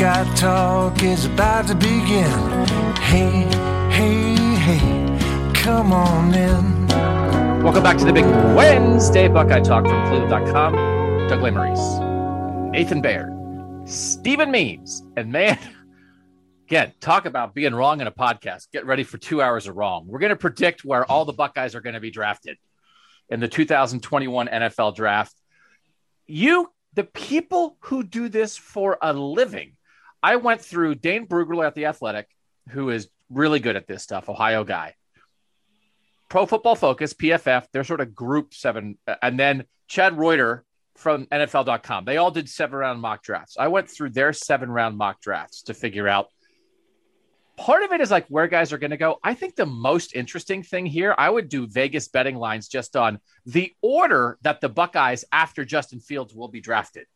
[0.00, 2.30] Buckeye Talk is about to begin.
[3.02, 3.44] Hey,
[3.92, 6.86] hey, hey, come on in.
[7.62, 10.72] Welcome back to the big Wednesday Buckeye Talk from Cleveland.com.
[11.28, 13.30] Doug Lesmerises, Nathan Baird,
[13.86, 15.58] Stephen Means, and man,
[16.66, 18.70] again, talk about being wrong in a podcast.
[18.72, 20.06] Get ready for two hours of wrong.
[20.06, 22.56] We're going to predict where all the Buckeyes are going to be drafted
[23.28, 25.34] in the 2021 NFL draft.
[26.26, 29.76] You, the people who do this for a living,
[30.22, 32.28] I went through Dane Brugler at The Athletic,
[32.70, 34.94] who is really good at this stuff, Ohio guy.
[36.28, 38.98] Pro Football Focus, PFF, they're sort of group seven.
[39.22, 40.64] And then Chad Reuter
[40.96, 42.04] from NFL.com.
[42.04, 43.56] They all did seven round mock drafts.
[43.58, 46.28] I went through their seven round mock drafts to figure out
[47.60, 49.18] part of it is like where guys are going to go.
[49.22, 53.20] I think the most interesting thing here, I would do Vegas betting lines just on
[53.44, 57.06] the order that the Buckeyes after Justin Fields will be drafted.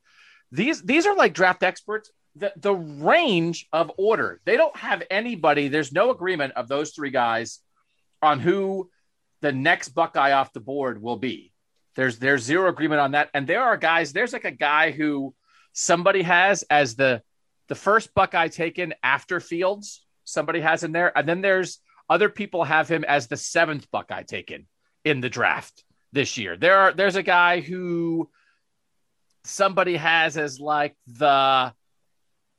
[0.53, 2.11] These these are like draft experts.
[2.37, 5.69] The, the range of order, they don't have anybody.
[5.69, 7.61] There's no agreement of those three guys
[8.23, 8.91] on who
[9.41, 11.53] the next Buckeye off the board will be.
[11.95, 13.31] There's there's zero agreement on that.
[13.35, 15.35] And there are guys, there's like a guy who
[15.73, 17.23] somebody has as the
[17.69, 21.17] the first Buckeye taken after Fields, somebody has in there.
[21.17, 21.79] And then there's
[22.09, 24.67] other people have him as the seventh Buckeye taken
[25.05, 26.57] in the draft this year.
[26.57, 28.31] There are there's a guy who
[29.45, 31.73] somebody has as like the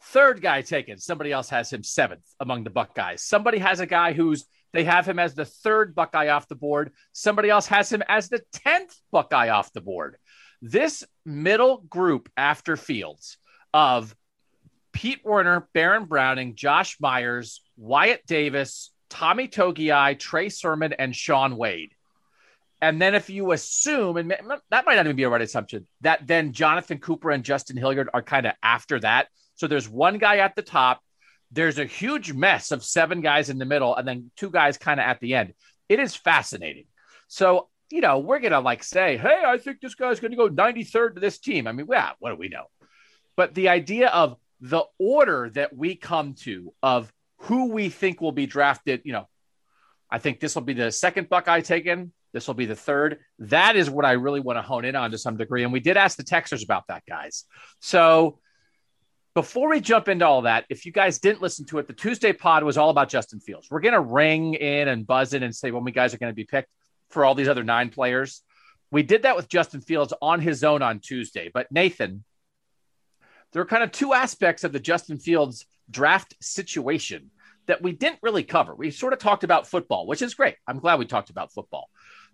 [0.06, 0.98] third guy taken.
[0.98, 3.22] Somebody else has him seventh among the Buckeyes.
[3.22, 6.92] Somebody has a guy who's they have him as the third Buckeye off the board.
[7.14, 10.18] Somebody else has him as the 10th Buckeye off the board.
[10.62, 13.38] This middle group after Fields
[13.74, 14.14] of
[14.92, 21.94] Pete Werner, Baron Browning, Josh Myers, Wyatt Davis, Tommy Togiai, Trey Sermon, and Shaun Wade.
[22.82, 26.28] And then if you assume, and that might not even be a right assumption, that
[26.28, 29.28] then Jonathan Cooper and Justin Hilliard are kind of after that.
[29.56, 31.02] So there's one guy at the top.
[31.52, 35.00] There's a huge mess of seven guys in the middle, and then two guys kind
[35.00, 35.54] of at the end.
[35.88, 36.86] It is fascinating.
[37.28, 41.16] So, you know, we're to like say, hey, I think this guy's to go 93rd
[41.16, 41.68] to this team.
[41.68, 42.66] I mean, yeah, what do we know?
[43.36, 48.32] But the idea of the order that we come to of who we think will
[48.32, 49.28] be drafted, you know,
[50.10, 52.14] I think this will be the second Buckeye taken.
[52.34, 53.20] This will be the third.
[53.40, 55.64] That is what I really want to hone in on to some degree.
[55.64, 57.46] And we did ask the texters about that, guys.
[57.80, 58.40] So
[59.36, 62.32] before we jump into all that, if you guys didn't listen to it, the Tuesday
[62.32, 63.68] pod was all about Justin Fields.
[63.70, 66.32] We're going to ring in and buzz in and say when we guys are going
[66.32, 66.70] to be picked
[67.10, 68.42] for all these other nine players.
[68.92, 71.52] We did that with Justin Fields on his own on Tuesday.
[71.54, 72.24] But Nathan,
[73.52, 77.30] there are kind of two aspects of the Justin Fields draft situation
[77.66, 78.74] that we didn't really cover.
[78.74, 80.56] We sort of talked about football, which is great.
[80.66, 81.90] I'm glad we talked about football.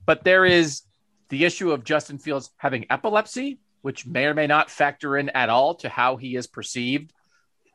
[0.05, 0.83] But there is
[1.29, 5.49] the issue of Justin Fields having epilepsy, which may or may not factor in at
[5.49, 7.11] all to how he is perceived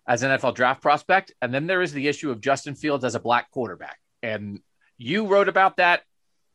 [0.06, 1.32] as an NFL draft prospect.
[1.42, 3.98] And then there is the issue of Justin Fields as a black quarterback.
[4.22, 4.60] And
[4.98, 6.02] you wrote about that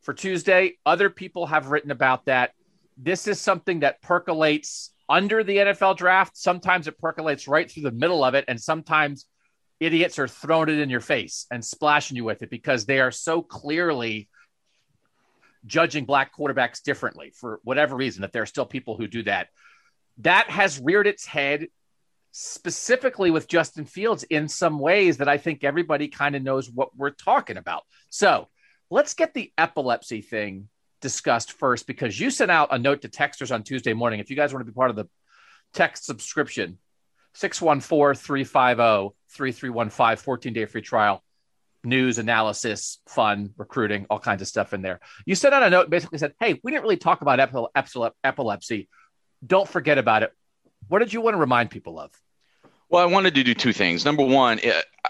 [0.01, 0.77] for Tuesday.
[0.85, 2.51] Other people have written about that.
[2.97, 6.37] This is something that percolates under the NFL draft.
[6.37, 8.45] Sometimes it percolates right through the middle of it.
[8.47, 9.25] And sometimes
[9.79, 13.11] idiots are throwing it in your face and splashing you with it because they are
[13.11, 14.29] so clearly
[15.65, 19.49] judging black quarterbacks differently for whatever reason that there are still people who do that.
[20.19, 21.67] That has reared its head
[22.31, 26.95] specifically with Justin Fields in some ways that I think everybody kind of knows what
[26.95, 27.83] we're talking about.
[28.09, 28.47] So
[28.89, 30.69] let's get the epilepsy thing
[31.01, 34.19] discussed first because you sent out a note to texters on Tuesday morning.
[34.19, 35.05] If you guys want to be part of the
[35.73, 36.77] text subscription
[37.35, 41.23] 614-350-3315 14 day free trial
[41.83, 45.89] news analysis fun recruiting all kinds of stuff in there you sent out a note
[45.89, 47.39] basically said hey we didn't really talk about
[48.23, 48.87] epilepsy
[49.45, 50.31] don't forget about it
[50.87, 52.11] what did you want to remind people of
[52.91, 54.03] well, I wanted to do two things.
[54.03, 54.59] Number one,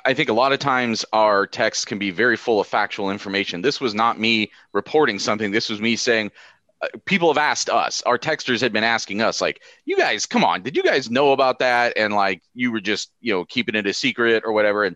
[0.05, 3.63] I think a lot of times our texts can be very full of factual information.
[3.63, 5.49] This was not me reporting something.
[5.49, 6.29] This was me saying,
[6.83, 10.43] uh, people have asked us, our texters had been asking us, like, you guys, come
[10.43, 11.97] on, did you guys know about that?
[11.97, 14.83] And like, you were just, you know, keeping it a secret or whatever.
[14.83, 14.95] And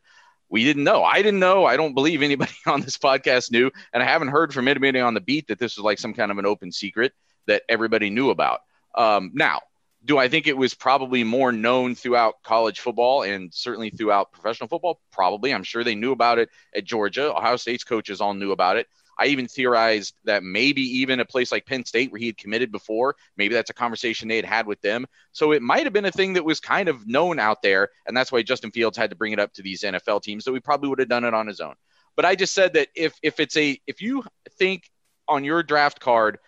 [0.50, 1.04] we didn't know.
[1.04, 1.66] I didn't know.
[1.66, 3.72] I don't believe anybody on this podcast knew.
[3.94, 6.32] And I haven't heard from anybody on the beat that this was like some kind
[6.32, 7.14] of an open secret
[7.48, 8.62] that everybody knew about.
[8.96, 9.62] Um, now,
[10.04, 14.70] do I think it was probably more known throughout college football and certainly throughout professional
[14.70, 15.00] football?
[15.12, 15.54] Probably.
[15.54, 17.36] I'm sure they knew about it at Georgia.
[17.36, 18.88] Ohio State's coaches all knew about it.
[19.18, 22.72] I even theorized that maybe even a place like Penn State, where he had committed
[22.72, 25.06] before, maybe that's a conversation they had had with them.
[25.32, 27.90] So it might have been a thing that was kind of known out there.
[28.06, 30.44] And that's why Justin Fields had to bring it up to these NFL teams.
[30.44, 31.76] So he probably would have done it on his own.
[32.16, 34.24] But I just said that if if it's a if you
[34.58, 34.90] think
[35.28, 36.40] on your draft card,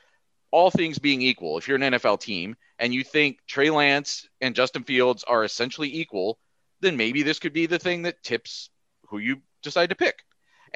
[0.51, 4.55] all things being equal, if you're an NFL team and you think Trey Lance and
[4.55, 6.39] Justin Fields are essentially equal,
[6.79, 8.69] then maybe this could be the thing that tips
[9.09, 10.23] who you decide to pick.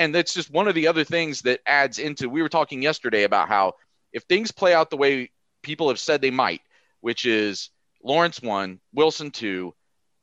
[0.02, 2.28] And that's just one of the other things that adds into.
[2.28, 3.74] We were talking yesterday about how
[4.12, 5.30] if things play out the way
[5.62, 6.62] people have said they might,
[7.02, 7.70] which is
[8.04, 9.76] Lawrence one, Wilson two,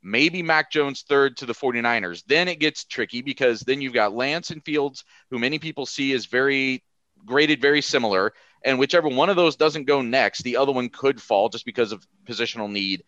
[0.03, 4.13] maybe Mac Jones third to the 49ers, then it gets tricky because then you've got
[4.13, 6.83] Lance and Fields, who many people see as very
[7.25, 8.33] graded very similar.
[8.65, 11.93] And whichever one of those doesn't go next, the other one could fall just because
[11.93, 13.05] of positional need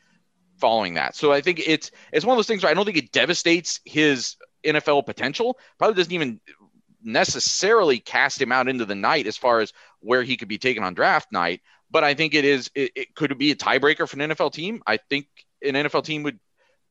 [0.57, 1.17] following that.
[1.17, 3.81] So I think it's it's one of those things where I don't think it devastates
[3.83, 5.57] his NFL potential.
[5.77, 6.39] Probably doesn't even
[7.03, 10.83] necessarily cast him out into the night as far as where he could be taken
[10.83, 11.61] on draft night.
[11.89, 14.81] But I think it is it, it could be a tiebreaker for an NFL team.
[14.87, 15.27] I think
[15.61, 16.39] an NFL team would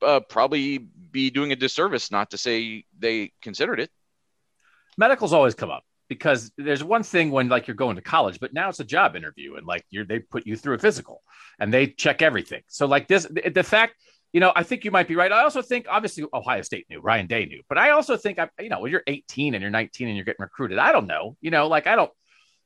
[0.03, 3.91] uh, probably be doing a disservice not to say they considered it.
[4.97, 8.53] Medicals always come up because there's one thing when like you're going to college, but
[8.53, 11.23] now it's a job interview and like you're they put you through a physical
[11.59, 12.63] and they check everything.
[12.67, 13.95] So like this, the, the fact,
[14.33, 15.33] you know, I think you might be right.
[15.33, 18.49] I also think obviously Ohio State knew, Ryan Day knew, but I also think I,
[18.61, 21.37] you know, when you're 18 and you're 19 and you're getting recruited, I don't know,
[21.41, 22.11] you know, like I don't.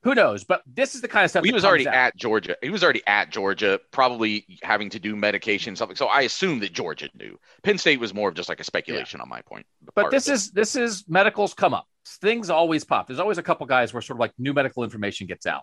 [0.02, 0.44] Who knows?
[0.44, 1.46] But this is the kind of stuff.
[1.46, 1.94] He was already out.
[1.94, 2.56] at Georgia.
[2.60, 5.96] He was already at Georgia, probably having to do medication something.
[5.96, 7.38] So I assume that Georgia knew.
[7.62, 9.22] Penn State was more of just like a speculation yeah.
[9.22, 9.64] on my point.
[9.94, 13.06] But this is this is medicals come up things always pop.
[13.06, 15.62] There's always a couple guys where sort of like new medical information gets out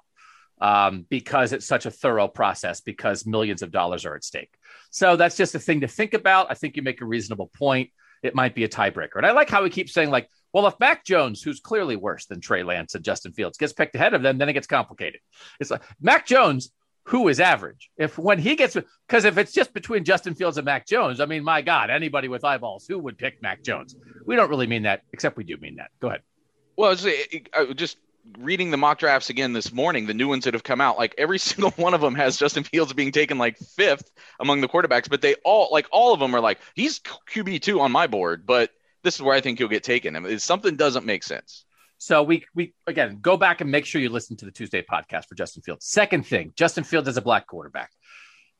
[0.61, 4.53] um, because it's such a thorough process because millions of dollars are at stake.
[4.91, 6.47] So that's just a thing to think about.
[6.49, 7.89] I think you make a reasonable point.
[8.23, 9.15] It might be a tiebreaker.
[9.15, 12.25] And I like how we keep saying, like, well, if Mac Jones, who's clearly worse
[12.27, 15.21] than Trey Lance and Justin Fields, gets picked ahead of them, then it gets complicated.
[15.59, 16.71] It's like Mac Jones
[17.05, 17.89] who is average.
[17.97, 18.77] If when he gets
[19.07, 22.27] because if it's just between Justin Fields and Mac Jones, I mean, my God, anybody
[22.27, 23.95] with eyeballs, who would pick Mac Jones?
[24.25, 25.89] We don't really mean that, except we do mean that.
[25.99, 26.21] Go ahead.
[26.77, 27.97] Well, just
[28.37, 31.15] reading the mock drafts again this morning, the new ones that have come out, like
[31.17, 34.09] every single one of them has Justin Fields being taken like fifth
[34.39, 37.79] among the quarterbacks, but they all like all of them are like he's QB two
[37.79, 38.71] on my board, but
[39.03, 40.15] this is where I think he'll get taken.
[40.15, 41.65] I mean, something doesn't make sense.
[41.97, 45.27] So we we again go back and make sure you listen to the Tuesday podcast
[45.27, 45.85] for Justin Fields.
[45.85, 47.91] Second thing, Justin Fields is a black quarterback.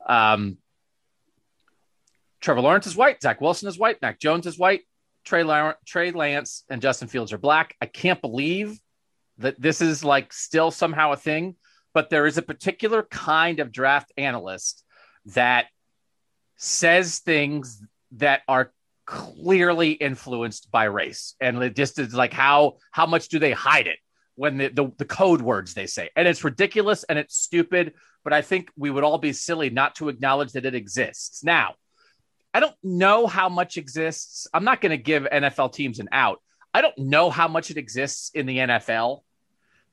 [0.08, 0.58] Um,
[2.40, 3.22] Trevor Lawrence is white.
[3.22, 4.02] Zach Wilson is white.
[4.02, 4.82] Mac Jones is white.
[5.24, 5.44] Trey,
[5.86, 7.76] Trey Lance and Justin Fields are black.
[7.82, 8.80] I can't believe
[9.42, 11.56] that this is like still somehow a thing,
[11.94, 14.84] but there is a particular kind of draft analyst
[15.28, 15.68] that
[16.56, 17.82] says things
[18.14, 18.72] that are
[19.06, 23.88] clearly influenced by race and it just is like how how much do they hide
[23.88, 23.98] it
[24.36, 27.94] when the, the, the code words they say and it's ridiculous and it's stupid
[28.24, 31.74] but i think we would all be silly not to acknowledge that it exists now
[32.54, 34.48] I don't know how much exists.
[34.54, 36.42] I'm not going to give NFL teams an out.
[36.74, 39.22] I don't know how much it exists in the NFL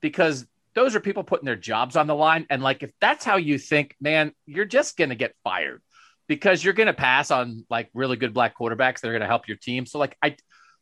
[0.01, 2.47] because those are people putting their jobs on the line.
[2.51, 5.83] And like, if that's how you think, man, you're just going to get fired
[6.29, 9.27] because you're going to pass on like really good black quarterbacks that are going to
[9.27, 9.87] help your team.
[9.87, 10.37] So, like, I,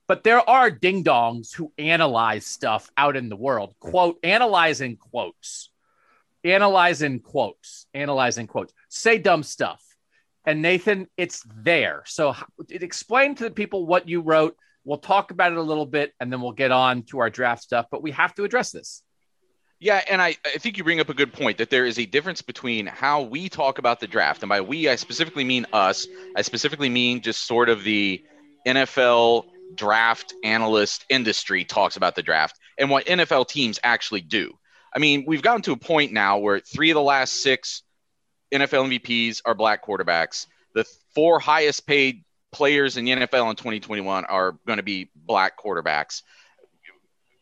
[0.06, 5.70] but there are ding dongs who analyze stuff out in the world, quote, analyzing quotes,
[6.44, 9.82] analyzing quotes, analyzing quotes, say dumb stuff
[10.46, 12.04] and Nathan, it's there.
[12.06, 12.34] So
[12.70, 14.56] explain to the people what you wrote.
[14.84, 17.64] We'll talk about it a little bit and then we'll get on to our draft
[17.64, 19.02] stuff, but we have to address this.
[19.78, 22.06] Yeah, and I, I think you bring up a good point that there is a
[22.06, 24.42] difference between how we talk about the draft.
[24.42, 26.06] And by we, I specifically mean us.
[26.34, 28.24] I specifically mean just sort of the
[28.66, 34.56] NFL draft analyst industry talks about the draft and what NFL teams actually do.
[34.94, 37.82] I mean, we've gotten to a point now where three of the last six
[38.52, 40.46] NFL MVPs are black quarterbacks.
[40.74, 45.58] The four highest paid players in the NFL in 2021 are going to be black
[45.58, 46.22] quarterbacks.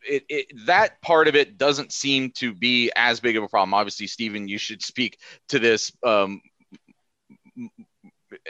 [0.06, 3.74] It, it, that part of it doesn't seem to be as big of a problem.
[3.74, 5.18] Obviously, Stephen, you should speak
[5.48, 6.40] to this um,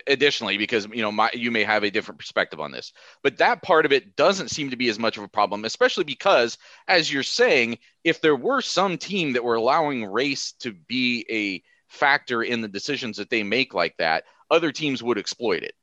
[0.07, 2.93] additionally because you know my, you may have a different perspective on this.
[3.23, 6.05] But that part of it doesn't seem to be as much of a problem especially
[6.05, 6.59] because
[6.89, 11.63] as you're saying if there were some team that were allowing race to be a
[11.93, 15.75] factor in the decisions that they make like that other teams would exploit it.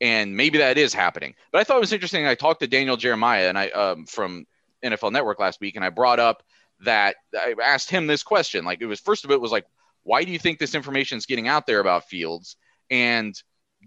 [0.00, 1.34] And maybe that is happening.
[1.52, 4.46] But i thought it was interesting i talked to daniel jeremiah and i um, from
[4.84, 6.42] nfl network last week and i brought up
[6.80, 8.64] that i asked him this question.
[8.64, 9.66] Like it was first of it was like
[10.02, 12.56] why do you think this information is getting out there about fields?
[12.90, 13.34] And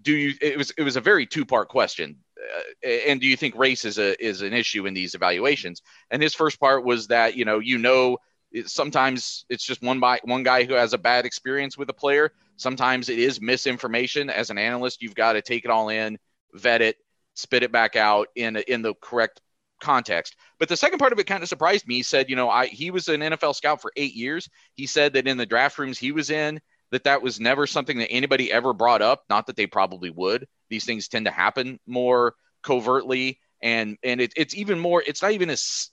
[0.00, 2.16] do you it was it was a very two part question.
[2.38, 5.82] Uh, and do you think race is a is an issue in these evaluations?
[6.10, 8.18] And his first part was that you know you know
[8.66, 12.32] sometimes it's just one by one guy who has a bad experience with a player.
[12.56, 14.30] Sometimes it is misinformation.
[14.30, 16.18] As an analyst you've got to take it all in
[16.52, 16.96] vet it
[17.34, 19.40] spit it back out in in the correct
[19.84, 22.48] context but the second part of it kind of surprised me he said you know
[22.50, 25.78] i he was an nfl scout for eight years he said that in the draft
[25.78, 26.60] rooms he was in
[26.94, 29.24] that that was never something that anybody ever brought up.
[29.28, 30.46] Not that they probably would.
[30.70, 35.02] These things tend to happen more covertly, and and it, it's even more.
[35.04, 35.90] It's not even as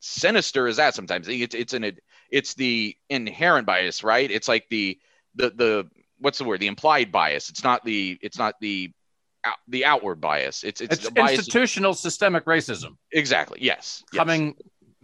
[0.00, 0.94] sinister as that.
[0.94, 1.96] Sometimes it's it's an
[2.30, 4.30] it's the inherent bias, right?
[4.30, 4.98] It's like the
[5.34, 6.60] the the what's the word?
[6.60, 7.48] The implied bias.
[7.48, 8.92] It's not the it's not the
[9.68, 10.64] the outward bias.
[10.64, 12.96] It's it's, it's institutional systemic racism.
[13.12, 13.58] Exactly.
[13.62, 14.04] Yes.
[14.14, 14.56] Coming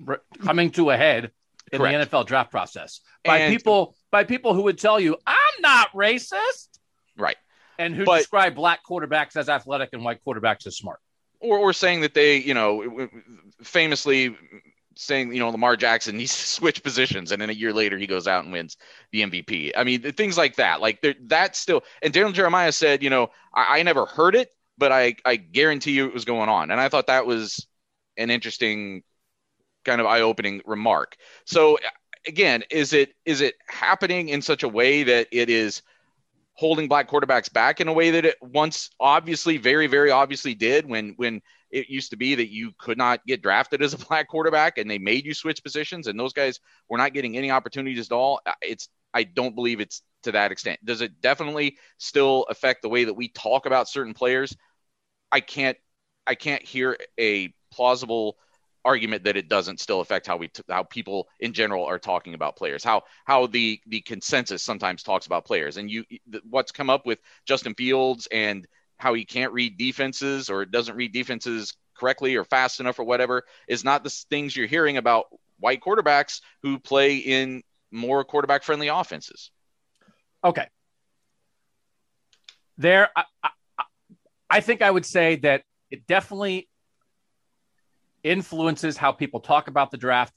[0.06, 0.18] yes.
[0.42, 1.30] coming to a head
[1.72, 2.10] in Correct.
[2.10, 5.92] the NFL draft process by and, people by people who would tell you I'm not
[5.92, 6.78] racist,
[7.16, 7.36] right?
[7.78, 11.00] And who but, describe black quarterbacks as athletic and white quarterbacks as smart,
[11.40, 13.08] or or saying that they, you know,
[13.62, 14.36] famously
[14.96, 18.26] saying, you know, Lamar Jackson he switched positions and then a year later he goes
[18.26, 18.76] out and wins
[19.12, 19.72] the MVP.
[19.76, 20.80] I mean, things like that.
[20.80, 21.82] Like that's still.
[22.02, 25.92] And Daniel Jeremiah said, you know, I, I never heard it, but I I guarantee
[25.92, 27.66] you it was going on, and I thought that was
[28.16, 29.02] an interesting
[29.84, 31.16] kind of eye-opening remark.
[31.44, 31.78] So
[32.26, 35.82] again, is it is it happening in such a way that it is
[36.54, 40.86] holding black quarterbacks back in a way that it once obviously very very obviously did
[40.88, 41.42] when when
[41.74, 44.88] it used to be that you could not get drafted as a black quarterback and
[44.88, 48.40] they made you switch positions and those guys were not getting any opportunities at all.
[48.62, 50.78] It's i don't believe it's to that extent.
[50.84, 54.56] Does it definitely still affect the way that we talk about certain players?
[55.30, 55.76] I can't
[56.26, 58.38] i can't hear a plausible
[58.84, 62.34] argument that it doesn't still affect how we t- how people in general are talking
[62.34, 65.76] about players how how the the consensus sometimes talks about players.
[65.76, 66.04] And you
[66.48, 68.66] what's come up with Justin Fields and
[68.98, 73.44] how he can't read defenses or doesn't read defenses correctly or fast enough or whatever
[73.68, 75.26] is not the things you're hearing about
[75.60, 79.50] white quarterbacks who play in more quarterback friendly offenses
[80.42, 80.68] okay
[82.76, 83.50] there I, I,
[84.50, 86.68] I think I would say that it definitely
[88.24, 90.32] influences how people talk about the draft.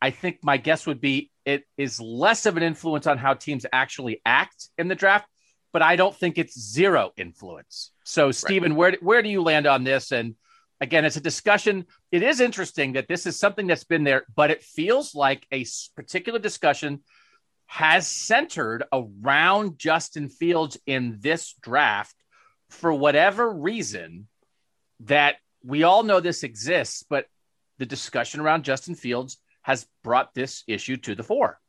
[0.00, 3.64] I think my guess would be it is less of an influence on how teams
[3.72, 5.26] actually act in the draft,
[5.72, 7.92] but I don't think it's zero influence.
[8.08, 8.78] So, Stephen, right.
[8.78, 10.12] where where do you land on this?
[10.12, 10.34] And
[10.80, 11.84] again, it's a discussion.
[12.10, 15.66] It is interesting that this is something that's been there, but it feels like a
[15.94, 17.02] particular discussion
[17.66, 22.14] has centered around Justin Fields in this draft
[22.70, 24.26] for whatever reason
[25.00, 27.26] that we all know this exists, but
[27.76, 31.60] the discussion around Justin Fields has brought this issue to the fore.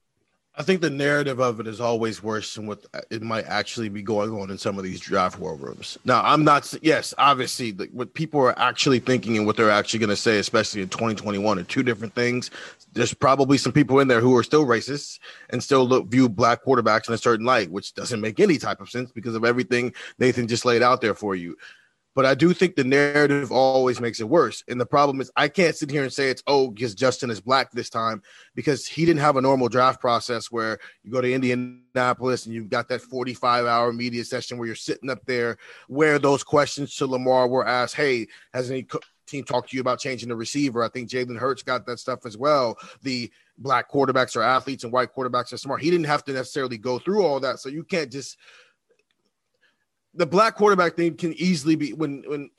[0.59, 3.87] I think the narrative of it is always worse than what uh, it might actually
[3.87, 5.97] be going on in some of these draft war rooms.
[6.03, 10.09] Now, I'm not, yes, obviously, what people are actually thinking and what they're actually going
[10.09, 12.51] to say, especially in 2021, are two different things.
[12.91, 16.65] There's probably some people in there who are still racist and still look, view black
[16.65, 19.93] quarterbacks in a certain light, which doesn't make any type of sense because of everything
[20.17, 21.55] Nathan just laid out there for you.
[22.15, 24.63] But I do think the narrative always makes it worse.
[24.67, 27.39] And the problem is, I can't sit here and say it's, oh, because Justin is
[27.39, 28.21] black this time,
[28.55, 32.69] because he didn't have a normal draft process where you go to Indianapolis and you've
[32.69, 37.05] got that 45 hour media session where you're sitting up there, where those questions to
[37.05, 38.87] Lamar were asked, hey, has any
[39.27, 40.83] team talked to you about changing the receiver?
[40.83, 42.77] I think Jalen Hurts got that stuff as well.
[43.03, 45.81] The black quarterbacks are athletes and white quarterbacks are smart.
[45.81, 47.59] He didn't have to necessarily go through all that.
[47.59, 48.37] So you can't just
[50.15, 52.49] the black quarterback thing can easily be when when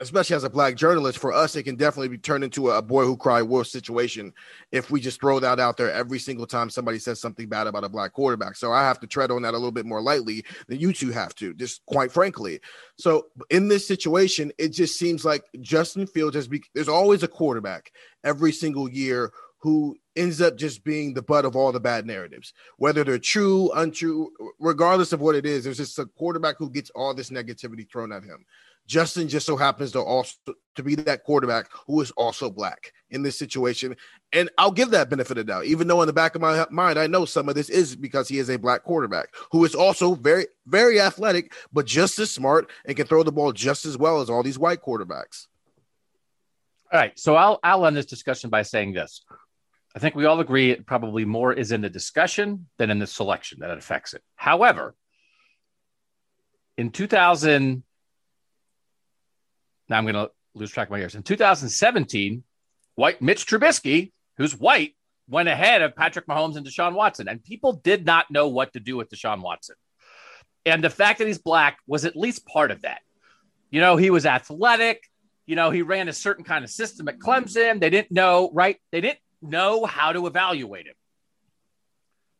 [0.00, 3.04] especially as a black journalist for us it can definitely be turned into a boy
[3.04, 4.32] who cried wolf situation
[4.70, 7.84] if we just throw that out there every single time somebody says something bad about
[7.84, 8.54] a black quarterback.
[8.54, 11.10] So i have to tread on that a little bit more lightly than you two
[11.10, 12.60] have to just quite frankly.
[12.96, 17.28] So in this situation it just seems like justin fields has be there's always a
[17.28, 17.90] quarterback
[18.22, 22.52] every single year who ends up just being the butt of all the bad narratives,
[22.76, 25.64] whether they're true, untrue, regardless of what it is.
[25.64, 28.44] There's just a quarterback who gets all this negativity thrown at him.
[28.86, 30.36] Justin just so happens to also
[30.74, 33.94] to be that quarterback who is also black in this situation,
[34.32, 35.66] and I'll give that benefit of doubt.
[35.66, 38.28] Even though in the back of my mind I know some of this is because
[38.28, 42.68] he is a black quarterback who is also very very athletic, but just as smart
[42.84, 45.46] and can throw the ball just as well as all these white quarterbacks.
[46.92, 49.22] All right, so I'll I'll end this discussion by saying this:
[49.94, 53.06] I think we all agree it probably more is in the discussion than in the
[53.06, 54.22] selection that it affects it.
[54.36, 54.94] However,
[56.76, 57.82] in 2000,
[59.88, 61.16] now I'm going to lose track of my years.
[61.16, 62.44] In 2017,
[62.94, 64.94] white Mitch Trubisky, who's white,
[65.28, 68.80] went ahead of Patrick Mahomes and Deshaun Watson, and people did not know what to
[68.80, 69.76] do with Deshaun Watson.
[70.66, 73.00] And the fact that he's black was at least part of that.
[73.70, 75.02] You know, he was athletic.
[75.46, 77.80] You know, he ran a certain kind of system at Clemson.
[77.80, 78.76] They didn't know, right?
[78.92, 80.94] They didn't know how to evaluate him.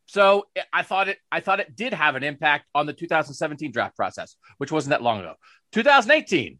[0.05, 3.95] So I thought it I thought it did have an impact on the 2017 draft
[3.95, 5.35] process, which wasn't that long ago.
[5.71, 6.59] 2018,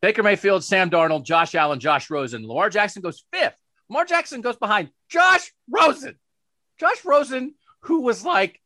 [0.00, 2.46] Baker Mayfield, Sam Darnold, Josh Allen, Josh Rosen.
[2.46, 3.56] Lamar Jackson goes fifth.
[3.88, 6.16] Lamar Jackson goes behind Josh Rosen.
[6.78, 8.60] Josh Rosen, who was like,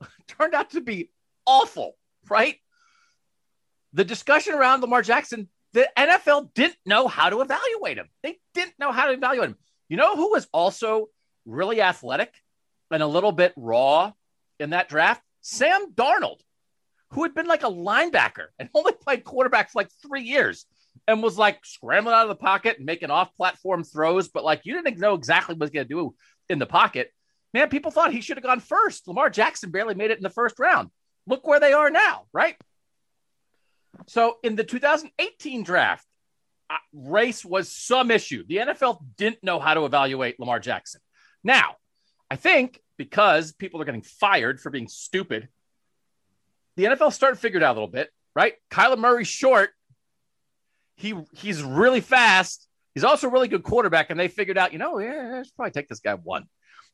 [0.28, 1.10] turned out to be
[1.44, 1.96] awful,
[2.30, 2.56] right?
[3.92, 8.08] The discussion around Lamar Jackson, the NFL didn't know how to evaluate him.
[8.22, 9.56] They didn't know how to evaluate him.
[9.88, 11.08] You know who was also
[11.46, 12.34] really athletic
[12.90, 14.12] and a little bit raw
[14.60, 15.22] in that draft?
[15.40, 16.40] Sam Darnold,
[17.10, 20.66] who had been like a linebacker and only played quarterback for like three years
[21.06, 24.62] and was like scrambling out of the pocket and making off platform throws, but like
[24.64, 26.14] you didn't know exactly what he was going to do
[26.48, 27.12] in the pocket.
[27.54, 29.08] Man, people thought he should have gone first.
[29.08, 30.90] Lamar Jackson barely made it in the first round.
[31.26, 32.56] Look where they are now, right?
[34.06, 36.04] So in the 2018 draft,
[36.92, 38.44] race was some issue.
[38.46, 41.00] The NFL didn't know how to evaluate Lamar Jackson.
[41.42, 41.76] Now,
[42.30, 45.48] I think because people are getting fired for being stupid,
[46.76, 48.54] the NFL started to figure it out a little bit, right?
[48.70, 49.70] Kyler Murray's short.
[50.96, 52.68] He he's really fast.
[52.94, 55.70] He's also a really good quarterback, and they figured out, you know, yeah, let's probably
[55.70, 56.46] take this guy one.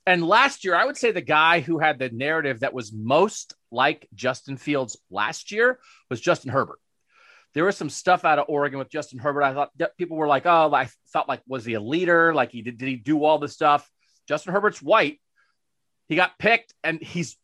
[0.06, 3.54] And last year, I would say the guy who had the narrative that was most
[3.70, 5.78] like Justin Fields last year
[6.10, 6.78] was Justin Herbert
[7.54, 9.44] there was some stuff out of Oregon with Justin Herbert.
[9.44, 12.34] I thought people were like, oh, I thought like, was he a leader?
[12.34, 13.88] Like he did, did he do all this stuff?
[14.28, 15.20] Justin Herbert's white.
[16.08, 17.36] He got picked and he's,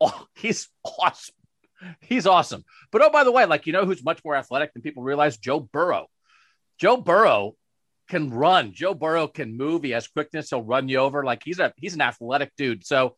[0.00, 1.34] oh, he's awesome.
[2.00, 2.64] He's awesome.
[2.92, 5.38] But oh, by the way, like, you know, who's much more athletic than people realize?
[5.38, 6.06] Joe Burrow.
[6.78, 7.56] Joe Burrow
[8.08, 8.72] can run.
[8.74, 9.82] Joe Burrow can move.
[9.82, 10.50] He has quickness.
[10.50, 11.24] He'll run you over.
[11.24, 12.86] Like he's a, he's an athletic dude.
[12.86, 13.16] So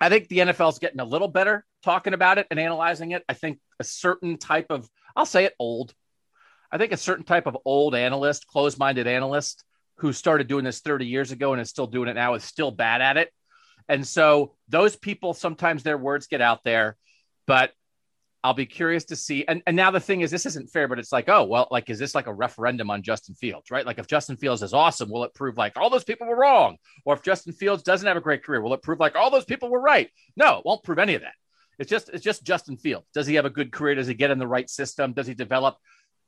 [0.00, 3.22] I think the NFL is getting a little better talking about it and analyzing it.
[3.28, 5.94] I think a certain type of I'll say it old.
[6.70, 9.64] I think a certain type of old analyst, closed minded analyst
[9.98, 12.70] who started doing this 30 years ago and is still doing it now is still
[12.70, 13.32] bad at it.
[13.88, 16.96] And so those people, sometimes their words get out there,
[17.46, 17.72] but
[18.44, 19.44] I'll be curious to see.
[19.46, 21.88] And, and now the thing is, this isn't fair, but it's like, oh, well, like,
[21.88, 23.86] is this like a referendum on Justin Fields, right?
[23.86, 26.76] Like, if Justin Fields is awesome, will it prove like all those people were wrong?
[27.04, 29.44] Or if Justin Fields doesn't have a great career, will it prove like all those
[29.44, 30.10] people were right?
[30.36, 31.34] No, it won't prove any of that.
[31.78, 33.06] It's just it's just Justin Fields.
[33.14, 33.94] Does he have a good career?
[33.94, 35.12] Does he get in the right system?
[35.12, 35.76] Does he develop?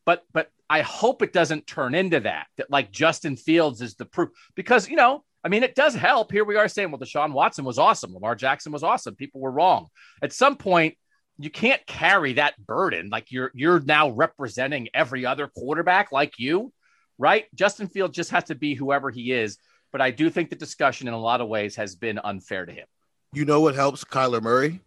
[0.05, 2.47] But but I hope it doesn't turn into that.
[2.57, 6.33] That like Justin Fields is the proof because you know I mean it does help.
[6.33, 9.15] Here we are saying well Deshaun Watson was awesome, Lamar Jackson was awesome.
[9.15, 9.89] People were wrong.
[10.23, 10.97] At some point
[11.39, 16.73] you can't carry that burden like you're you're now representing every other quarterback like you,
[17.17, 17.47] right?
[17.55, 19.59] Justin Fields just has to be whoever he is.
[19.93, 22.73] But I do think the discussion in a lot of ways has been unfair to
[22.73, 22.87] him.
[23.33, 24.81] You know what helps Kyler Murray?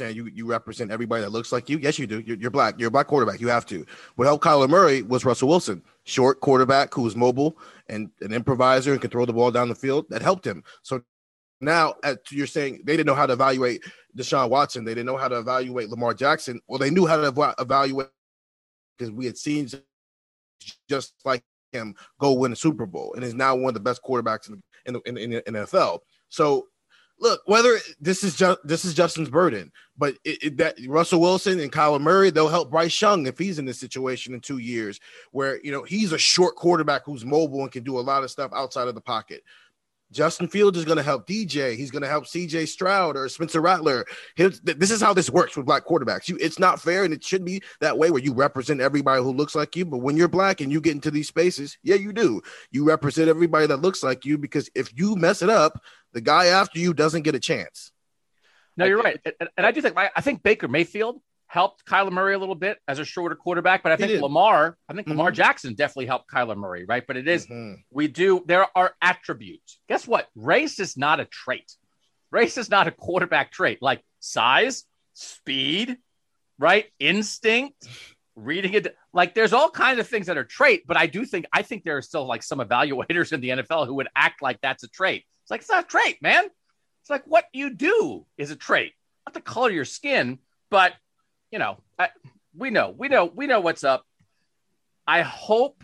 [0.00, 1.78] Saying you you represent everybody that looks like you.
[1.78, 2.20] Yes, you do.
[2.20, 2.74] You're, you're, black.
[2.78, 3.40] You're a black quarterback.
[3.40, 3.84] You have to.
[4.16, 7.58] What helped Kyler Murray was Russell Wilson, short quarterback who was mobile
[7.88, 10.06] and an improviser and could throw the ball down the field.
[10.08, 10.64] That helped him.
[10.82, 11.02] So
[11.60, 13.84] now at, you're saying they didn't know how to evaluate
[14.16, 14.84] Deshaun Watson.
[14.84, 16.60] They didn't know how to evaluate Lamar Jackson.
[16.66, 18.08] Well, they knew how to evaluate
[18.98, 19.68] because we had seen
[20.88, 24.02] just like him go win a Super Bowl and is now one of the best
[24.02, 26.00] quarterbacks in the, in, in, in the NFL.
[26.30, 26.68] So
[27.20, 31.60] look, whether this is just this is Justin's burden, but it, it, that Russell Wilson
[31.60, 34.98] and Kyler Murray, they'll help Bryce Young if he's in this situation in two years,
[35.30, 38.30] where you know he's a short quarterback who's mobile and can do a lot of
[38.30, 39.44] stuff outside of the pocket.
[40.12, 41.76] Justin Fields is going to help DJ.
[41.76, 44.04] He's going to help CJ Stroud or Spencer Rattler.
[44.36, 46.28] this is how this works with black quarterbacks.
[46.28, 49.32] You, it's not fair, and it should be that way where you represent everybody who
[49.32, 49.84] looks like you.
[49.84, 52.42] But when you're black and you get into these spaces, yeah, you do.
[52.70, 55.80] You represent everybody that looks like you because if you mess it up,
[56.12, 57.92] the guy after you doesn't get a chance.
[58.76, 61.20] No, you're right, and, and I do think I think Baker Mayfield
[61.50, 64.22] helped Kyler Murray a little bit as a shorter quarterback, but I think.
[64.22, 65.34] Lamar, I think Lamar Mhm.
[65.34, 67.04] Jackson definitely helped Kyler Murray, right?
[67.04, 67.82] But it is- Mhm.
[67.90, 69.80] we do, there are attributes.
[69.88, 70.28] Guess what?
[70.36, 71.72] Race is not a trait.
[72.30, 75.98] Race is not a quarterback trait like size, speed,
[76.56, 76.88] right?
[77.00, 77.84] Instinct,
[78.36, 78.96] reading it.
[79.12, 81.82] Like there's all kinds of things that are trait, but I do think, I think
[81.82, 84.88] there are still like some evaluators in the NFL who would act like that's a
[84.88, 85.24] trait.
[85.42, 86.44] It's like, it's not a trait, man.
[87.00, 88.92] It's like what you do is a trait,
[89.26, 90.38] not the color of your skin,
[90.70, 90.94] but
[91.50, 92.08] you know, I,
[92.56, 94.04] we know, we know, we know what's up.
[95.06, 95.82] I hope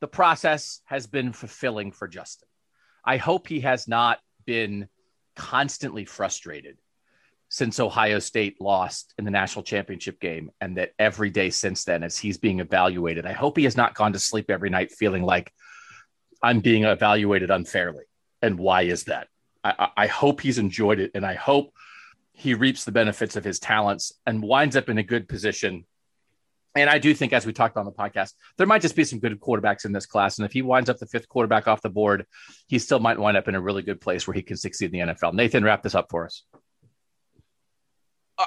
[0.00, 2.48] the process has been fulfilling for Justin.
[3.04, 4.88] I hope he has not been
[5.36, 6.78] constantly frustrated
[7.48, 12.02] since Ohio State lost in the national championship game, and that every day since then,
[12.02, 15.22] as he's being evaluated, I hope he has not gone to sleep every night feeling
[15.22, 15.52] like
[16.42, 18.04] I'm being evaluated unfairly.
[18.40, 19.28] And why is that?
[19.62, 21.74] I, I I hope he's enjoyed it, and I hope
[22.32, 25.84] he reaps the benefits of his talents and winds up in a good position.
[26.74, 29.18] And I do think, as we talked on the podcast, there might just be some
[29.18, 30.38] good quarterbacks in this class.
[30.38, 32.26] And if he winds up the fifth quarterback off the board,
[32.66, 35.06] he still might wind up in a really good place where he can succeed in
[35.06, 35.34] the NFL.
[35.34, 36.44] Nathan, wrap this up for us.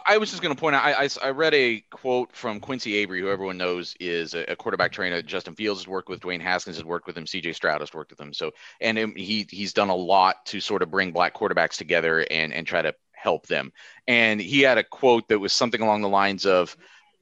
[0.06, 0.84] I- was just going to point out.
[0.84, 4.56] I, I, I read a quote from Quincy Avery, who everyone knows is a, a
[4.56, 5.22] quarterback trainer.
[5.22, 6.20] Justin Fields has worked with.
[6.20, 7.28] Dwayne Haskins has worked with him.
[7.28, 7.54] C.J.
[7.54, 8.34] Stroud has worked with him.
[8.34, 12.54] So, and he he's done a lot to sort of bring black quarterbacks together and
[12.54, 12.94] and try to
[13.26, 13.74] help them.
[14.08, 16.78] And he had a quote that was something along the lines of,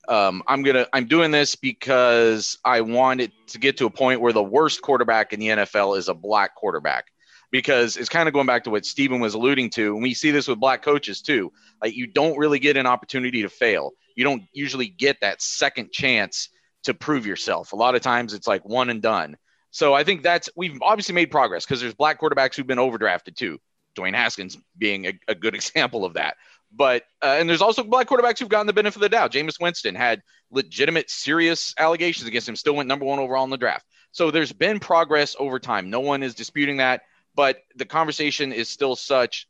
[0.07, 4.21] um, "I'm gonna I'm doing this because I want it to get to a point
[4.21, 7.05] where the worst quarterback in the NFL is a black quarterback."
[7.51, 10.31] Because it's kind of going back to what Stephen was alluding to, and we see
[10.31, 11.51] this with black coaches too
[11.83, 13.91] like you don't really get an opportunity to fail.
[14.15, 16.49] You don't usually get that second chance
[16.83, 17.73] to prove yourself.
[17.73, 19.35] A lot of times it's like one and done.
[19.71, 23.35] So I think that's we've obviously made progress because there's black quarterbacks who've been overdrafted
[23.35, 23.59] too.
[23.95, 26.35] Dwayne Haskins being a, a good example of that.
[26.75, 29.31] But uh, and there's also black quarterbacks who've gotten the benefit of the doubt.
[29.31, 33.57] Jameis Winston had legitimate, serious allegations against him, still went number one overall in the
[33.57, 33.85] draft.
[34.11, 35.89] So there's been progress over time.
[35.89, 37.01] No one is disputing that,
[37.35, 39.47] but the conversation is still such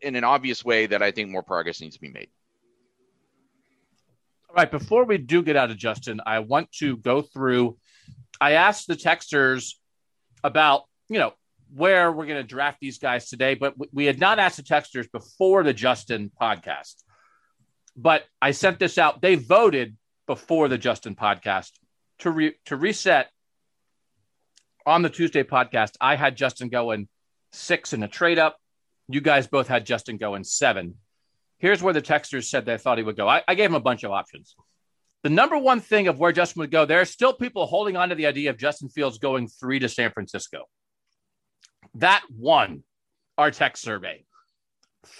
[0.00, 2.28] in an obvious way that I think more progress needs to be made.
[4.48, 4.70] All right.
[4.70, 7.76] Before we do get out of Justin, I want to go through.
[8.40, 9.74] I asked the texters
[10.42, 11.34] about, you know,
[11.74, 15.10] where we're going to draft these guys today, but we- had not asked the texters
[15.10, 16.94] before the Justin podcast.
[17.96, 19.20] But I sent this out.
[19.20, 21.72] They voted before the Justin podcast
[22.20, 23.28] to re- to reset
[24.86, 25.92] on the Tuesday podcast.
[26.00, 27.08] I had Justin going
[27.52, 28.56] six in a trade up.
[29.08, 30.94] You guys both had Justin going seven.
[31.58, 33.28] Here's where the texters said they thought he would go.
[33.28, 34.54] I, I gave him a bunch of options.
[35.24, 38.10] The number one thing of where Justin would go, there are still people holding on
[38.10, 40.64] to the idea of Justin Fields going three to San Francisco.
[41.98, 42.84] That won
[43.36, 44.24] our text survey.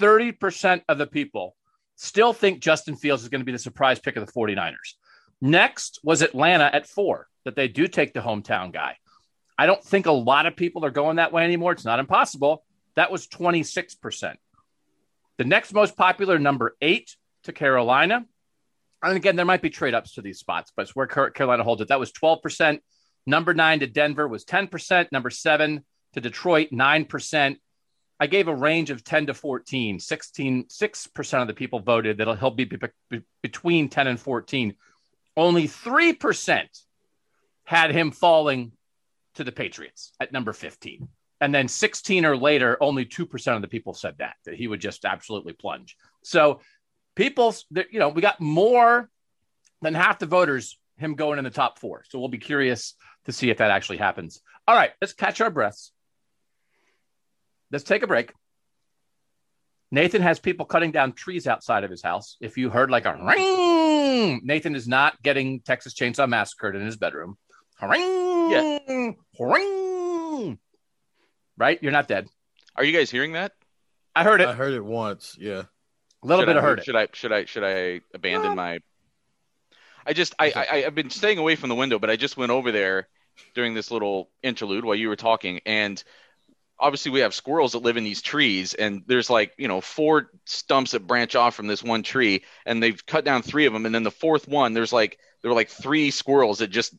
[0.00, 1.56] 30% of the people
[1.96, 4.94] still think Justin Fields is going to be the surprise pick of the 49ers.
[5.40, 8.96] Next was Atlanta at four, that they do take the hometown guy.
[9.58, 11.72] I don't think a lot of people are going that way anymore.
[11.72, 12.64] It's not impossible.
[12.94, 14.36] That was 26%.
[15.36, 18.24] The next most popular, number eight to Carolina.
[19.02, 21.82] And again, there might be trade ups to these spots, but it's where Carolina holds
[21.82, 21.88] it.
[21.88, 22.78] That was 12%.
[23.26, 25.10] Number nine to Denver was 10%.
[25.10, 27.56] Number seven to Detroit, 9%.
[28.20, 30.00] I gave a range of 10 to 14.
[30.00, 32.78] 16, 6% of the people voted that he'll be, be-
[33.10, 34.74] be- between 10 and 14.
[35.36, 36.66] Only 3%
[37.64, 38.72] had him falling
[39.34, 41.08] to the Patriots at number 15.
[41.40, 44.80] And then 16 or later, only 2% of the people said that, that he would
[44.80, 45.96] just absolutely plunge.
[46.24, 46.60] So
[47.14, 49.08] people, you know, we got more
[49.80, 52.04] than half the voters him going in the top four.
[52.08, 52.94] So we'll be curious
[53.24, 54.40] to see if that actually happens.
[54.66, 55.92] All right, let's catch our breaths.
[57.70, 58.32] Let's take a break.
[59.90, 62.36] Nathan has people cutting down trees outside of his house.
[62.40, 66.96] If you heard like a ring, Nathan is not getting Texas Chainsaw Massacred in his
[66.96, 67.38] bedroom.
[67.80, 69.10] Ring, Yeah.
[69.40, 70.58] ring.
[71.56, 71.78] Right?
[71.82, 72.26] You're not dead.
[72.76, 73.52] Are you guys hearing that?
[74.14, 74.48] I heard it.
[74.48, 75.36] I heard it once.
[75.38, 75.62] Yeah.
[76.22, 76.84] A little Should bit I, of heard it.
[76.84, 78.80] Should I should I should I abandon my?
[80.04, 82.50] I just I, I I've been staying away from the window, but I just went
[82.50, 83.08] over there
[83.54, 86.02] during this little interlude while you were talking, and
[86.80, 90.30] obviously we have squirrels that live in these trees, and there's like you know four
[90.44, 93.86] stumps that branch off from this one tree, and they've cut down three of them,
[93.86, 96.94] and then the fourth one there's like there were like three squirrels that just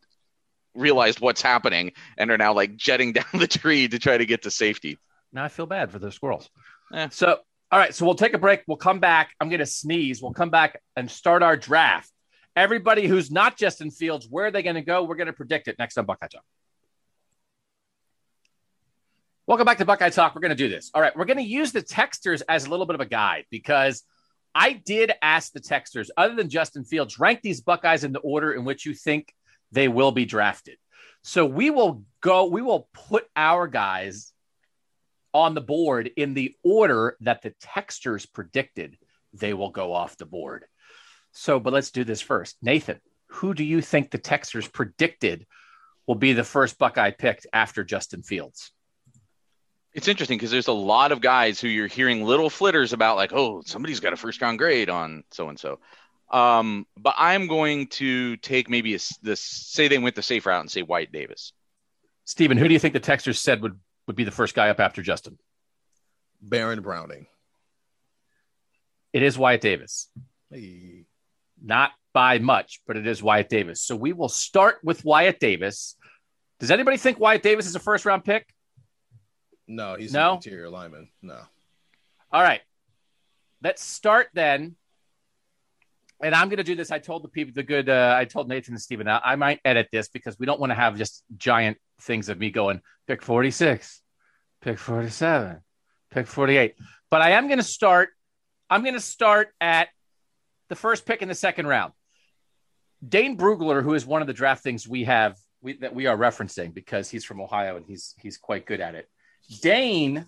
[0.75, 4.43] realized what's happening and are now like jetting down the tree to try to get
[4.43, 4.97] to safety.
[5.31, 6.49] Now I feel bad for the squirrels.
[6.93, 7.09] Eh.
[7.11, 7.39] So,
[7.71, 7.93] all right.
[7.93, 8.63] So we'll take a break.
[8.67, 9.31] We'll come back.
[9.39, 10.21] I'm going to sneeze.
[10.21, 12.11] We'll come back and start our draft.
[12.55, 15.03] Everybody who's not Justin Fields, where are they going to go?
[15.03, 16.43] We're going to predict it next on Buckeye Talk.
[19.49, 20.35] Welcome back to Buckeye Talk.
[20.35, 20.91] We're going to do this.
[20.93, 21.15] All right.
[21.17, 24.03] We're going to use the texters as a little bit of a guide because
[24.53, 28.51] I did ask the texters, other than Justin Fields, rank these Buckeyes in the order
[28.53, 29.33] in which you think
[29.71, 30.77] they will be drafted.
[31.23, 34.33] So we will go, we will put our guys
[35.33, 38.99] on the board in the order that the texters predicted
[39.33, 40.65] they will go off the board.
[41.31, 42.55] So, but let's do this first.
[42.61, 45.47] Nathan, who do you think the texters predicted
[46.05, 48.73] will be the first Buckeye picked after Justin Fields?
[49.93, 53.33] It's interesting because there's a lot of guys who you're hearing little flitters about, like,
[53.33, 55.79] oh, somebody's got a first round grade on so and so.
[56.31, 60.61] Um, but I'm going to take maybe a, this, say they went the safe route
[60.61, 61.53] and say Wyatt Davis.
[62.25, 64.79] Stephen, who do you think the texters said would, would be the first guy up
[64.79, 65.39] after Justin?
[66.39, 67.25] Baron Browning.
[69.11, 70.07] It is Wyatt Davis.
[70.51, 71.05] Hey.
[71.61, 73.81] Not by much, but it is Wyatt Davis.
[73.81, 75.95] So we will start with Wyatt Davis.
[76.59, 78.47] Does anybody think Wyatt Davis is a first round pick?
[79.69, 80.31] No, he's No?
[80.31, 81.09] an interior lineman.
[81.21, 81.39] No.
[82.31, 82.61] All right.
[83.63, 84.75] Let's start then.
[86.21, 86.91] And I'm going to do this.
[86.91, 89.61] I told the people, the good, uh, I told Nathan and Stephen, I, I might
[89.63, 93.21] edit this because we don't want to have just giant things of me going pick
[93.21, 94.01] 46,
[94.61, 95.59] pick 47,
[96.11, 96.75] pick 48.
[97.09, 98.09] But I am going to start,
[98.69, 99.89] I'm going to start at
[100.67, 101.93] the first pick in the second round.
[103.07, 106.17] Dane Brugler, who is one of the draft things we have we, that we are
[106.17, 109.09] referencing because he's from Ohio and he's he's quite good at it.
[109.61, 110.25] Dane,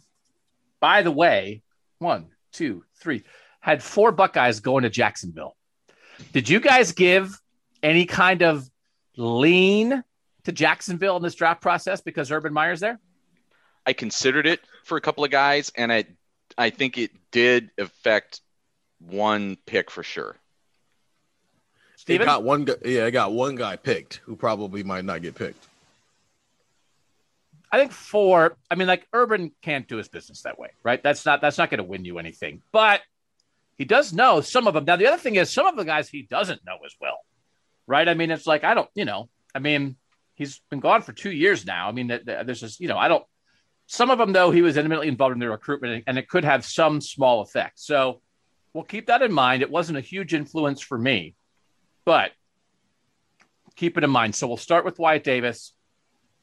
[0.79, 1.61] by the way,
[1.99, 3.23] one, two, three,
[3.59, 5.55] had four Buckeyes going to Jacksonville.
[6.33, 7.39] Did you guys give
[7.83, 8.69] any kind of
[9.17, 10.03] lean
[10.43, 12.99] to Jacksonville in this draft process because Urban Meyer's there?
[13.85, 16.05] I considered it for a couple of guys, and I
[16.57, 18.41] I think it did affect
[18.99, 20.37] one pick for sure.
[22.05, 22.25] They Stephen?
[22.25, 22.67] got one.
[22.83, 25.67] Yeah, I got one guy picked who probably might not get picked.
[27.71, 28.57] I think four.
[28.69, 31.01] I mean, like Urban can't do his business that way, right?
[31.01, 32.61] That's not that's not going to win you anything.
[32.71, 33.01] But
[33.77, 34.85] he does know some of them.
[34.85, 37.19] Now the other thing is some of the guys he doesn't know as well,
[37.87, 38.07] right?
[38.07, 39.95] I mean, it's like I don't, you know, I mean,
[40.35, 41.87] he's been gone for two years now.
[41.87, 43.23] I mean, th- th- there's just, you know, I don't.
[43.87, 46.65] Some of them though, he was intimately involved in the recruitment, and it could have
[46.65, 47.79] some small effect.
[47.79, 48.21] So
[48.73, 49.61] we'll keep that in mind.
[49.61, 51.35] It wasn't a huge influence for me,
[52.05, 52.31] but
[53.75, 54.35] keep it in mind.
[54.35, 55.73] So we'll start with Wyatt Davis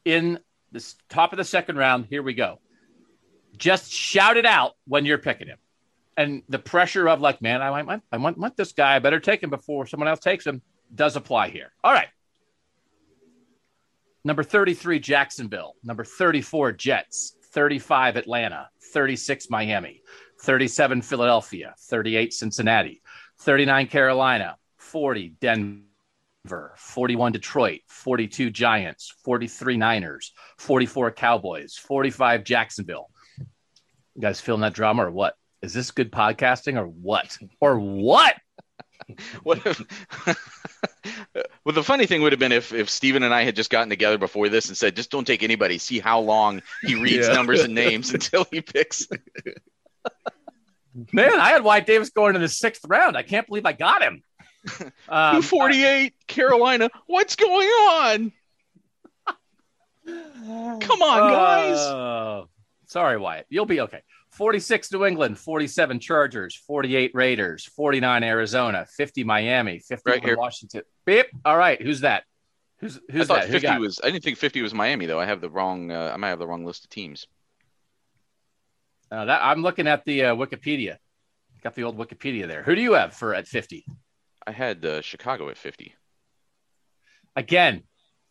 [0.05, 0.39] in
[0.73, 2.07] the top of the second round.
[2.09, 2.61] Here we go.
[3.57, 5.59] Just shout it out when you're picking him.
[6.17, 8.97] And the pressure of like, man, I want, I want, want this guy.
[8.97, 10.63] I better take him before someone else takes him
[10.95, 11.73] does apply here.
[11.85, 12.09] All right.
[14.25, 15.75] Number 33, Jacksonville.
[15.83, 17.37] Number 34, Jets.
[17.53, 18.69] 35, Atlanta.
[18.93, 20.03] 36, Miami.
[20.43, 21.75] 37, Philadelphia.
[21.79, 23.03] 38, Cincinnati.
[23.39, 24.57] 39, Carolina.
[24.77, 25.88] 40, Denver.
[26.77, 27.81] 41, Detroit.
[27.89, 29.15] 42, Giants.
[29.25, 30.33] 43, Niners.
[30.59, 31.77] 44, Cowboys.
[31.77, 33.11] 45, Jacksonville.
[33.39, 35.35] You guys feeling that drama or what?
[35.63, 37.37] Is this good podcasting or what?
[37.61, 38.35] Or what?
[39.43, 39.81] What if?
[41.65, 43.89] well, the funny thing would have been if if Stephen and I had just gotten
[43.89, 45.79] together before this and said, just don't take anybody.
[45.79, 47.33] See how long he reads Yeah.
[47.33, 49.07] numbers and names until he picks.
[51.13, 53.17] Man, I had Wyatt Davis going in the sixth round.
[53.17, 54.23] I can't believe I got him.
[55.09, 56.91] Um, 248, Carolina.
[57.07, 58.33] What's going on?
[60.07, 61.77] Come on, guys.
[61.79, 62.45] uh,
[62.87, 63.47] sorry, Wyatt.
[63.51, 64.03] You'll be okay.
[64.33, 70.37] 46 New England, 47 Chargers, 48 Raiders, 49 Arizona, 50 Miami, 50 Right.
[70.37, 70.83] Washington.
[71.05, 71.27] Beep.
[71.45, 71.81] All right.
[71.81, 72.25] Who's that?
[72.79, 73.47] Who's I who's thought that?
[73.49, 73.81] Who 50 got?
[73.81, 74.01] was.
[74.05, 75.19] I didn't think 50 was Miami though.
[75.19, 75.91] I have the wrong.
[75.91, 77.27] Uh, I might have the wrong list of teams.
[79.11, 80.99] Uh, that, I'm looking at the uh, Wikipedia.
[81.63, 82.63] Got the old Wikipedia there.
[82.63, 83.85] Who do you have for at 50?
[84.47, 85.95] I had uh, Chicago at 50.
[87.37, 87.83] Again,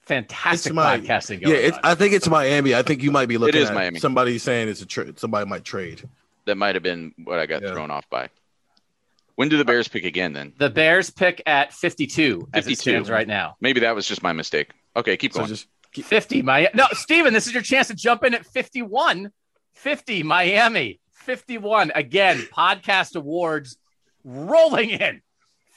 [0.06, 1.78] fantastic It's my- podcasting Yeah, it's.
[1.84, 2.76] I think it's Miami.
[2.76, 4.00] I think you might be looking is at Miami.
[4.00, 5.20] somebody saying it's a trade.
[5.20, 6.08] Somebody might trade.
[6.46, 7.72] That might have been what I got Yeah.
[7.74, 8.30] thrown off by.
[9.36, 10.34] When do the Bears pick again?
[10.34, 12.76] Then the Bears pick at 52 as it 52.
[12.92, 13.56] stands right now.
[13.62, 14.72] maybe that was just my mistake.
[14.96, 15.50] Okay, keep So going.
[15.50, 16.70] just 50 Miami.
[16.74, 19.32] No, Stephen, this is your chance to jump in at 51.
[19.76, 21.00] 50 Miami.
[21.14, 21.92] 51.
[21.94, 23.78] Again, podcast awards
[24.24, 25.22] rolling in.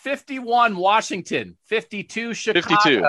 [0.03, 1.57] 51 Washington.
[1.67, 2.63] 52 Chicago.
[2.69, 3.05] 52.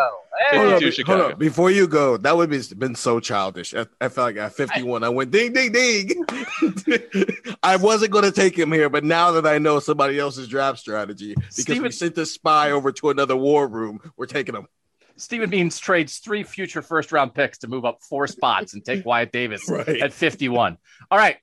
[0.51, 0.57] Hey.
[0.57, 1.39] hold on, 52 be- hold on.
[1.39, 3.73] Before you go, that would have been so childish.
[3.73, 6.25] I, I felt like at 51, I, went ding, ding, ding.
[7.63, 10.79] I wasn't going to take him here, but now that I know somebody else's draft
[10.79, 14.67] strategy, because we sent the spy over to another war room, we're taking him.
[15.15, 19.05] Stephen Means trades three future first round picks to move up four spots and take
[19.05, 19.87] Wyatt Davis Right.
[20.01, 20.77] at 51.
[21.09, 21.37] All right.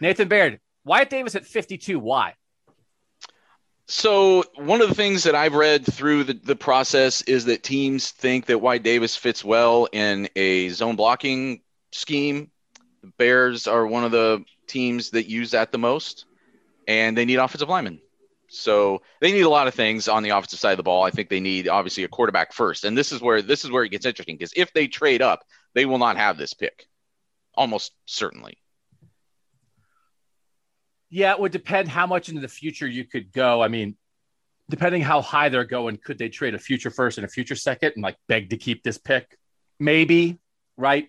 [0.00, 0.58] Nathan Baird.
[0.84, 1.98] Wyatt Davis at 52.
[2.00, 2.34] Why?
[3.90, 8.12] So one of the things that I've read through the, the process is that teams
[8.12, 12.52] think that Wyatt Davis fits well in a zone blocking scheme.
[13.02, 16.26] The Bears are one of the teams that use that the most,
[16.86, 18.00] and they need offensive linemen.
[18.48, 21.02] So they need a lot of things on the offensive side of the ball.
[21.02, 23.82] I think they need obviously a quarterback first, and this is where this is where
[23.82, 25.42] it gets interesting because if they trade up,
[25.74, 26.86] they will not have this pick,
[27.56, 28.59] almost certainly.
[31.10, 33.62] Yeah, it would depend how much into the future you could go.
[33.62, 33.96] I mean,
[34.68, 37.92] depending how high they're going, could they trade a future first and a future second
[37.96, 39.36] and like beg to keep this pick?
[39.78, 40.38] Maybe,
[40.76, 41.08] right?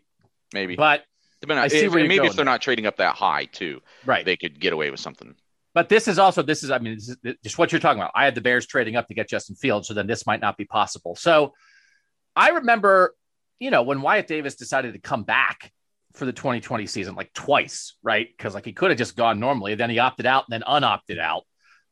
[0.54, 1.04] Maybe, but
[1.50, 4.26] I see if, maybe if they're not trading up that high too, right?
[4.26, 5.36] They could get away with something.
[5.74, 8.12] But this is also this is I mean is just what you're talking about.
[8.16, 10.58] I had the Bears trading up to get Justin Fields, so then this might not
[10.58, 11.16] be possible.
[11.16, 11.54] So
[12.36, 13.16] I remember,
[13.60, 15.72] you know, when Wyatt Davis decided to come back
[16.16, 18.28] for the 2020 season, like twice, right?
[18.36, 21.20] Because like he could have just gone normally, then he opted out and then unopted
[21.20, 21.44] out.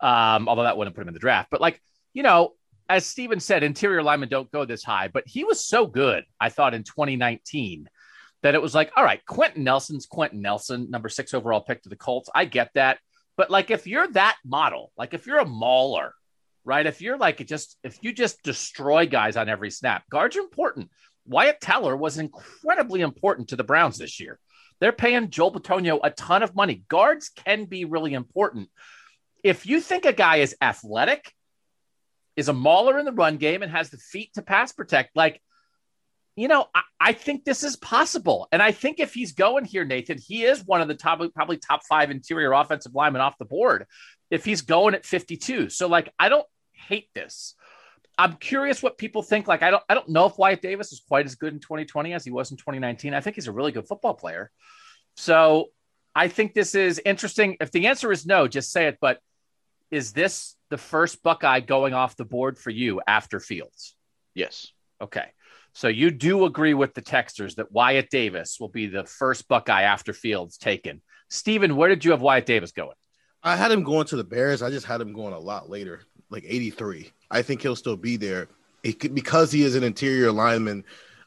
[0.02, 1.50] Um, although that wouldn't put him in the draft.
[1.52, 1.82] But like,
[2.14, 2.54] you know,
[2.88, 6.50] as Stephen said, interior linemen don't go this high, but he was so good, I
[6.50, 7.88] thought, in 2019
[8.42, 11.90] that it was like, all right, Quenton Nelson's Quenton Nelson, number six overall pick to
[11.90, 12.30] the Colts.
[12.34, 13.00] I get that.
[13.38, 16.14] But like if you're that model, like if you're a mauler,
[16.66, 16.86] right?
[16.86, 20.90] If you're like just if you just destroy guys on every snap, guards are important.
[21.30, 24.40] Wyatt Teller was incredibly important to the Browns this year.
[24.82, 26.84] They're paying Joel Bitonio a ton of money.
[26.88, 28.70] Guards can be really important.
[29.44, 31.32] If you think a guy is athletic,
[32.36, 35.42] is a mauler in the run game, and has the feet to pass protect, like
[36.36, 38.48] you know, I, I, think this is possible.
[38.54, 41.58] And I think if he's going here, Nathan, he is one of the top, probably
[41.58, 43.86] top five interior offensive linemen off the board
[44.32, 45.70] if he's going at 52.
[45.70, 47.56] So, like, I don't hate this.
[48.20, 49.48] I'm curious what people think.
[49.48, 52.14] Like, I don't, I don't know if Wyatt Davis is quite as good in 2020
[52.14, 53.14] as he was in 2019.
[53.14, 54.52] I think he's a really good football player.
[55.16, 55.70] So,
[56.14, 57.56] I think this is interesting.
[57.62, 58.98] If the answer is no, just say it.
[59.00, 59.20] But
[59.90, 63.96] is this the first Buckeye going off the board for you after Fields?
[64.34, 64.68] Yes.
[65.02, 65.26] Okay.
[65.74, 69.84] So you do agree with the texters that Wyatt Davis will be the first Buckeye
[69.84, 71.02] after Fields taken.
[71.30, 72.96] Stephen, where did you have Wyatt Davis going?
[73.42, 74.62] I had him going to the Bears.
[74.62, 77.12] I just had him going a lot later, like 83.
[77.32, 78.48] I think he'll still be there.
[78.84, 80.84] Could, because he is an interior lineman,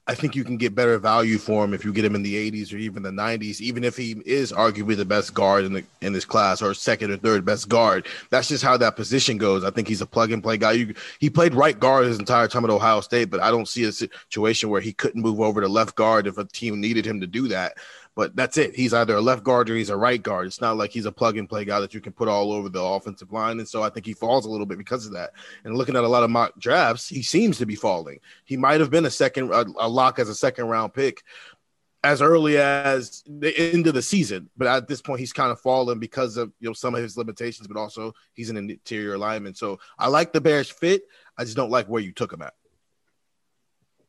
[0.08, 2.50] I think you can get better value for him if you get him in the
[2.50, 5.84] 80s or even the 90s, even if he is arguably the best guard in the
[6.00, 8.08] in this class or second or third best guard.
[8.30, 9.62] That's just how that position goes.
[9.62, 10.72] I think he's a plug and play guy.
[10.72, 13.84] You, he played right guard his entire time at Ohio State, but I don't see
[13.84, 17.20] a situation where he couldn't move over to left guard if a team needed him
[17.20, 17.74] to do that.
[18.14, 18.74] But that's it.
[18.74, 20.46] He's either a left guard or he's a right guard.
[20.46, 22.68] It's not like he's a plug and play guy that you can put all over
[22.68, 23.58] the offensive line.
[23.58, 25.32] And so I think he falls a little bit because of that.
[25.64, 28.20] And looking at a lot of mock drafts, he seems to be falling.
[28.44, 31.22] He might have been a second, a, a lock as a second round pick
[32.04, 34.50] as early as the end of the season.
[34.56, 37.16] But at this point, he's kind of fallen because of you know some of his
[37.16, 39.54] limitations, but also he's an interior lineman.
[39.54, 41.02] So I like the Bears fit.
[41.38, 42.54] I just don't like where you took him at.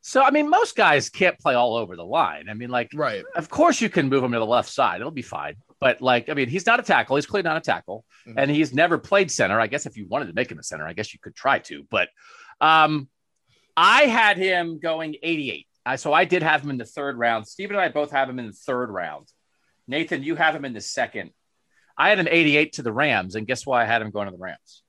[0.06, 2.50] So I mean, most guys can't play all over the line.
[2.50, 3.24] I mean, like, right?
[3.36, 5.56] Of course, you can move him to the left side; it'll be fine.
[5.80, 7.16] But like, I mean, he's not a tackle.
[7.16, 8.38] He's clearly not a tackle, mm-hmm.
[8.38, 9.62] and he's never played center.
[9.62, 11.60] I guess if you wanted to make him a center, I guess you could try
[11.60, 11.88] to.
[11.89, 12.10] But
[12.60, 13.08] um,
[13.78, 15.68] I had him going 88.
[15.86, 17.48] Uh, so I did have him in the third round.
[17.48, 19.30] Stephen and I both have him in the third round.
[19.88, 21.32] Nathan, you have him in the second.
[21.98, 24.32] I had him 88 to the Rams, and guess why I had him going to
[24.32, 24.83] the Rams?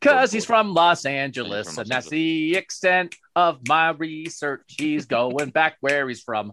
[0.00, 4.62] Because he's from Los Angeles, from and that's the extent of my research.
[4.68, 6.52] He's going back where he's from.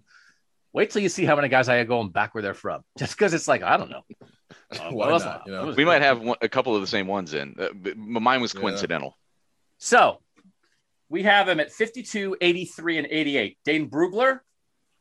[0.71, 2.84] Wait till you see how many guys I have going back where they're from.
[2.97, 4.03] Just because it's like I don't know.
[4.71, 5.73] Uh, Why not, you know?
[5.75, 7.56] We might have one, a couple of the same ones in.
[7.60, 9.10] Uh, mine was coincidental.
[9.10, 9.75] Yeah.
[9.79, 10.21] So
[11.10, 13.58] we have him at 52, 83, and 88.
[13.65, 14.39] Dane Brugler,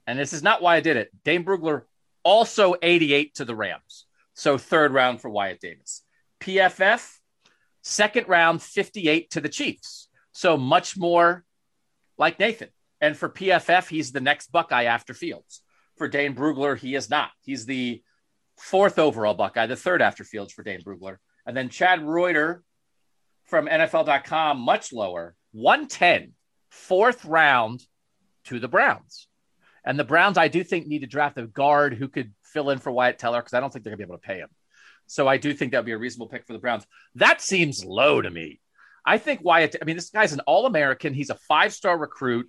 [0.07, 1.11] and this is not why I did it.
[1.25, 1.83] Dane Brugler
[2.23, 4.07] also 88 to the Rams.
[4.35, 6.03] So third round for Wyatt Davis.
[6.41, 7.09] PFF
[7.83, 10.09] Second round, 58 to the Chiefs.
[10.33, 11.45] So much more
[12.17, 12.69] like Nathan.
[13.01, 15.63] And for PFF, he's the next Buckeye after Fields.
[15.97, 17.31] For Dane Brugler, he is not.
[17.43, 18.03] He's the
[18.57, 21.17] fourth overall Buckeye, the third after Fields for Dane Brugler.
[21.45, 22.63] And then Chad Reuter
[23.45, 26.33] from NFL.com, much lower, 110,
[26.71, 27.83] fourth round
[28.45, 29.27] to the Browns.
[29.85, 32.79] And the Browns, I do think, need to draft a guard who could fill in
[32.79, 34.49] for Wyatt Teller because I don't think they're going to be able to pay him.
[35.13, 36.87] So I do think that would be a reasonable pick for the Browns.
[37.17, 38.61] That seems low to me.
[39.05, 41.13] I think Wyatt, I mean, this guy's an all American.
[41.13, 42.49] He's a five star recruit.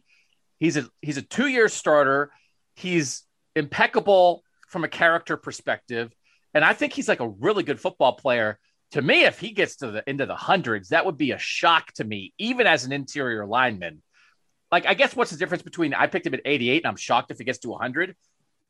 [0.59, 2.31] He's a he's a two year starter.
[2.75, 3.23] He's
[3.53, 6.13] impeccable from a character perspective.
[6.53, 8.59] And I think he's like a really good football player.
[8.91, 11.91] To me, if he gets to the into the hundreds, that would be a shock
[11.95, 14.01] to me, even as an interior lineman.
[14.71, 17.29] Like, I guess what's the difference between I picked him at 88 and I'm shocked
[17.29, 18.15] if he gets to 100?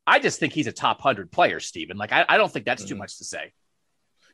[0.04, 1.96] I just think he's a top 100 player, Stephen.
[1.96, 2.88] Like, I, I don't think that's mm-hmm.
[2.88, 3.52] too much to say.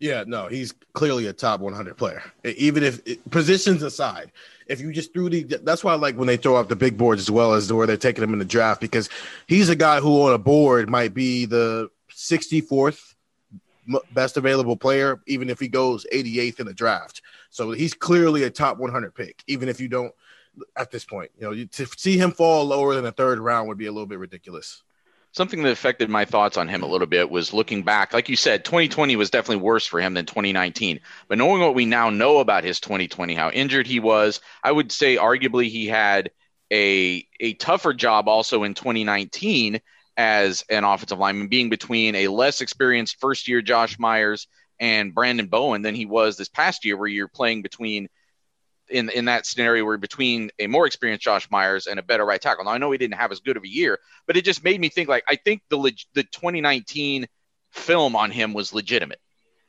[0.01, 2.23] Yeah, no, he's clearly a top 100 player.
[2.45, 4.33] Even if positions aside,
[4.67, 6.97] if you just threw the, that's why I like when they throw up the big
[6.97, 9.11] boards as well as where they're taking him in the draft because
[9.47, 13.15] he's a guy who on a board might be the 64th
[14.13, 17.23] best available player, even if he goes 88th in the draft.
[17.51, 20.13] So he's clearly a top 100 pick, even if you don't
[20.77, 21.31] at this point.
[21.39, 24.07] You know, to see him fall lower than the third round would be a little
[24.07, 24.83] bit ridiculous.
[25.33, 28.13] Something that affected my thoughts on him a little bit was looking back.
[28.13, 31.01] Like you said, 2020 was definitely worse for him than 2019.
[31.29, 34.91] But knowing what we now know about his 2020, how injured he was, I would
[34.91, 36.31] say arguably he had
[36.73, 39.81] a a tougher job also in 2019
[40.17, 45.49] as an offensive lineman, being between a less experienced first year Josh Myers and Branden
[45.49, 48.09] Bowen than he was this past year, where you're playing between
[48.91, 52.41] in in that scenario where between a more experienced Josh Myers and a better right
[52.41, 52.65] tackle.
[52.65, 54.81] Now I know he didn't have as good of a year, but it just made
[54.81, 55.79] me think like I think the
[56.15, 57.27] the 2019
[57.71, 59.21] film on him was legitimate,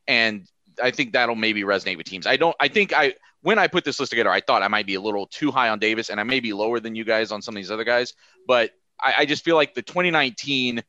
[0.08, 0.48] and
[0.82, 2.28] I think that'll maybe resonate with teams.
[2.28, 2.56] I don't.
[2.60, 5.02] I think I when I put this list together, I thought I might be a
[5.02, 7.56] little too high on Davis, and I may be lower than you guys on some
[7.56, 8.14] of these other guys,
[8.48, 10.84] but I, I just feel like the 2019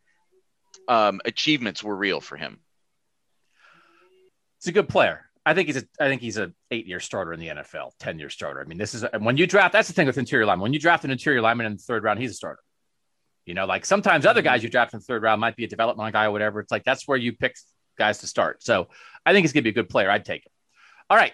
[0.89, 2.61] um, achievements were real for him.
[4.59, 5.27] He's a good player.
[5.45, 8.19] I think he's a I think he's a eight year starter in the NFL, ten
[8.19, 8.61] year starter.
[8.61, 9.73] I mean, this is when you draft.
[9.73, 10.63] That's the thing with interior lineman.
[10.63, 12.63] When you draft an interior lineman in the third round, he's a starter.
[13.45, 14.47] You know, like sometimes other mm-hmm.
[14.47, 16.61] guys you draft in the third round might be a developmental guy or whatever.
[16.61, 17.57] It's like that's where you pick
[17.99, 18.63] guys to start.
[18.63, 18.89] So
[19.27, 20.11] I think he's gonna be a good player.
[20.11, 20.53] I'd take him.
[21.11, 21.33] All right,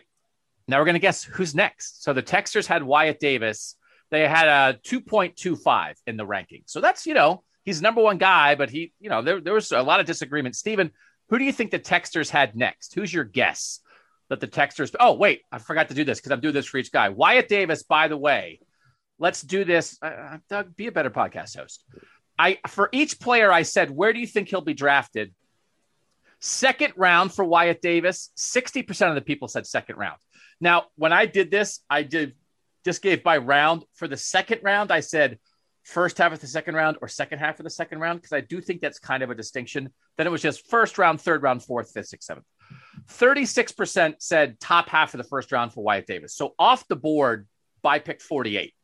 [0.67, 2.03] now we're gonna guess who's next.
[2.03, 3.77] So the Texters had Wyatt Davis.
[4.11, 6.63] They had a two point two five in the ranking.
[6.65, 9.71] So that's you know he's number one guy, but he you know there there was
[9.71, 10.57] a lot of disagreement.
[10.57, 10.93] Stephen,
[11.29, 12.95] who do you think the Texters had next?
[12.95, 13.81] Who's your guess?
[14.29, 14.95] That the texters.
[14.99, 17.09] Oh, wait, I forgot to do this because I'm doing this for each guy.
[17.09, 18.61] Wyatt Davis, by the way,
[19.19, 19.99] let's do this.
[20.03, 21.85] Uh, Doug, be a better podcast host.
[22.39, 25.35] I for each player, I said, where do you think he'll be drafted?
[26.41, 28.31] Second round for Wyatt Davis.
[28.37, 30.19] Sixty percent of the people said second round.
[30.61, 32.35] Now, when I did this, I did
[32.85, 33.85] just gave by round.
[33.95, 35.39] For the second round, I said
[35.83, 38.41] first half of the second round or second half of the second round because I
[38.41, 39.91] do think that's kind of a distinction.
[40.17, 42.47] Then it was just first round, third round, fourth, fifth, sixth, seventh.
[43.11, 46.35] 36% said top half of the first round for Wyatt Davis.
[46.35, 47.47] So off the board
[47.83, 48.75] by pick 48.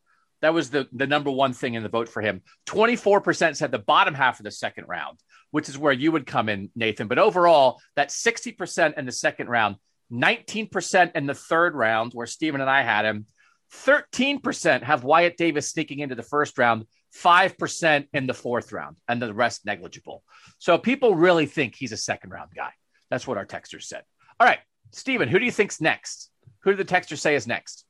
[0.41, 2.43] That was the, the number one thing in the vote for him.
[2.67, 5.19] 24% said the bottom half of the second round,
[5.51, 7.09] which is where you would come in, Nathan.
[7.09, 9.77] But overall, that 60% in the second round,
[10.13, 13.27] 19% in the third round, where Stephen and I had him,
[13.73, 16.85] 13% have Wyatt Davis sneaking into the first round,
[17.17, 20.23] 5% in the fourth round, and the rest negligible.
[20.59, 22.71] So people really think he's a second round guy.
[23.11, 24.03] That's what our texters said.
[24.41, 24.61] All right,
[24.91, 26.31] Stephen, who do you think's next?
[26.61, 27.85] Who did the texter say is next?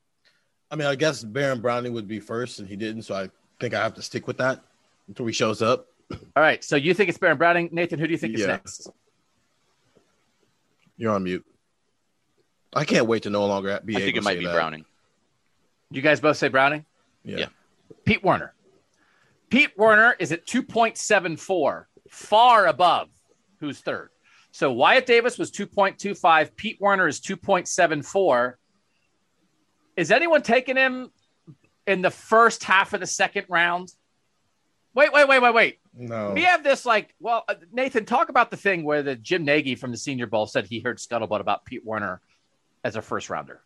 [0.70, 3.30] I mean, I guess Baron Browning would be first, and he didn't, so I
[3.60, 4.60] think I have to stick with that
[5.08, 5.86] until he shows up.
[6.10, 7.98] All right, so you think it's Baron Browning, Nathan?
[7.98, 8.40] Who do you think yeah.
[8.40, 8.90] is next?
[10.96, 11.44] You're on mute.
[12.72, 13.96] I can't wait to no longer be.
[13.96, 14.54] I think it might be that.
[14.54, 14.84] Browning.
[15.90, 16.84] You guys both say Browning.
[17.24, 17.38] Yeah.
[17.38, 17.46] yeah.
[18.04, 18.52] Pete Werner.
[19.48, 23.08] Pete Werner is at 2.74, far above
[23.60, 24.10] who's third.
[24.54, 26.54] So Wyatt Davis was 2.25.
[26.54, 28.52] Pete Werner is 2.74.
[29.96, 31.10] Is anyone taking him
[31.88, 33.92] in the first half of the second round?
[34.94, 35.78] Wait, wait, wait, wait, wait.
[35.92, 36.30] No.
[36.30, 39.74] We have this like, well, uh, Nathan, talk about the thing where the Jim Nagy
[39.74, 42.20] from the Senior Bowl said he heard scuttlebutt about Pete Werner
[42.84, 43.60] as a first rounder.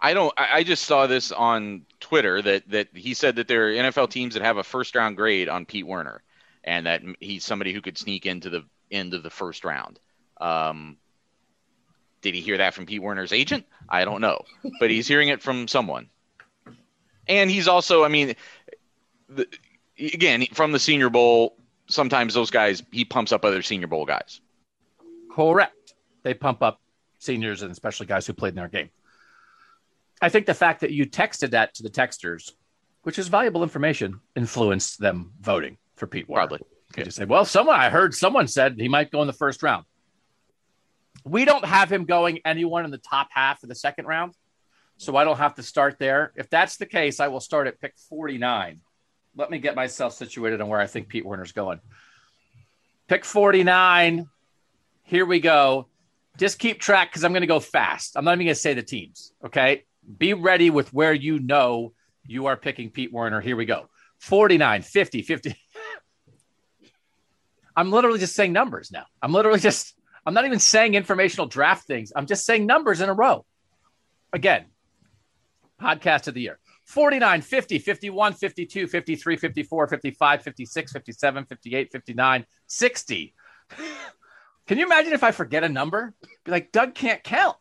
[0.00, 0.32] I don't.
[0.36, 4.34] I just saw this on Twitter that that he said that there are NFL teams
[4.34, 6.22] that have a first round grade on Pete Werner,
[6.62, 8.62] and that he's somebody who could sneak into the
[8.92, 9.98] end of the first round.
[10.40, 10.96] Um,
[12.22, 13.64] did he hear that from Pete Werner's agent?
[13.88, 14.44] I don't know,
[14.80, 16.08] but he's hearing it from someone.
[17.26, 18.34] And he's also, I mean,
[19.28, 19.46] the,
[19.98, 21.56] again, from the Senior Bowl,
[21.88, 24.40] sometimes those guys, he pumps up other Senior Bowl guys.
[25.30, 25.94] Correct.
[26.22, 26.80] They pump up
[27.18, 28.90] seniors and especially guys who played in their game.
[30.20, 32.52] I think the fact that you texted that to the texters,
[33.02, 36.48] which is valuable information, influenced them voting for Pete Werner.
[36.48, 36.66] Probably.
[36.96, 39.62] You just say, well, someone I heard someone said he might go in the first
[39.62, 39.84] round.
[41.28, 44.34] We don't have him going anyone in the top half of the second round.
[44.96, 46.32] So I don't have to start there.
[46.34, 48.80] If that's the case, I will start at pick 49.
[49.36, 51.80] Let me get myself situated on where I think Pete Werner's going.
[53.06, 54.28] Pick 49.
[55.04, 55.86] Here we go.
[56.36, 58.16] Just keep track because I'm going to go fast.
[58.16, 59.32] I'm not even going to say the teams.
[59.44, 59.84] Okay.
[60.16, 61.92] Be ready with where you know
[62.26, 63.40] you are picking Pete Werner.
[63.40, 65.54] Here we go 49, 50, 50.
[67.76, 69.04] I'm literally just saying numbers now.
[69.22, 69.94] I'm literally just
[70.28, 72.12] I'm not even saying informational draft things.
[72.14, 73.46] I'm just saying numbers in a row.
[74.30, 74.66] Again,
[75.80, 82.46] podcast of the year 49, 50, 51, 52, 53, 54, 55, 56, 57, 58, 59,
[82.66, 83.34] 60.
[84.66, 86.12] Can you imagine if I forget a number?
[86.44, 87.56] Be like, Doug can't count.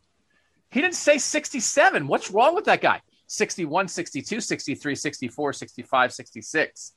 [0.69, 2.05] He didn't say 67.
[2.05, 2.99] What's wrong with that guy?
[3.27, 6.93] 61, 62, 63, 64, 65, 66,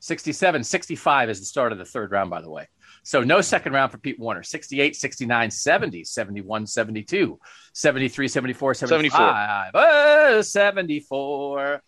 [0.00, 2.66] 67, 65 is the start of the third round, by the way.
[3.04, 7.38] So no second round for Pete Werner 68, 69, 70, 71, 72,
[7.74, 9.20] 73, 74, 75, 74.
[9.74, 11.82] Uh, 74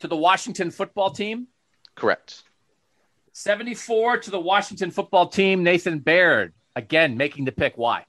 [0.00, 1.46] to the Washington football team.
[1.94, 2.42] Correct.
[3.34, 5.62] 74 to the Washington football team.
[5.62, 7.74] Nathan Baird, again, making the pick.
[7.76, 8.06] Why?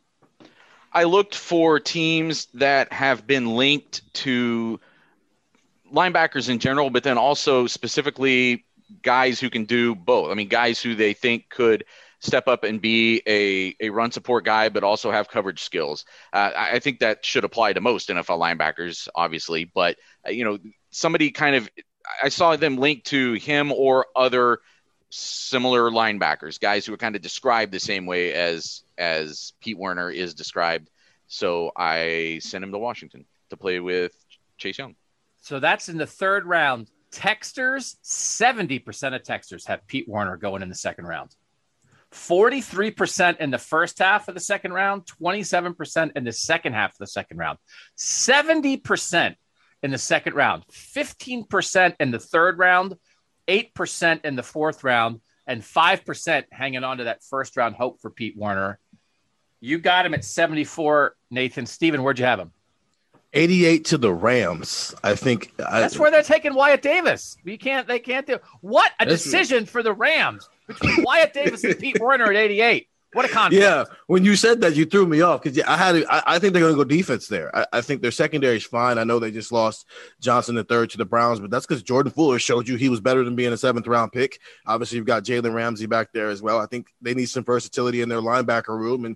[0.94, 4.80] I looked for teams that have been linked to
[5.94, 8.66] linebackers in general, but then also specifically
[9.02, 10.32] guys who can do both.
[10.32, 11.84] I mean, guys who they think could
[12.24, 16.06] step up and be a, a run support guy, but also have coverage skills.
[16.32, 19.66] Uh, I think that should apply to most NFL linebackers, obviously.
[19.66, 20.58] But, uh, you know,
[20.90, 21.70] somebody kind of,
[22.24, 24.60] I saw them linked to him or other
[25.10, 30.10] similar linebackers, guys who are kind of described the same way as as Pete Werner
[30.10, 30.90] is described.
[31.28, 34.14] So I sent him to Washington to play with
[34.58, 34.96] Chase Young.
[35.42, 36.90] So that's in the third round.
[37.12, 41.36] Texters, 70% of Texters have Pete Werner going in the second round.
[42.14, 46.98] 43% in the first half of the second round, 27% in the second half of
[47.00, 47.58] the second round,
[47.98, 49.36] 70%
[49.82, 52.96] in the second round, 15% in the third round,
[53.48, 58.10] 8% in the fourth round, and 5% hanging on to that first round hope for
[58.10, 58.80] Pete Werner.
[59.60, 61.66] You got him at 74, Nathan.
[61.66, 62.52] Stephen, where'd you have him?
[63.34, 64.94] 88 to the Rams.
[65.04, 67.38] I think that's I, where they're taking Wyatt Davis.
[67.44, 71.78] You can't, they can't do what a decision for the Rams between Wyatt Davis and
[71.78, 72.88] Pete Werner at 88.
[73.14, 73.62] What a conflict.
[73.62, 76.04] Yeah, when you said that, you threw me off because I had.
[76.10, 77.56] I, I, think they're going to go defense there.
[77.56, 78.98] I, I, think their secondary is fine.
[78.98, 79.86] I know they just lost
[80.20, 83.02] Johnson the third to the Browns, but that's because Jordan Fuller showed you he was
[83.02, 84.40] better than being a seventh round pick.
[84.66, 86.60] Obviously, you've got Jalen Ramsey back there as well.
[86.60, 89.16] I think they need some versatility in their linebacker room, and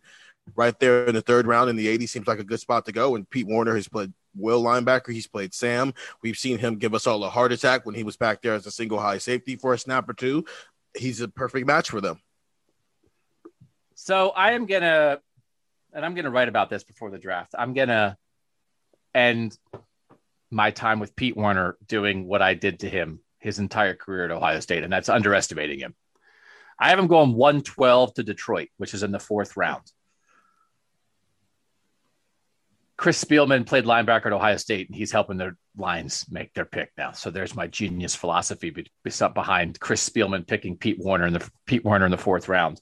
[0.56, 2.92] right there in the third round in the 80s seems like a good spot to
[2.92, 3.16] go.
[3.16, 5.12] And Pete Werner has played will linebacker.
[5.12, 5.94] He's played Sam.
[6.22, 8.66] We've seen him give us all a heart attack when he was back there as
[8.66, 10.46] a single high safety for a snap or two.
[10.96, 12.22] He's a perfect match for them.
[13.96, 15.20] So I am gonna,
[15.94, 17.56] and I'm gonna write about this before the draft.
[17.58, 18.18] I'm gonna
[19.14, 19.58] end
[20.52, 24.32] my time with Pete Werner doing what I did to him his entire career at
[24.32, 25.96] Ohio State, and that's underestimating him.
[26.80, 29.92] I have him going 112 to Detroit, which is in the fourth round.
[32.98, 36.92] Chris Spielman played linebacker at Ohio State, and he's helping their lines make their pick
[36.98, 37.12] now.
[37.12, 38.74] So there's my genius philosophy
[39.04, 42.82] behind Chris Spielman picking Pete Werner in the Pete Werner in the fourth round.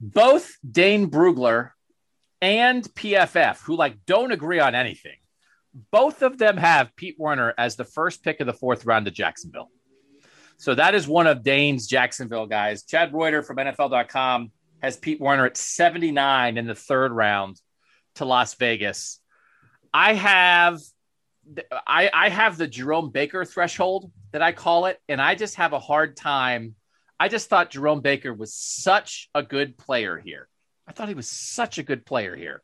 [0.00, 1.70] Both Dane Brugler
[2.40, 5.16] and PFF, who like don't agree on anything,
[5.90, 9.10] both of them have Pete Werner as the first pick of the fourth round to
[9.10, 9.70] Jacksonville.
[10.58, 12.84] So that is one of Dane's Jacksonville guys.
[12.84, 14.52] Chad Reuter from NFL.com
[14.82, 17.60] has Pete Werner at 79 in the third round
[18.16, 19.20] to Las Vegas.
[19.92, 20.80] I have
[21.86, 25.72] I, I have the Jerome Baker threshold that I call it, and I just have
[25.72, 26.74] a hard time.
[27.18, 30.48] I just thought Jerome Baker was such a good player here.
[30.86, 32.62] I thought he was such a good player here.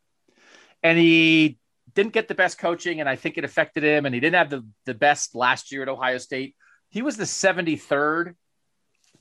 [0.83, 1.59] And he
[1.95, 4.05] didn't get the best coaching, and I think it affected him.
[4.05, 6.55] And he didn't have the, the best last year at Ohio State.
[6.89, 8.35] He was the 73rd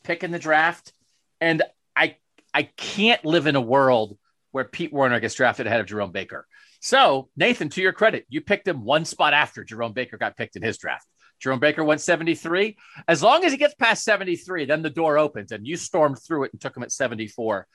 [0.03, 0.93] pick in the draft.
[1.41, 1.63] And
[1.97, 2.17] I
[2.55, 4.19] I can't live in a world
[4.53, 6.47] where Pete Werner gets drafted ahead of Jerome Baker.
[6.81, 10.57] So, Nathan, to your credit, you picked him one spot after Jerome Baker got picked
[10.57, 11.07] in his draft.
[11.41, 12.77] Jerome Baker went 73.
[13.09, 16.45] As long as he gets past 73, then the door opens and you stormed through
[16.45, 17.67] it and took him at 74.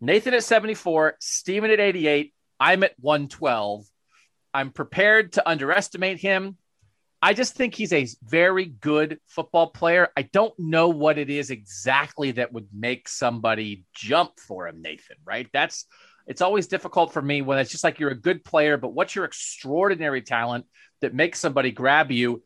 [0.00, 2.32] Nathan at 74, Stephen at 88.
[2.58, 3.84] I'm at 112.
[4.54, 6.56] I'm prepared to underestimate him.
[7.20, 10.08] I just think he's a very good football player.
[10.16, 15.16] I don't know what it is exactly that would make somebody jump for him, Nathan,
[15.24, 15.48] right?
[15.52, 15.86] That's
[16.26, 19.14] it's always difficult for me when it's just like you're a good player, but what's
[19.14, 20.66] your extraordinary talent
[21.00, 22.42] that makes somebody grab you?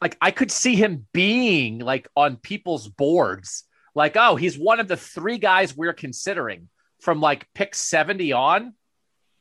[0.00, 3.64] Like I could see him being like on people's boards,
[3.94, 6.68] like, oh, he's one of the three guys we're considering
[7.00, 8.74] from like pick 70 on.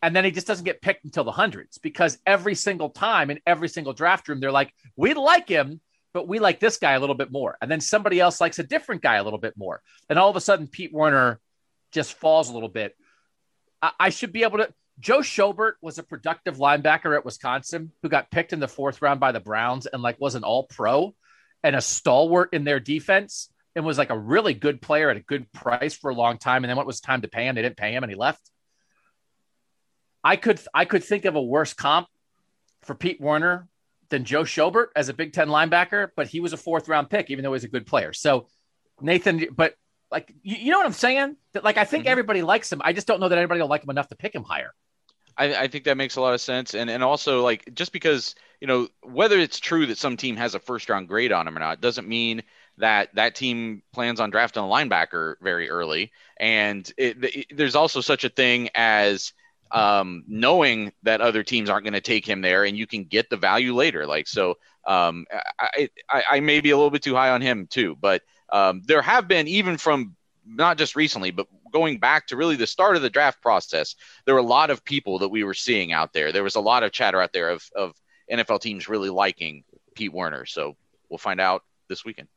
[0.01, 3.39] And then he just doesn't get picked until the hundreds because every single time in
[3.47, 5.79] every single draft room, they're like, we like him,
[6.13, 7.57] but we like this guy a little bit more.
[7.61, 9.81] And then somebody else likes a different guy a little bit more.
[10.09, 11.39] And all of a sudden, Pete Werner
[11.91, 12.97] just falls a little bit.
[13.99, 14.73] I, should be able to.
[14.99, 19.19] Joe Schobert was a productive linebacker at Wisconsin who got picked in the fourth round
[19.19, 21.13] by the Browns and like was an all pro
[21.63, 25.21] and a stalwart in their defense and was like a really good player at a
[25.21, 26.63] good price for a long time.
[26.63, 28.15] And then when it was time to pay him, they didn't pay him and he
[28.15, 28.49] left.
[30.23, 32.07] I could I could think of a worse comp
[32.83, 33.67] for Pete Werner
[34.09, 37.29] than Joe Schobert as a Big Ten linebacker, but he was a fourth round pick,
[37.29, 38.13] even though he was a good player.
[38.13, 38.47] So
[39.01, 39.75] Nathan, but
[40.13, 41.35] like, you, you know what I'm saying?
[41.53, 42.11] That like I think mm-hmm.
[42.11, 42.81] everybody likes him.
[42.83, 44.73] I just don't know that anybody will like him enough to pick him higher.
[45.35, 48.35] I, I, think that makes a lot of sense, and and also like just because
[48.61, 51.57] you know whether it's true that some team has a first round grade on him
[51.57, 52.43] or not doesn't mean
[52.77, 57.99] that that team plans on drafting a linebacker very early, and it, it, there's also
[57.99, 59.33] such a thing as
[59.71, 63.29] um, knowing that other teams aren't going to take him there, and you can get
[63.31, 64.05] the value later.
[64.05, 65.25] Like so, um,
[65.59, 68.21] I, I, I may be a little bit too high on him too, but
[68.53, 72.67] um, there have been even from not just recently, but going back to really the
[72.67, 73.95] start of the draft process,
[74.25, 76.31] there were a lot of people that we were seeing out there.
[76.31, 77.93] There was a lot of chatter out there of, of
[78.31, 79.63] NFL teams really liking
[79.95, 80.45] Pete Werner.
[80.45, 80.77] So
[81.09, 82.27] we'll find out this weekend.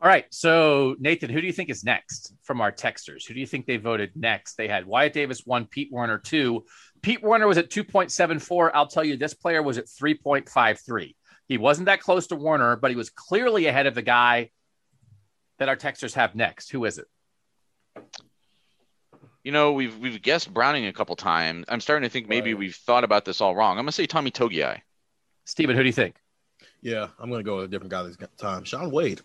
[0.00, 0.24] All right.
[0.30, 3.26] So, Nathan, who do you think is next from our texters?
[3.26, 4.56] Who do you think they voted next?
[4.56, 6.64] They had Wyatt Davis one, Pete Werner two.
[7.02, 8.72] Pete Werner was at 2.74.
[8.74, 11.14] I'll tell you, this player was at 3.53.
[11.46, 14.50] He wasn't that close to Werner, but he was clearly ahead of the guy
[15.62, 16.72] that our texters have next.
[16.72, 17.06] Who is it?
[19.44, 21.66] You know, we've we've guessed Browning a couple times.
[21.68, 22.58] I'm starting to think maybe right.
[22.58, 23.78] we've thought about this all wrong.
[23.78, 24.80] I'm gonna say Tommy Togiai.
[25.44, 26.16] Stephen, who do you think?
[26.80, 28.64] Yeah, I'm gonna go with a different guy this time.
[28.64, 29.20] Shaun Wade.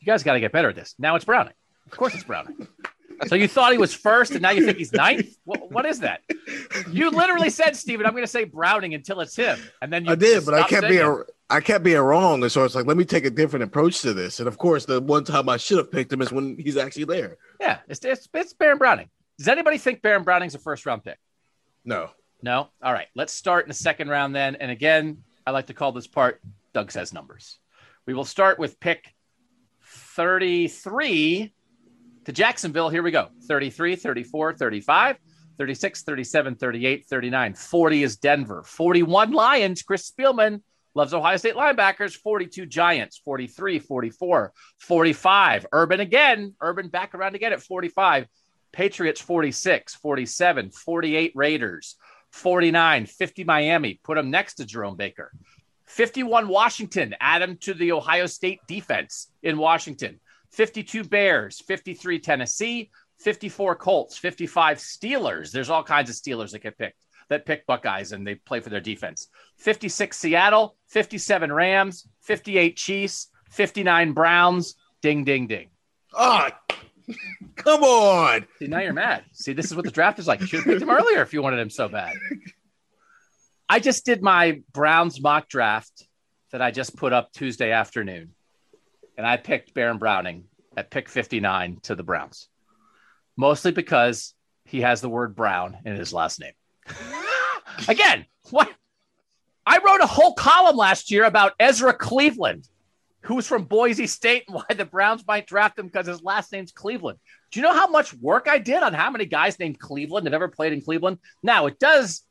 [0.00, 0.96] You guys got to get better at this.
[0.98, 1.54] Now it's Browning.
[1.86, 2.66] Of course it's Browning.
[3.28, 5.36] so you thought he was first, and now you think he's ninth?
[5.44, 6.22] What, what is that?
[6.90, 10.12] You literally said, Stephen, I'm going to say Browning until it's him, and then you
[10.12, 12.96] I did, but I kept being I kept being wrong, and so it's like let
[12.96, 14.40] me take a different approach to this.
[14.40, 17.04] And of course, the one time I should have picked him is when he's actually
[17.04, 17.36] there.
[17.60, 19.08] Yeah, it's it's, it's Baron Browning.
[19.38, 21.18] Does anybody think Baron Browning's a first round pick?
[21.84, 22.10] No.
[22.42, 22.68] No.
[22.82, 23.06] All right.
[23.14, 24.56] Let's start in the second round then.
[24.56, 26.40] And again, I like to call this part
[26.74, 27.58] Doug says numbers.
[28.06, 29.14] We will start with pick
[29.82, 31.52] 33
[32.24, 32.88] to Jacksonville.
[32.88, 35.16] Here we go 33, 34, 35,
[35.58, 37.54] 36, 37, 38, 39.
[37.54, 38.62] 40 is Denver.
[38.64, 39.82] 41 Lions.
[39.82, 40.62] Chris Spielman
[40.96, 42.16] loves Ohio State linebackers.
[42.16, 43.18] 42 Giants.
[43.18, 45.66] 43, 44, 45.
[45.72, 46.54] Urban again.
[46.60, 48.26] Urban back around again at 45.
[48.76, 51.96] Patriots 46, 47, 48 Raiders,
[52.32, 54.00] 49, 50 Miami.
[54.04, 55.32] Put them next to Jerome Baker.
[55.86, 60.20] 51 Washington, add them to the Ohio State defense in Washington.
[60.52, 62.90] 52 Bears, 53 Tennessee,
[63.20, 65.52] 54 Colts, 55 Steelers.
[65.52, 68.70] There's all kinds of Steelers that get picked that pick Buckeyes and they play for
[68.70, 69.28] their defense.
[69.58, 74.74] 56 Seattle, 57 Rams, 58 Chiefs, 59 Browns.
[75.02, 75.68] Ding, ding, ding.
[76.12, 76.48] Oh,
[77.56, 78.46] come on.
[78.58, 79.24] See, now you're mad.
[79.32, 80.40] See, this is what the draft is like.
[80.40, 82.14] You should have picked him earlier if you wanted him so bad.
[83.68, 86.06] I just did my Browns mock draft
[86.52, 88.30] that I just put up Tuesday afternoon,
[89.16, 90.44] and I picked Baron Browning
[90.76, 92.48] at pick 59 to the Browns,
[93.36, 96.52] mostly because he has the word Brown in his last name.
[97.88, 98.70] Again, what?
[99.66, 102.68] I wrote a whole column last year about Ezra Cleveland,
[103.22, 106.72] who's from Boise State, and why the Browns might draft him because his last name's
[106.72, 107.18] Cleveland.
[107.50, 110.34] Do you know how much work I did on how many guys named Cleveland have
[110.34, 111.18] ever played in Cleveland?
[111.42, 112.22] Now, it does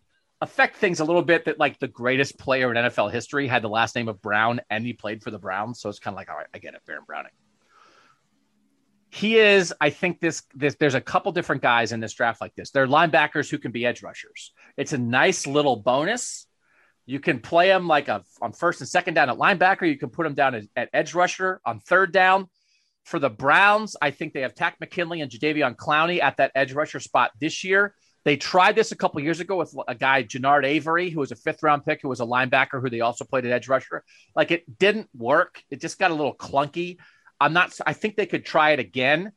[0.41, 3.69] affect things a little bit that like the greatest player in NFL history had the
[3.69, 5.79] last name of Brown and he played for the Browns.
[5.79, 7.31] So it's kind of like, all right, I get it, Baron Browning.
[9.15, 12.53] He is, I think this, this there's a couple different guys in this draft like
[12.53, 12.71] this.
[12.71, 14.51] They're linebackers who can be edge rushers.
[14.75, 16.47] It's a nice little bonus.
[17.05, 19.87] You can play them like a on first and second down at linebacker.
[19.87, 22.49] You can put them down at, at edge rusher on third down.
[23.05, 26.73] For the Browns, I think they have Takk McKinley and Jadeveon Clowney at that edge
[26.73, 27.95] rusher spot this year.
[28.25, 31.37] They tried this a couple years ago with a guy, Genard Avery, who was a
[31.37, 34.03] fifth round pick, who was a linebacker, who they also played at edge rusher.
[34.35, 35.61] Like it didn't work.
[35.69, 36.97] It just got a little clunky.
[37.39, 39.31] I'm not, I think they could try it again.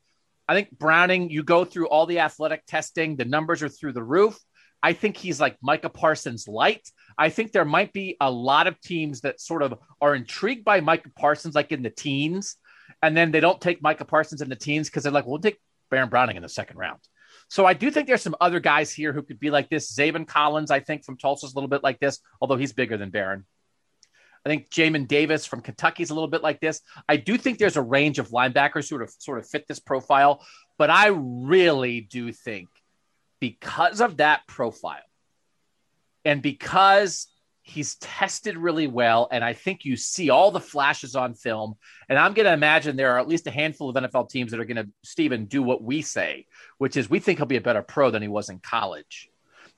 [0.48, 4.02] I think Browning, you go through all the athletic testing, the numbers are through the
[4.02, 4.38] roof.
[4.82, 6.88] I think he's like Micah Parsons light.
[7.18, 10.80] I think there might be a lot of teams that sort of are intrigued by
[10.80, 12.56] Micah Parsons, like in the teens,
[13.02, 15.58] and then they don't take Micah Parsons in the teens because they're like, we'll take
[15.90, 17.00] Baron Browning in the second round.
[17.48, 19.92] So I do think there's some other guys here who could be like this.
[19.92, 23.10] Zaven Collins, I think, from Tulsa's a little bit like this, although he's bigger than
[23.10, 23.46] Baron.
[24.48, 26.80] I think Jamin Davis from Kentucky is a little bit like this.
[27.08, 29.78] I do think there's a range of linebackers who sort of sort of fit this
[29.78, 30.44] profile,
[30.78, 32.68] but I really do think
[33.40, 35.02] because of that profile
[36.24, 37.28] and because
[37.68, 39.28] He's tested really well.
[39.30, 41.74] And I think you see all the flashes on film.
[42.08, 44.60] And I'm going to imagine there are at least a handful of NFL teams that
[44.60, 46.46] are going to, Stephen, do what we say,
[46.78, 49.28] which is we think he'll be a better pro than he was in college.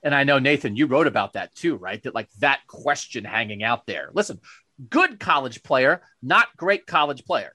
[0.02, 2.02] And I know, Nathan, you wrote about that too, right?
[2.02, 4.10] That like that question hanging out there.
[4.14, 4.40] Listen,
[4.88, 7.54] good college player, not great college player.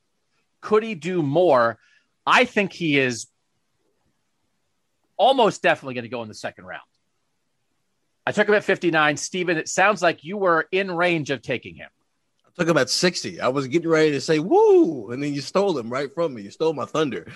[0.61, 1.79] Could he do more?
[2.25, 3.27] I think he is
[5.17, 6.81] almost definitely going to go in the second round.
[8.27, 9.17] I took him at 59.
[9.17, 11.89] Stephen, it sounds like you were in range of taking him.
[12.45, 13.39] I took him at 60.
[13.39, 16.41] I was getting ready to say, woo, and then you stole him right from me.
[16.43, 17.27] You stole my thunder.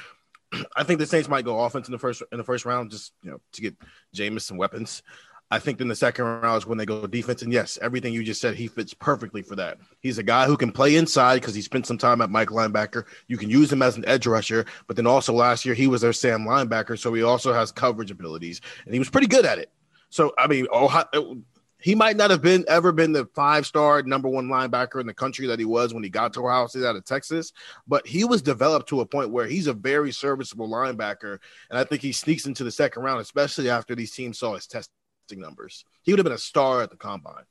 [0.75, 3.13] I think the Saints might go offense in the first in the first round, just
[3.23, 3.75] you know, to get
[4.15, 5.03] Jameis some weapons.
[5.51, 7.41] I think in the second round is when they go defense.
[7.41, 9.79] And yes, everything you just said, he fits perfectly for that.
[9.99, 13.05] He's a guy who can play inside because he spent some time at Mike linebacker.
[13.27, 16.01] You can use him as an edge rusher, but then also last year he was
[16.01, 19.57] their Sam linebacker, so he also has coverage abilities, and he was pretty good at
[19.57, 19.71] it.
[20.09, 21.41] So I mean, Ohio,
[21.81, 25.13] he might not have been ever been the five star number one linebacker in the
[25.13, 27.53] country that he was when he got to Ohio State out of Texas,
[27.87, 31.83] but he was developed to a point where he's a very serviceable linebacker, and I
[31.83, 34.89] think he sneaks into the second round, especially after these teams saw his testing
[35.35, 35.85] numbers.
[36.03, 37.45] He would have been a star at the combine.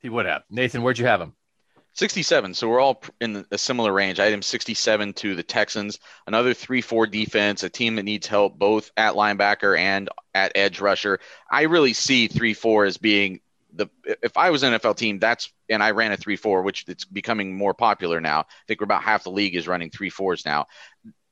[0.00, 0.42] He would have.
[0.48, 1.34] Nathan, where'd you have him?
[1.94, 2.54] 67.
[2.54, 4.20] So we're all in a similar range.
[4.20, 5.98] I had him 67 to the Texans,
[6.28, 10.80] another 3 4 defense, a team that needs help both at linebacker and at edge
[10.80, 11.18] rusher.
[11.50, 13.40] I really see 3 4 as being
[13.74, 16.84] the if I was an NFL team, that's and I ran a three four, which
[16.88, 18.40] it's becoming more popular now.
[18.40, 20.66] I think we're about half the league is running three fours now.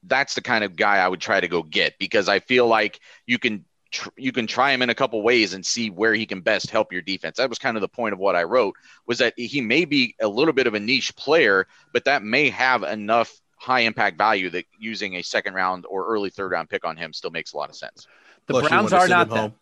[0.03, 3.01] That's the kind of guy I would try to go get because I feel like
[3.27, 6.27] you can tr- you can try him in a couple ways and see where he
[6.27, 7.39] can best help your defense.
[7.39, 8.75] That was kind of the point of what I wrote
[9.07, 12.51] was that he may be a little bit of a niche player, but that may
[12.51, 16.85] have enough high impact value that using a second round or early third round pick
[16.85, 18.07] on him still makes a lot of sense.
[18.47, 19.53] The Plus Browns are not that.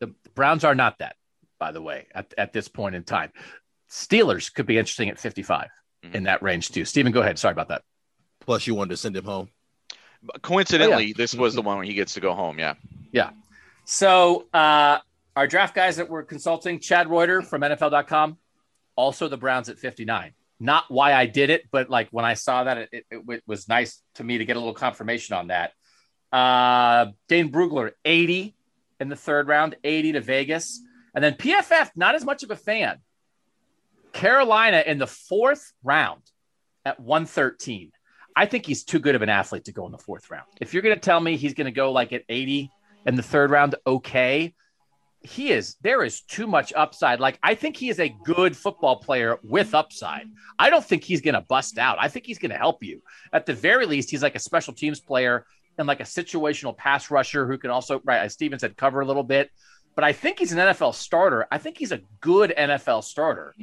[0.00, 1.16] The Browns are not that
[1.58, 3.32] by the way, at, at this point in time.
[3.90, 5.68] Steelers could be interesting at 55
[6.04, 6.14] mm-hmm.
[6.14, 6.84] in that range too.
[6.84, 7.38] Stephen, go ahead.
[7.38, 7.82] Sorry about that.
[8.40, 9.48] Plus, you wanted to send him home.
[10.42, 11.14] Coincidentally, oh, yeah.
[11.16, 12.58] this was the one where he gets to go home.
[12.58, 12.74] Yeah.
[13.12, 13.30] Yeah.
[13.84, 14.98] So, uh,
[15.36, 18.38] our draft guys that we're consulting, Chad Reuter from NFL.com,
[18.96, 20.32] also the Browns at 59.
[20.58, 23.68] Not why I did it, but like when I saw that, it, it, it was
[23.68, 25.72] nice to me to get a little confirmation on that.
[26.32, 28.56] Uh, Dane Brugler, 80
[28.98, 30.80] in the third round, 80 to Vegas.
[31.14, 32.98] And then PFF, not as much of a fan.
[34.12, 36.22] Carolina in the fourth round
[36.84, 37.92] at 113.
[38.34, 40.46] I think he's too good of an athlete to go in the fourth round.
[40.60, 42.70] If you're going to tell me he's going to go like at 80
[43.06, 44.54] in the third round, okay.
[45.20, 47.18] He is, there is too much upside.
[47.18, 50.26] Like, I think he is a good football player with upside.
[50.56, 51.98] I don't think he's going to bust out.
[52.00, 53.02] I think he's going to help you.
[53.32, 55.44] At the very least, he's like a special teams player
[55.76, 59.06] and like a situational pass rusher who can also, right, as Stephen said, cover a
[59.06, 59.50] little bit
[59.98, 61.48] but I think he's an NFL starter.
[61.50, 63.56] I think he's a good NFL starter.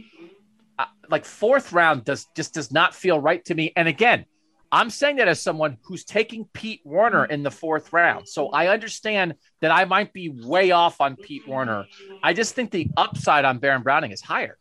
[0.77, 3.71] Uh, like fourth round does just does not feel right to me.
[3.77, 4.25] And again,
[4.69, 8.27] I'm saying that as someone who's taking Pete Werner in the fourth round.
[8.27, 11.85] So I understand that I might be way off on Pete Werner.
[12.21, 14.57] I just think the upside on Baron Browning is higher.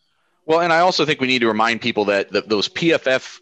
[0.47, 3.41] Well, and I also think we need to remind people that those PFF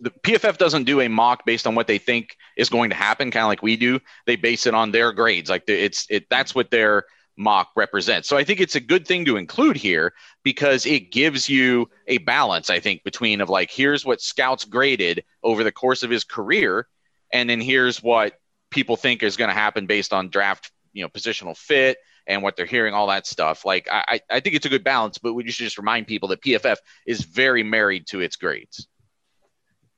[0.00, 3.30] the PFF doesn't do a mock based on what they think is going to happen,
[3.30, 4.00] kind of like we do.
[4.26, 5.48] They base it on their grades.
[5.48, 7.04] Like it's it that's what their
[7.36, 8.28] mock represents.
[8.28, 12.18] So I think it's a good thing to include here because it gives you a
[12.18, 16.24] balance, I think, between of like, here's what scouts graded over the course of his
[16.24, 16.86] career,
[17.32, 18.34] and then here's what
[18.70, 22.56] people think is going to happen based on draft, you know, positional fit and what
[22.56, 23.64] they're hearing, all that stuff.
[23.64, 26.42] Like, I, I think it's a good balance, but we should just remind people that
[26.42, 26.76] PFF
[27.06, 28.88] is very married to its grades.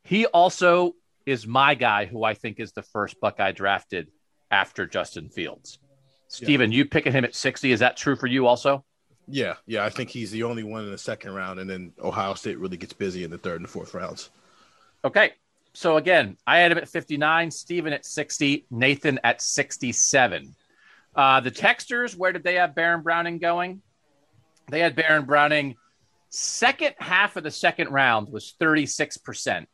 [0.02, 0.92] He also
[1.24, 4.08] is my guy who I think is the first Buckeye drafted
[4.50, 5.78] after Justin Fields.
[6.28, 6.78] Stephen, yeah.
[6.78, 7.72] you picking him at 60.
[7.72, 8.84] Is that true for you also?
[9.28, 9.84] Yeah, yeah.
[9.84, 12.76] I think he's the only one in the second round, and then Ohio State really
[12.76, 14.30] gets busy in the third and fourth rounds.
[15.04, 15.32] Okay.
[15.72, 20.54] So again, I had him at 59, Stephen at 60, Nathan at 67.
[21.14, 23.82] Uh, the Texters, where did they have Baron Browning going?
[24.70, 25.76] They had Baron Browning
[26.30, 29.66] second half of the second round was 36%.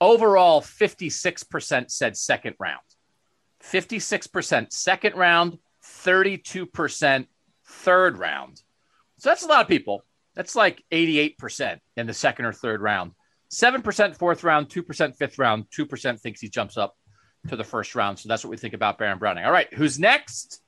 [0.00, 2.80] Overall, 56% said second round.
[3.62, 5.58] 56% second round,
[6.02, 7.26] 32%
[7.66, 8.62] third round.
[9.18, 10.04] So that's a lot of people.
[10.34, 13.12] That's like 88% in the second or third round.
[13.50, 16.96] 7% fourth round, 2% fifth round, 2% thinks he jumps up
[17.48, 18.18] to the first round.
[18.18, 19.44] So that's what we think about Baron Browning.
[19.44, 20.62] All right, who's next?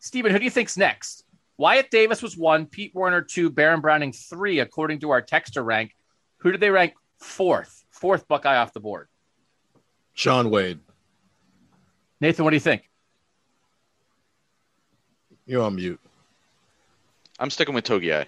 [0.00, 1.24] Stephen, who do you think's next?
[1.56, 5.94] Wyatt Davis was one, Pete Werner two, Baron Browning three, according to our texter rank.
[6.38, 7.84] Who did they rank fourth?
[7.90, 9.08] Fourth Buckeye off the board.
[10.14, 10.80] Shaun Wade.
[12.20, 12.88] Nathan, what do you think?
[15.48, 15.98] You're on mute.
[17.40, 18.26] I'm sticking with Togiai.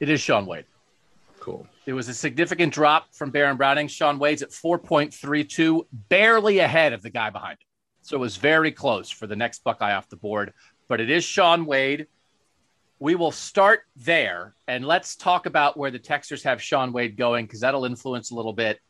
[0.00, 0.64] It is Shaun Wade.
[1.38, 1.66] Cool.
[1.84, 3.86] It was a significant drop from Baron Browning.
[3.86, 7.66] Shaun Wade's at 4.32, barely ahead of the guy behind him.
[8.00, 10.54] So it was very close for the next Buckeye off the board.
[10.88, 12.06] But it is Shaun Wade.
[12.98, 17.44] We will start there and let's talk about where the Texters have Shaun Wade going
[17.44, 18.80] because that'll influence a little bit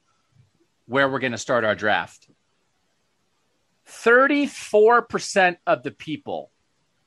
[0.87, 2.29] where we're going to start our draft.
[4.03, 6.51] 34% of the people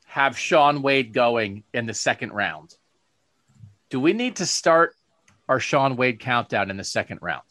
[0.05, 2.75] have Shaun Wade going in the second round.
[3.89, 4.95] Do we need to start
[5.47, 7.43] our Shaun Wade countdown in the second round?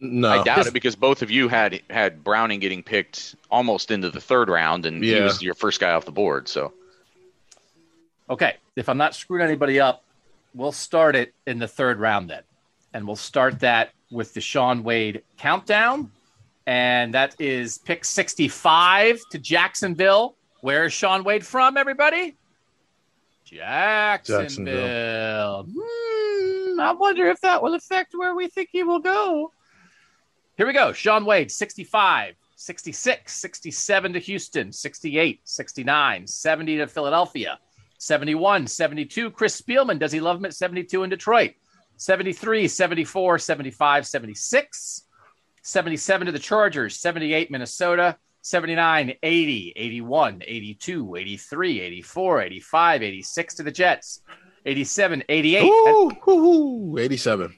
[0.00, 4.10] No, I doubt it because both of you had had Browning getting picked almost into
[4.10, 6.48] the third round, and he was your first guy off the board.
[6.48, 6.72] So
[8.28, 10.02] Okay, if I'm not screwing anybody up,
[10.54, 12.42] we'll start it in the third round then.
[12.94, 16.10] And we'll start that with the Shaun Wade countdown.
[16.66, 20.36] And that is pick 65 to Jacksonville.
[20.60, 22.36] Where is Shaun Wade from, everybody?
[23.44, 25.66] Jacksonville.
[25.68, 29.52] Hmm, I wonder if that will affect where we think he will go.
[30.56, 30.92] Here we go.
[30.92, 37.58] Shaun Wade, 65, 66, 67 to Houston, 68, 69, 70 to Philadelphia,
[37.98, 39.30] 71, 72.
[39.32, 41.52] Chris Spielman, does he love him at 72 in Detroit?
[41.96, 45.02] 73, 74, 75, 76,
[45.64, 53.62] 77 to the Chargers, 78 Minnesota, 79, 80, 81, 82, 83, 84, 85, 86 to
[53.62, 54.20] the Jets,
[54.66, 55.62] 87, 88.
[55.64, 57.54] Ooh, ooh, ooh, 87.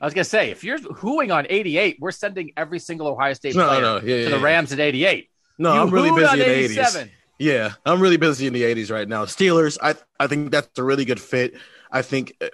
[0.00, 3.54] I was gonna say, if you're hooing on 88, we're sending every single Ohio State
[3.54, 4.42] No, player no, yeah, to yeah, the yeah.
[4.42, 5.30] Rams at 88.
[5.58, 7.06] No, You I'm really busy in the 87.
[7.06, 7.10] 80s.
[7.38, 9.24] Yeah, I'm really busy in the 80s right now.
[9.26, 11.54] Steelers, I I think that's a really good fit.
[11.92, 12.48] I think uh,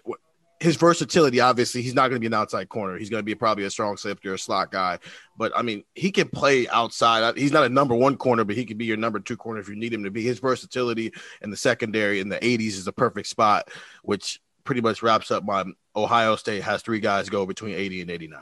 [0.58, 2.96] his versatility, obviously, he's not going to be an outside corner.
[2.96, 4.98] He's going to be probably a strong safety or a slot guy.
[5.36, 7.22] But I mean, he can play outside.
[7.22, 9.60] Uh, He's not a number one corner, but he could be your number two corner
[9.60, 10.22] if you need him to be.
[10.22, 13.68] His versatility in the secondary in the 80s is a perfect spot,
[14.02, 18.10] which pretty much wraps up my Ohio State has three guys go between 80 and
[18.10, 18.40] 89.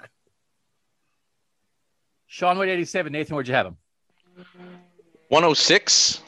[2.26, 3.12] Shaun Wade 87.
[3.12, 3.76] Nathan, where'd you have him?
[5.28, 6.20] 106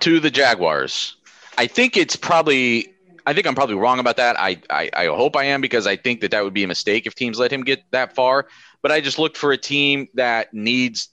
[0.00, 1.16] to the Jaguars.
[1.56, 2.94] I think it's probably.
[3.28, 4.40] I think I'm probably wrong about that.
[4.40, 7.06] I, I I hope I am because I think that that would be a mistake
[7.06, 8.46] if teams let him get that far.
[8.80, 11.10] But I just looked for a team that needs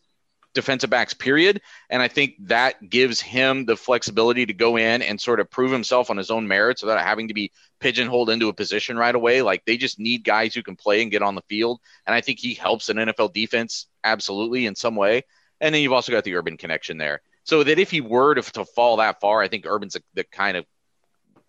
[0.53, 1.59] defensive backs, period.
[1.89, 5.74] And I think that gives him the flexibility to go in and sort of prove
[5.74, 7.51] himself on his own merits without having to be
[7.82, 9.41] pigeonholed into a position right away.
[9.41, 11.82] Like they just need guys who can play and get on the field.
[12.07, 15.24] And I think he helps an NFL defense absolutely in some way.
[15.59, 17.20] And then you've also got the urban connection there.
[17.43, 20.24] So that if he were to, to fall that far, I think Urban's the, the
[20.24, 20.66] kind of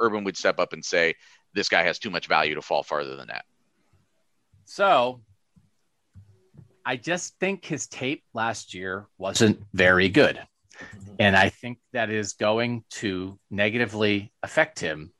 [0.00, 1.14] Urban would step up and say,
[1.54, 3.44] this guy has too much value to fall farther than that.
[4.66, 5.22] So
[6.84, 10.36] I just think his tape last year wasn't very good.
[10.36, 11.14] Mm-hmm.
[11.18, 15.12] And I think that is going to negatively affect him,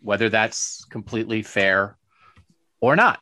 [0.00, 1.98] whether that's completely fair
[2.80, 3.20] or not.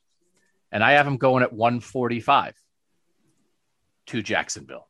[0.71, 2.55] And I have him going at 145
[4.07, 4.89] to Jacksonville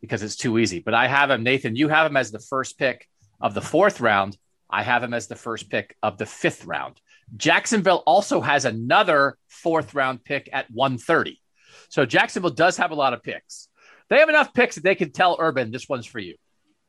[0.00, 0.80] because it's too easy.
[0.80, 3.08] But I have him, Nathan, you have him as the first pick
[3.40, 4.36] of the fourth round.
[4.70, 7.00] I have him as the first pick of the fifth round.
[7.36, 11.40] Jacksonville also has another fourth round pick at 130.
[11.88, 13.68] So Jacksonville does have a lot of picks.
[14.08, 16.36] They have enough picks that they can tell Urban, this one's for you.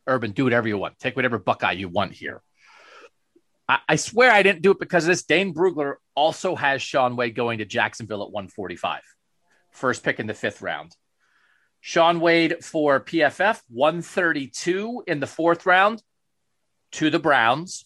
[0.08, 1.00] Urban, do whatever you want.
[1.00, 2.42] Take whatever Buckeye you want here.
[3.88, 5.26] I, swear I didn't do it because of this.
[5.26, 9.02] Dane Brugler also has Shaun Wade going to Jacksonville at 145.
[9.72, 10.96] First pick in the fifth round.
[11.80, 16.02] Shaun Wade for PFF, 132 in the fourth round
[16.94, 17.86] to the Browns.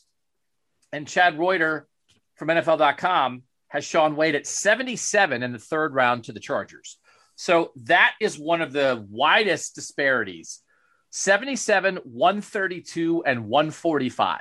[0.92, 1.88] And Chad Reuter
[2.36, 7.00] from NFL.com has Shaun Wade at 77 in the third round to the Chargers.
[7.36, 10.62] So that is one of the widest disparities.
[11.10, 14.40] 77, 132, and 145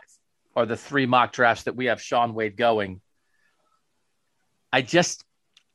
[0.55, 3.01] are the three mock drafts that we have Shaun Wade going.
[4.73, 5.25] I just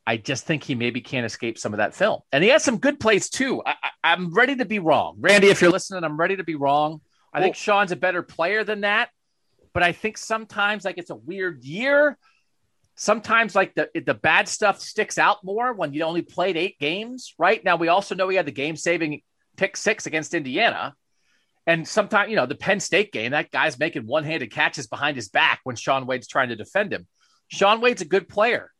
[0.07, 2.21] I just think he maybe can't escape some of that film.
[2.31, 3.61] And he has some good plays too.
[3.65, 5.17] I, I'm ready to be wrong.
[5.19, 7.01] Randy, if you're listening, I'm ready to be wrong.
[7.37, 9.09] I think Shaun's a better player than that.
[9.73, 12.17] But I think sometimes like it's a weird year.
[12.95, 17.35] Sometimes like the the bad stuff sticks out more when you only played eight games,
[17.37, 17.63] right?
[17.63, 19.21] Now we also know he had the game saving
[19.55, 20.95] pick six against Indiana.
[21.67, 25.17] And sometimes, you know, the Penn State game, that guy's making one handed catches behind
[25.17, 27.05] his back when Shaun Wade's trying to defend him.
[27.49, 28.71] Shaun Wade's a good player.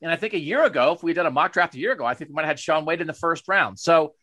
[0.00, 1.92] And I think a year ago, if we had done a mock draft a year
[1.92, 3.78] ago, I think we might have had Shaun Wade in the first round.
[3.78, 4.14] So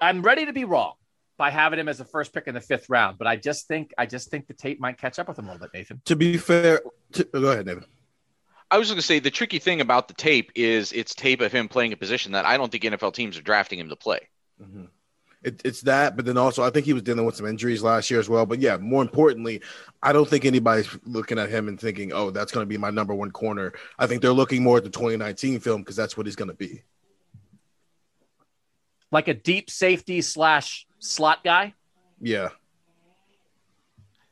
[0.00, 0.94] I'm ready to be wrong
[1.36, 3.18] by having him as the first pick in the fifth round.
[3.18, 5.52] But I just think I just think the tape might catch up with him a
[5.52, 6.00] little bit, Nathan.
[6.06, 6.80] To be fair,
[7.12, 7.84] to, go ahead, Nathan.
[8.70, 11.52] I was going to say the tricky thing about the tape is it's tape of
[11.52, 14.28] him playing a position that I don't think NFL teams are drafting him to play.
[14.62, 14.84] Mm-hmm.
[15.42, 18.10] It, it's that, but then also I think he was dealing with some injuries last
[18.10, 18.46] year as well.
[18.46, 19.60] But yeah, more importantly,
[20.02, 22.90] I don't think anybody's looking at him and thinking, "Oh, that's going to be my
[22.90, 26.26] number one corner." I think they're looking more at the 2019 film because that's what
[26.26, 26.82] he's going to be.
[29.12, 31.74] Like a deep safety slash slot guy.
[32.20, 32.48] Yeah,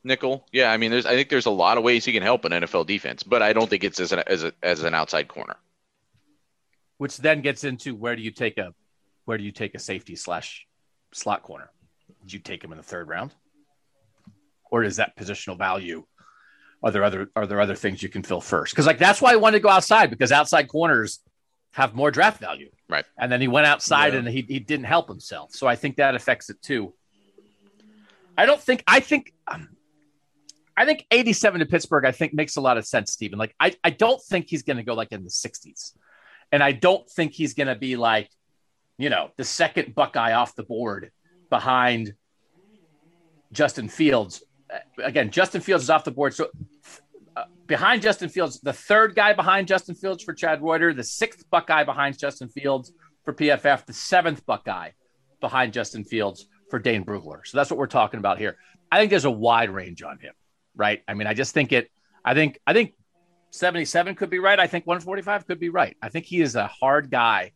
[0.02, 0.72] Nickel, yeah.
[0.72, 2.86] I mean, there's I think there's a lot of ways he can help an NFL
[2.86, 5.56] defense, but I don't think it's as an as, a, as an outside corner.
[6.96, 8.72] Which then gets into where do you take a
[9.26, 10.66] where do you take a safety slash
[11.12, 11.70] slot corner?
[12.22, 13.34] Did you take him in the third round?
[14.70, 16.04] Or is that positional value?
[16.82, 18.72] Are there other are there other things you can fill first?
[18.72, 21.20] Because like that's why I wanted to go outside because outside corners
[21.72, 22.70] have more draft value.
[22.88, 23.04] Right.
[23.18, 24.20] And then he went outside Yeah.
[24.20, 25.52] and he, he didn't help himself.
[25.52, 26.94] So I think that affects it too.
[28.36, 29.68] I don't think, I think, um,
[30.76, 33.38] I think 87 to Pittsburgh, I think makes a lot of sense, Stephen.
[33.38, 35.92] Like, I, I don't think he's going to go like in the 60s.
[36.52, 38.30] And I don't think he's going to be like,
[38.98, 41.10] you know, the second Buckeye off the board
[41.50, 42.14] behind
[43.52, 44.42] Justin Fields.
[45.02, 46.34] Again, Justin Fields is off the board.
[46.34, 46.48] So
[47.70, 51.84] behind Justin Fields, the third guy behind Justin Fields for Chad Reuter, the sixth Buckeye
[51.84, 52.92] behind Justin Fields
[53.24, 54.90] for PFF, the seventh Buckeye
[55.40, 57.46] behind Justin Fields for Dane Brugler.
[57.46, 58.56] So that's what we're talking about here.
[58.90, 60.32] I think there's a wide range on him,
[60.74, 61.00] right?
[61.06, 61.88] I mean, I just think it.
[62.24, 62.94] I think I think
[63.52, 64.58] 77 could be right.
[64.58, 65.96] I think 145 could be right.
[66.02, 67.52] I think he is a hard guy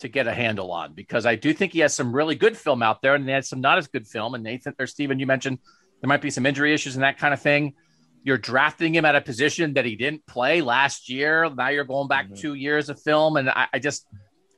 [0.00, 2.82] to get a handle on because I do think he has some really good film
[2.82, 4.34] out there and he has some not as good film.
[4.34, 5.58] And Nathan or Stephen, you mentioned
[6.00, 7.74] there might be some injury issues and that kind of thing.
[8.28, 11.48] You're drafting him at a position that he didn't play last year.
[11.48, 12.34] Now you're going back mm-hmm.
[12.34, 13.38] two years of film.
[13.38, 14.06] And I, I just,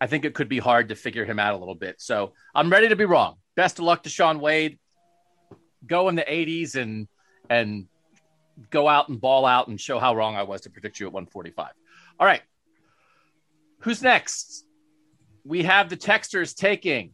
[0.01, 2.01] I think it could be hard to figure him out a little bit.
[2.01, 3.37] So I'm ready to be wrong.
[3.55, 4.81] Best of luck to Shaun Wade.
[5.87, 7.07] Go in the 80s and,
[7.49, 7.87] and
[8.71, 11.13] go out and ball out and show how wrong I was to predict you at
[11.13, 11.69] 145.
[12.19, 12.43] All right.
[13.83, 14.67] Who's next?
[15.45, 17.13] We have the texters taking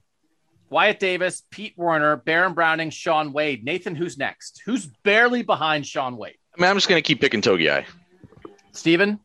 [0.71, 3.63] Wyatt Davis, Pete Werner, Baron Browning, Shaun Wade.
[3.63, 4.63] Nathan, who's next?
[4.65, 6.39] Who's barely behind Shaun Wade?
[6.57, 7.85] I mean, I'm just going to keep picking Togiai.
[8.73, 9.21] Stephen?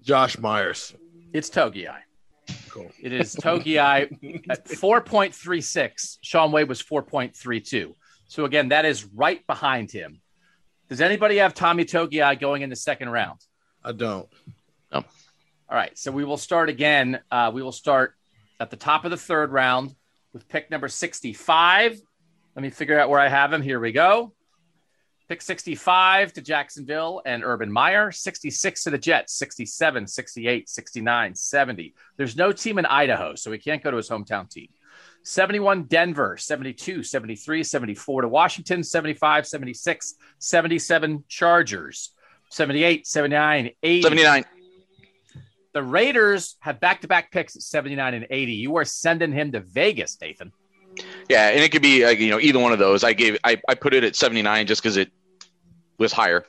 [0.00, 0.94] Josh Myers.
[1.32, 1.98] It's Togiai.
[2.68, 2.90] Cool.
[3.02, 6.18] It is Togiai at 4.36.
[6.20, 7.94] Shaun Wade was 4.32.
[8.28, 10.20] So again, that is right behind him.
[10.88, 13.40] Does anybody have Tommy Togiai going in the second round?
[13.82, 14.28] I don't.
[14.92, 14.98] No.
[14.98, 17.20] All right, so we will start again.
[17.30, 18.14] Uh, we will start
[18.60, 19.94] at the top of the third round
[20.32, 22.00] with pick number 65.
[22.54, 23.62] Let me figure out where I have him.
[23.62, 24.32] Here we go.
[25.28, 31.94] Pick 65 to Jacksonville and Urban Meyer, 66 to the Jets, 67, 68, 69, 70.
[32.16, 34.68] There's no team in Idaho, so he can't go to his hometown team.
[35.24, 42.12] 71 Denver, 72, 73, 74 to Washington, 75, 76, 77 Chargers,
[42.50, 44.02] 78, 79, 80.
[44.02, 44.44] 79.
[45.74, 48.52] The Raiders have back to back picks at 79 and 80.
[48.52, 50.52] You are sending him to Vegas, Nathan.
[51.28, 53.04] Yeah, and it could be uh, you know either one of those.
[53.04, 55.12] I gave I, I put it at 79 just because it
[55.98, 56.44] was higher.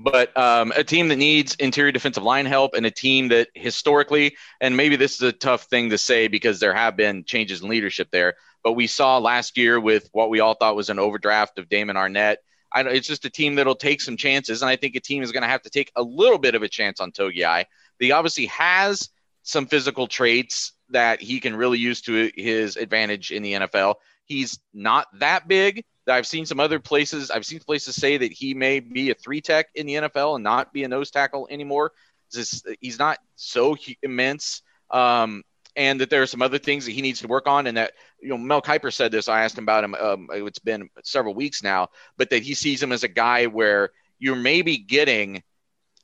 [0.00, 4.36] But um, a team that needs interior defensive line help and a team that historically,
[4.60, 7.68] and maybe this is a tough thing to say because there have been changes in
[7.68, 8.34] leadership there,
[8.64, 11.96] but we saw last year with what we all thought was an overdraft of Damon
[11.96, 12.36] Arnette.
[12.72, 15.30] I, it's just a team that'll take some chances, and I think a team is
[15.30, 17.66] going to have to take a little bit of a chance on Togiai.
[18.00, 19.10] He obviously has
[19.42, 23.94] some physical traits that he can really use to his advantage in the NFL.
[24.24, 25.84] He's not that big.
[26.06, 27.30] I've seen some other places.
[27.30, 30.44] I've seen places say that he may be a three tech in the NFL and
[30.44, 31.92] not be a nose tackle anymore.
[32.32, 35.42] Just, he's not so immense, um,
[35.76, 37.66] and that there are some other things that he needs to work on.
[37.66, 39.28] And that you know, Mel Kiper said this.
[39.28, 39.94] I asked him about him.
[39.94, 43.90] Um, it's been several weeks now, but that he sees him as a guy where
[44.18, 45.42] you're maybe getting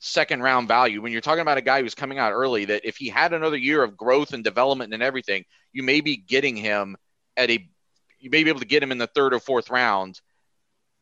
[0.01, 2.65] second round value when you're talking about a guy who's coming out early.
[2.67, 6.17] That if he had another year of growth and development and everything, you may be
[6.17, 6.97] getting him
[7.37, 7.69] at a
[8.21, 10.21] you may be able to get him in the third or fourth round,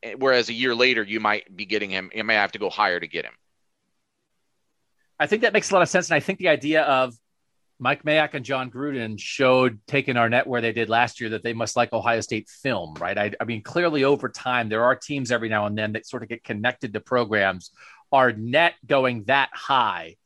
[0.03, 2.11] eh, whereas a year later you might be getting him.
[2.14, 3.35] You may have to go higher to get him.
[5.19, 6.09] I think that makes a lot of sense.
[6.11, 7.14] And I think the idea of
[7.81, 11.53] Mike Mayock and Jon Gruden showed taking Arnette where they did last year that they
[11.53, 13.16] must like Ohio State film, right?
[13.16, 16.23] I, I mean, clearly over time, there are teams every now and then that sort
[16.23, 17.71] of get connected to programs.
[18.12, 20.16] Arnette going that high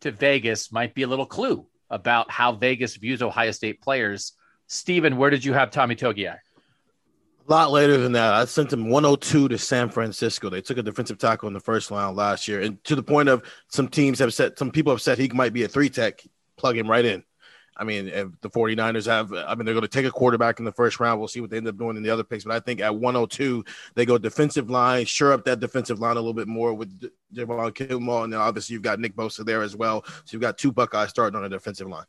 [0.00, 4.32] to Vegas might be a little clue about how Vegas views Ohio State players.
[4.68, 6.36] Stephen, where did you have Tommy Togiai?
[6.36, 8.34] A lot later than that.
[8.34, 10.50] I sent him 102 to San Francisco.
[10.50, 12.60] They took a defensive tackle in the first round last year.
[12.60, 15.54] And to the point of some teams have said, some people have said he might
[15.54, 16.22] be a three tech,
[16.58, 17.24] plug him right in.
[17.78, 20.66] I mean, if the 49ers have, I mean, they're going to take a quarterback in
[20.66, 21.18] the first round.
[21.18, 22.44] We'll see what they end up doing in the other picks.
[22.44, 23.64] But I think at 102,
[23.94, 27.72] they go defensive line, sure up that defensive line a little bit more with Javon
[27.72, 28.24] Kinlaw.
[28.24, 30.04] And then obviously you've got Nick Bosa there as well.
[30.04, 32.04] So you've got two Buckeyes starting on the defensive line.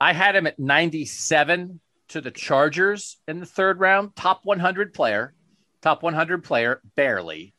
[0.00, 5.34] I had him at 97 to the Chargers in the third round, top 100 player,
[5.82, 7.54] top 100 player, barely.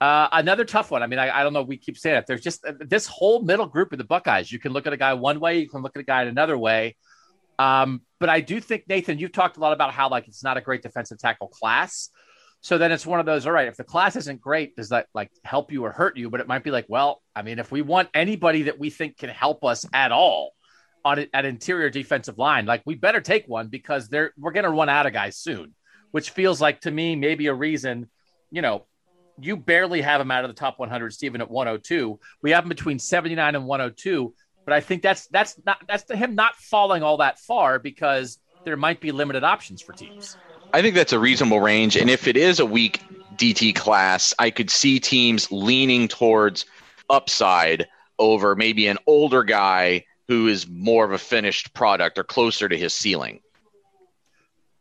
[0.00, 1.02] Uh, another tough one.
[1.02, 1.62] I mean, I, I don't know.
[1.62, 2.24] We keep saying it.
[2.26, 4.52] There's just uh, this whole middle group of the Buckeyes.
[4.52, 6.56] You can look at a guy one way, you can look at a guy another
[6.56, 6.96] way.
[7.58, 10.56] Um, but I do think Nathan, you've talked a lot about how like it's not
[10.56, 12.10] a great defensive tackle class.
[12.60, 13.46] So then it's one of those.
[13.46, 16.30] All right, if the class isn't great, does that like help you or hurt you?
[16.30, 19.16] But it might be like, well, I mean, if we want anybody that we think
[19.16, 20.52] can help us at all
[21.08, 24.88] on at interior defensive line, like we better take one because they're we're to run
[24.88, 25.74] out of guys soon.
[26.10, 28.08] Which feels like to me maybe a reason.
[28.50, 28.86] You know,
[29.40, 32.18] you barely have him out of the top 100, Stephen, at 102.
[32.42, 34.34] We have him between 79 and 102.
[34.64, 38.38] But I think that's that's not that's to him not falling all that far because
[38.64, 40.36] there might be limited options for teams.
[40.74, 41.96] I think that's a reasonable range.
[41.96, 43.02] And if it is a weak
[43.36, 46.66] DT class, I could see teams leaning towards
[47.08, 47.88] upside
[48.18, 52.76] over maybe an older guy who is more of a finished product or closer to
[52.76, 53.40] his ceiling.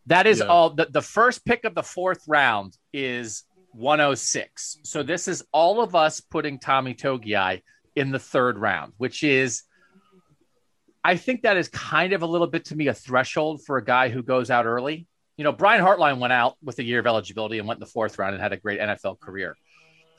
[0.05, 0.45] That is Yeah.
[0.45, 0.69] all.
[0.71, 4.79] The, the first pick of the fourth round is 106.
[4.83, 7.63] So this is all of us putting Tommy Togiai
[7.95, 9.63] in the third round, which is,
[11.03, 13.83] I think that is kind of a little bit to me a threshold for a
[13.83, 15.07] guy who goes out early.
[15.37, 17.85] You know, Brian Hartline went out with a year of eligibility and went in the
[17.91, 19.55] fourth round and had a great NFL career.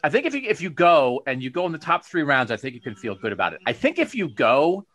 [0.03, 2.53] I think if you if you go and you go in the top three rounds,
[2.53, 3.61] I think you can feel good about it.
[3.67, 4.87] I think if you go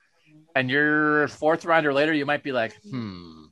[0.55, 3.45] and you're fourth round or later, you might be like, hmm,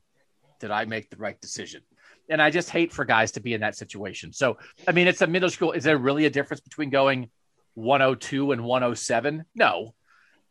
[0.60, 1.82] did I make the right decision?
[2.30, 4.32] And I just hate for guys to be in that situation.
[4.32, 5.72] So, I mean, it's a middle school.
[5.72, 7.30] Is there really a difference between going
[7.74, 9.45] 102 and 107?
[9.56, 9.93] No.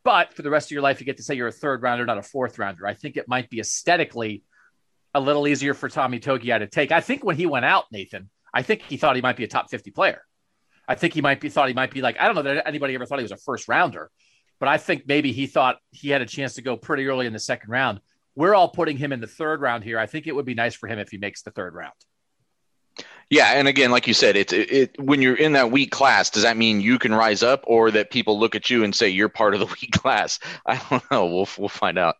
[0.02, 2.04] But for the rest of your life, you get to say you're a third rounder,
[2.04, 2.86] not a fourth rounder.
[2.86, 4.42] I think it might be aesthetically
[5.14, 6.92] a little easier for Tommy Togiai to take.
[6.92, 9.48] I think when he went out, Nathan, I think he thought he might be a
[9.48, 10.22] top 50 player.
[10.88, 12.94] I think he might be thought he might be like, I don't know that anybody
[12.94, 14.10] ever thought he was a first rounder,
[14.60, 17.32] but I think maybe he thought he had a chance to go pretty early in
[17.32, 18.00] the second round.
[18.36, 19.98] We're all putting him in the third round here.
[19.98, 21.94] I think it would be nice for him if he makes the third round.
[23.28, 26.30] Yeah, and again, like you said, it's it, it when you're in that weak class,
[26.30, 29.08] does that mean you can rise up, or that people look at you and say
[29.08, 30.38] you're part of the weak class?
[30.66, 31.26] I don't know.
[31.26, 32.16] We'll we'll find out.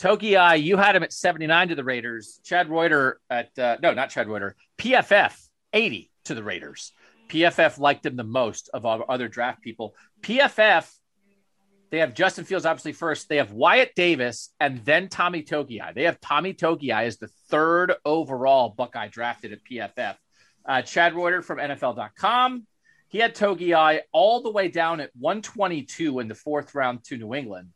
[0.00, 2.40] Togiai, you had him at 79 to the Raiders.
[2.42, 5.36] Chad Reuter at, uh, no, not Chad Reuter, PFF
[5.74, 6.92] 80 to the Raiders.
[7.28, 9.94] PFF liked him the most of all other draft people.
[10.22, 10.90] PFF,
[11.90, 13.28] they have Justin Fields obviously first.
[13.28, 15.94] They have Wyatt Davis and then Tommy Togiai.
[15.94, 20.16] They have Tommy Togiai as the third overall Buckeye drafted at PFF.
[20.64, 22.66] Uh, Chad Reuter from NFL.com.
[23.08, 27.34] He had Togiai all the way down at 122 in the fourth round to New
[27.34, 27.70] England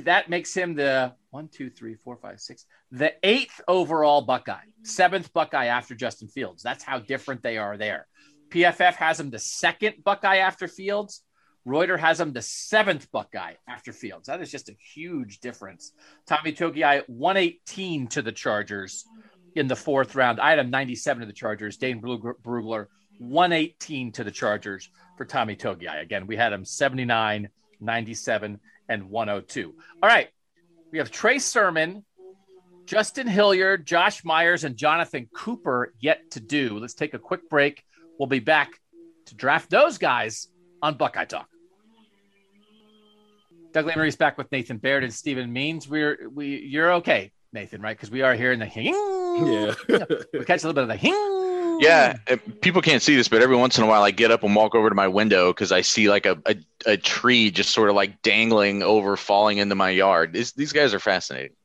[0.00, 5.32] that makes him the one, two, three, four, five, six, the eighth overall Buckeye, seventh
[5.32, 6.62] Buckeye after Justin Fields.
[6.62, 8.06] That's how different they are there.
[8.48, 11.22] PFF has him the second Buckeye after Fields.
[11.64, 14.26] Reuter has him the seventh Buckeye after Fields.
[14.26, 15.92] That is just a huge difference.
[16.26, 19.06] Tommy Togiai, 118 to the Chargers
[19.56, 20.40] in the fourth round.
[20.40, 21.76] I had him 97 to the Chargers.
[21.76, 22.86] Dane Brugler,
[23.18, 26.02] 118 to the Chargers for Tommy Togiai.
[26.02, 27.48] Again, we had him 79,
[27.80, 29.74] 97, and 102.
[30.02, 30.28] All right.
[30.92, 32.04] We have Trey Sermon,
[32.84, 36.78] Justin Hilliard, Josh Myers, and Jonathan Cooper yet to do.
[36.78, 37.82] Let's take a quick break.
[38.18, 38.78] We'll be back
[39.26, 40.48] to draft those guys
[40.82, 41.48] on Buckeye Talk.
[43.74, 45.88] Doug Lesmerises's back with Nathan Baird and Stephen Means.
[45.88, 47.96] We're we you're okay, Nathan, right?
[47.96, 48.94] Because we are here in the hing.
[48.94, 49.74] Yeah.
[50.32, 51.80] we catch a little bit of the hing.
[51.80, 52.14] Yeah,
[52.60, 54.76] people can't see this, but every once in a while I get up and walk
[54.76, 56.54] over to my window because I see like a, a,
[56.86, 60.32] a tree just sort of like dangling over, falling into my yard.
[60.32, 61.56] These these guys are fascinating.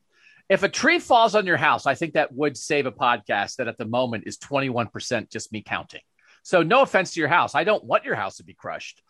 [0.50, 3.68] If a tree falls on your house, I think that would save a podcast that
[3.68, 6.02] at the moment is 21% just me counting.
[6.42, 7.54] So no offense to your house.
[7.54, 9.04] I don't want your house to be crushed,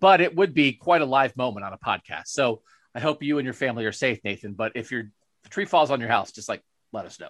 [0.00, 2.28] but it would be quite a live moment on a podcast.
[2.28, 2.62] So
[2.94, 4.54] I hope you and your family are safe, Nathan.
[4.54, 5.10] But if your
[5.50, 7.28] tree falls on your house, just like let us know.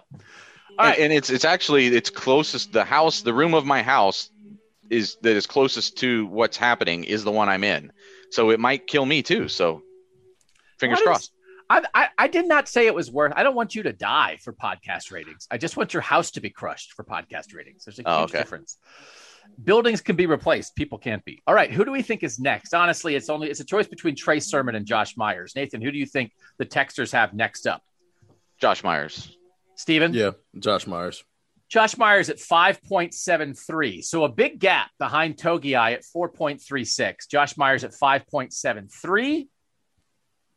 [0.79, 2.73] All And, it's it's actually it's closest.
[2.73, 4.29] The house, the room of my house,
[4.89, 7.91] is that is closest to what's happening is the one I'm in.
[8.31, 9.47] So it might kill me too.
[9.47, 9.81] So
[10.79, 11.31] fingers What is- crossed.
[11.69, 13.33] I, I, I did not say it was worth.
[13.35, 15.49] I don't want you to die for podcast ratings.
[15.51, 17.83] I just want your house to be crushed for podcast ratings.
[17.83, 18.37] There's a oh, huge Oh, okay.
[18.37, 18.77] difference.
[19.63, 20.75] Buildings can be replaced.
[20.75, 21.41] People can't be.
[21.47, 21.71] All right.
[21.71, 22.73] Who do we think is next?
[22.73, 25.53] Honestly, it's only it's a choice between Trey Sermon and Josh Myers.
[25.55, 27.81] Nathan, who do you think the Texters have next up?
[28.59, 29.35] Josh Myers.
[29.75, 30.13] Stephen?
[30.13, 30.31] yeah.
[30.59, 31.23] Josh Myers.
[31.69, 34.03] Josh Myers at 5.73.
[34.03, 37.29] So a big gap behind Togi at 4.36.
[37.29, 39.47] Josh Myers at 5.73.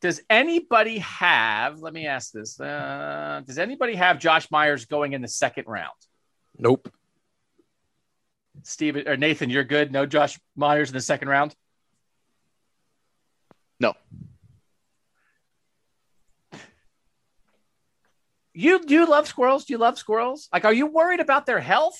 [0.00, 5.20] Does anybody have, let me ask this, uh, does anybody have Josh Myers going in
[5.20, 5.90] the second round?
[6.56, 6.90] Nope.
[8.62, 9.92] Stephen or Nathan, you're good.
[9.92, 11.54] No Josh Myers in the second round.
[13.78, 13.94] No.
[18.52, 19.64] You do you love squirrels?
[19.64, 20.48] Do you love squirrels?
[20.52, 21.98] Like, are you worried about their health?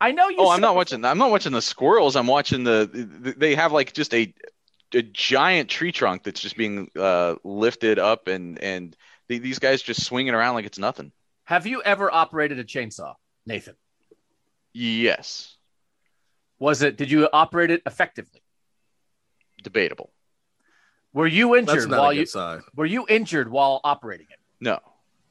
[0.00, 0.36] I know you.
[0.38, 1.04] Oh, I'm not watching.
[1.04, 2.16] I'm not watching the squirrels.
[2.16, 3.34] I'm watching the.
[3.36, 4.32] They have like just a
[4.94, 8.96] a giant tree trunk that's just being uh, lifted up, and and
[9.28, 11.12] the- these guys just swinging around like it's nothing.
[11.44, 13.14] Have you ever operated a chainsaw,
[13.46, 13.74] Nathan?
[14.72, 15.55] Yes,
[16.58, 16.96] Was it?
[16.96, 18.42] Did you operate it effectively?
[19.62, 20.12] debatable.
[21.12, 22.62] Were you That's injured not while a good you sign.
[22.74, 24.38] were you injured while operating it?
[24.60, 24.78] No,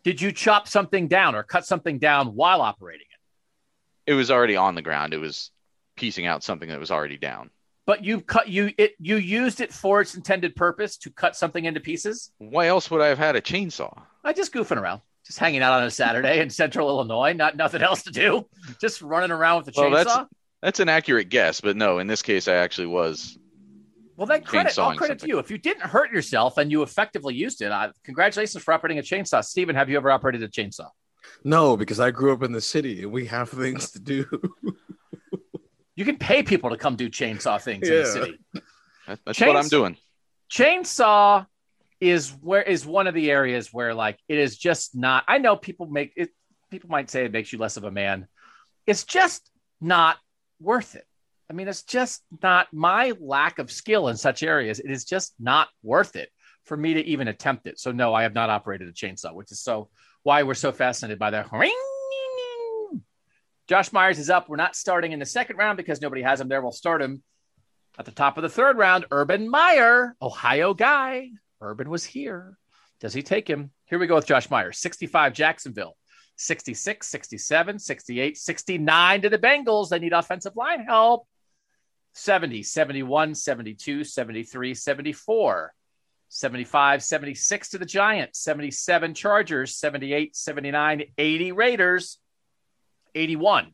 [0.04, 4.12] Did you chop something down or cut something down while operating it?
[4.12, 5.14] it was already on the ground.
[5.14, 5.52] It was
[5.96, 7.50] piecing out something that was already down.
[7.86, 11.64] but you cut you it you used it for its intended purpose to cut something
[11.66, 12.32] into pieces.
[12.40, 14.02] Why else would I have had a chainsaw?
[14.24, 17.82] I just goofing around, just hanging out on a Saturday in Central Illinois, not nothing
[17.84, 18.48] else to do,
[18.82, 20.04] just running around with a Well, chainsaw.
[20.06, 20.30] that's
[20.66, 23.38] that's an accurate guess, but no, in this case, I actually was.
[24.18, 25.38] Well, then credit all chainsawing credit to you.
[25.40, 29.04] If you didn't hurt yourself and you effectively used it, uh, congratulations for operating a
[29.04, 29.44] chainsaw.
[29.44, 30.90] Stephen, have you ever operated a chainsaw?
[31.44, 34.26] No, because I grew up in the city and we have things to do.
[35.98, 38.40] You can pay people to come do chainsaw things in the city.
[39.08, 39.96] That- That's what I'm doing.
[40.52, 41.46] chainsaw
[42.02, 45.56] is where is one of the areas where like it is just not i know
[45.56, 46.32] people make it
[46.70, 48.28] people might say it makes you less of a man
[48.86, 50.18] it's just not
[50.60, 51.06] worth it.
[51.50, 54.80] I mean it's just not my lack of skill in such areas.
[54.80, 56.30] It is just not worth it
[56.64, 57.80] for me to even attempt it.
[57.80, 59.90] So no i have not operated a chainsaw which is so
[60.24, 61.48] why we're so fascinated by that.
[63.68, 64.48] Josh myers is up.
[64.48, 66.62] We're not starting in the second round because nobody has him there.
[66.62, 67.24] We'll start him
[67.98, 71.30] at the top of the third round, Urban Meyer, Ohio guy.
[71.62, 72.58] Urban was here.
[73.00, 73.72] Does he take him?
[73.86, 75.96] Here we go with Josh Myers, 65 Jacksonville,
[76.38, 79.90] 66, 67, 68, 69 to the Bengals.
[79.90, 81.28] They need offensive line help.
[82.14, 85.74] 70, 71, 72, 73, 74,
[86.30, 92.20] 75, 76 to the Giants, 77 Chargers, 78, 79, 80 Raiders,
[93.14, 93.72] 81,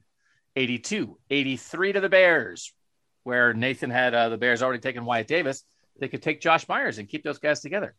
[0.56, 2.74] 82, 83 to the Bears,
[3.24, 5.64] where Nathan had uh, the Bears already taken Wyatt Davis.
[6.00, 7.96] They could take Josh Myers and keep those guys together.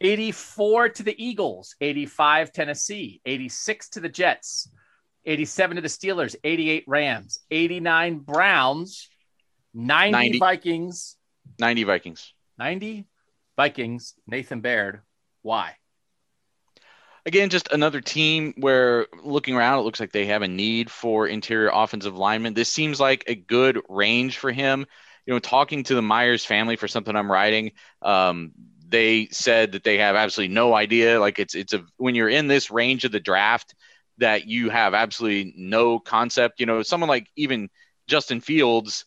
[0.00, 4.68] 84 to the Eagles, 85 Tennessee, 86 to the Jets,
[5.24, 9.08] 87 to the Steelers, 88 Rams, 89 Browns,
[9.74, 10.38] 90, 90.
[10.38, 11.16] Vikings,
[11.58, 12.32] 90 Vikings.
[12.58, 13.06] 90
[13.56, 15.02] Vikings, Nathan Baird.
[15.42, 15.76] Why?
[17.24, 21.28] Again, just another team where looking around, it looks like they have a need for
[21.28, 22.54] interior offensive linemen.
[22.54, 24.86] This seems like a good range for him.
[25.24, 28.50] You know, talking to the Myers family for something I'm writing, um,
[28.92, 31.18] they said that they have absolutely no idea.
[31.18, 33.74] Like it's it's a when you're in this range of the draft
[34.18, 36.60] that you have absolutely no concept.
[36.60, 37.70] You know, someone like even
[38.06, 39.06] Justin Fields,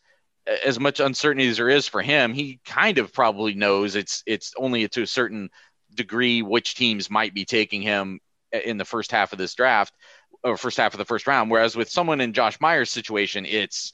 [0.66, 4.54] as much uncertainty as there is for him, he kind of probably knows it's it's
[4.58, 5.50] only to a certain
[5.94, 8.20] degree which teams might be taking him
[8.52, 9.94] eh, in the first half of this draft
[10.44, 11.52] or first half of the first round.
[11.52, 13.94] Whereas with someone in Josh Myers' situation, it's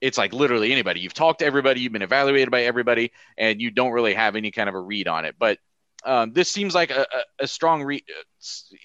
[0.00, 1.00] it's like literally anybody.
[1.00, 4.50] You've talked to everybody, you've been evaluated by everybody, and you don't really have any
[4.50, 5.36] kind of a read on it.
[5.38, 5.58] But
[6.04, 8.02] um, this seems like a, a, a strong read.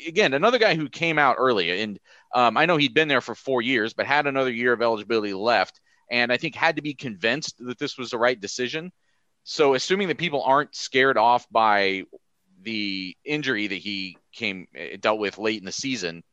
[0.08, 2.00] Again, another guy who came out early, and
[2.34, 5.34] um, I know he'd been there for four years, but had another year of eligibility
[5.34, 5.80] left,
[6.12, 8.92] and I think had to be convinced that this was the right decision.
[9.44, 12.04] So, assuming that people aren't scared off by
[12.62, 16.24] the injury that he came uh, dealt with late in the season,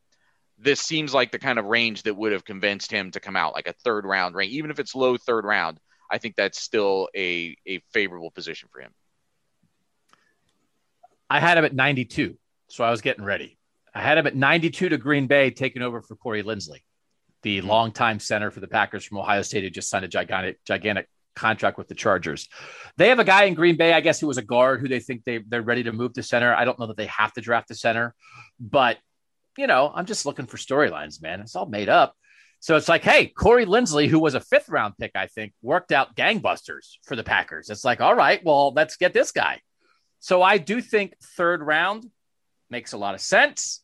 [0.63, 3.55] this seems like the kind of range that would have convinced him to come out
[3.55, 5.79] like a third round range, even if it's low third round.
[6.11, 8.93] I think that's still a a favorable position for him.
[11.29, 12.37] I had him at 92,
[12.69, 13.59] so I was getting ready.
[13.95, 16.83] I had him at 92 to Green Bay, taking over for Corey Linsley,
[17.43, 17.69] the mm-hmm.
[17.69, 21.79] longtime center for the Packers from Ohio State, who just signed a gigantic, gigantic contract
[21.79, 22.49] with the Chargers.
[22.97, 25.01] They have a guy in Green Bay, I guess, who was a guard who they
[25.01, 26.55] think they, they're ready to move to center.
[26.55, 28.15] I don't know that they have to draft a center,
[28.61, 28.99] but,
[29.57, 31.41] you know, I'm just looking for storylines, man.
[31.41, 32.15] It's all made up.
[32.61, 35.91] So it's like, hey, Corey Linsley, who was a fifth round pick, I think, worked
[35.91, 37.71] out gangbusters for the Packers.
[37.71, 39.61] It's like, all right, well, let's get this guy.
[40.21, 42.09] So I do think third round
[42.71, 43.83] makes a lot of sense.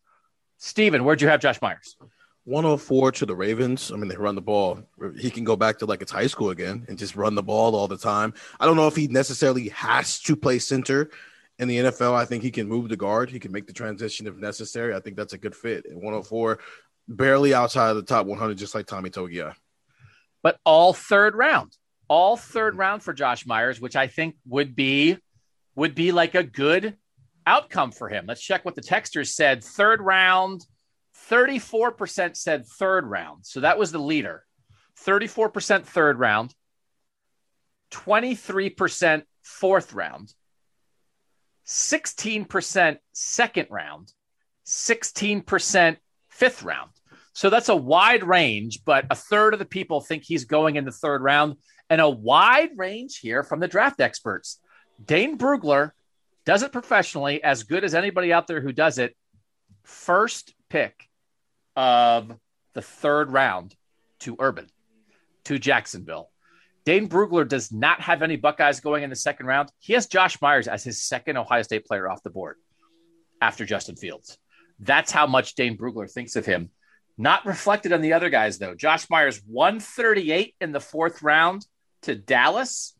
[0.58, 1.96] Stephen, where'd you have Josh Myers?
[2.44, 3.92] 104 to the Ravens.
[3.92, 4.80] I mean, they run the ball.
[5.18, 7.76] He can go back to like it's high school again and just run the ball
[7.76, 8.32] all the time.
[8.58, 11.10] I don't know if he necessarily has to play center
[11.58, 12.14] in the NFL.
[12.14, 13.30] I think he can move the guard.
[13.30, 14.94] He can make the transition if necessary.
[14.94, 15.86] I think that's a good fit.
[15.86, 16.58] And 104,
[17.08, 19.54] barely outside of the top 100, just like Tommy Togia.
[20.42, 21.76] But all third round,
[22.08, 25.18] all third round for Josh Myers, which I think would be
[25.74, 26.96] would be like a good
[27.46, 28.26] outcome for him.
[28.26, 29.62] Let's check what the texters said.
[29.62, 30.64] Third round,
[31.30, 33.46] 34% said third round.
[33.46, 34.44] So that was the leader.
[35.04, 36.52] 34% third round,
[37.92, 40.32] 23% fourth round,
[41.68, 44.12] 16% second round,
[44.66, 45.96] 16%
[46.30, 46.90] fifth round.
[47.34, 50.84] So that's a wide range, but a third of the people think he's going in
[50.84, 51.56] the third round,
[51.90, 54.58] and a wide range here from the draft experts.
[55.04, 55.92] Dane Brugler
[56.44, 59.14] does it professionally, as good as anybody out there who does it.
[59.84, 61.08] First pick
[61.76, 62.34] of
[62.72, 63.76] the third round
[64.20, 64.68] to Urban,
[65.44, 66.30] to Jacksonville.
[66.88, 69.70] Dane Brugler does not have any Buckeyes going in the second round.
[69.78, 72.56] He has Josh Myers as his second Ohio State player off the board
[73.42, 74.38] after Justin Fields.
[74.80, 76.70] That's how much Dane Brugler thinks of him.
[77.18, 78.74] Not reflected on the other guys, though.
[78.74, 81.66] Josh Myers, 138 in the fourth round
[82.04, 82.96] to Dallas,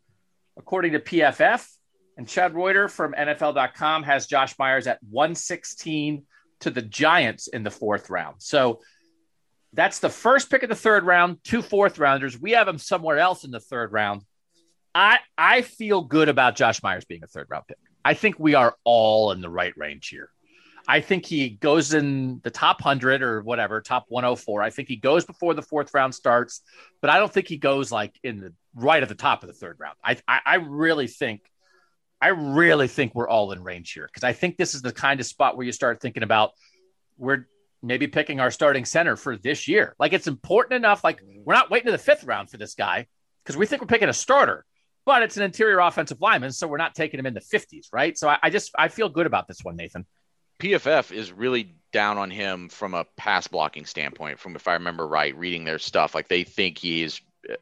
[0.58, 1.66] according to PFF,
[2.18, 6.26] and Chad Reuter from NFL.com has Josh Myers at 116
[6.60, 8.42] to the Giants in the fourth round.
[8.42, 8.80] So
[9.72, 12.40] that's the first pick of the third round, two fourth rounders.
[12.40, 14.22] We have him somewhere else in the third round.
[14.94, 17.76] I I feel good about Josh Myers being a third round pick.
[18.04, 20.30] I think we are all in the right range here.
[20.90, 24.62] I think he goes in the top 100 or whatever, top 104.
[24.62, 26.62] I think he goes before the fourth round starts,
[27.02, 29.52] but I don't think he goes like in the right at the top of the
[29.52, 29.96] third round.
[30.02, 31.42] I, I, I really think,
[32.22, 35.20] I really think we're all in range here because I think this is the kind
[35.20, 36.52] of spot where you start thinking about
[37.18, 37.46] we're
[37.82, 39.94] maybe picking our starting center for this year.
[39.98, 41.04] Like it's important enough.
[41.04, 43.06] Like we're not waiting to the fifth round for this guy
[43.44, 44.64] because we think we're picking a starter,
[45.06, 48.16] but it's an interior offensive lineman, so we're not taking him in the 50s, right?
[48.18, 50.06] So I, I just I feel good about this one, Nathan.
[50.58, 54.40] PFF is really down on him from a pass blocking standpoint.
[54.40, 57.54] From if I remember right, reading their stuff, like they think he is uh,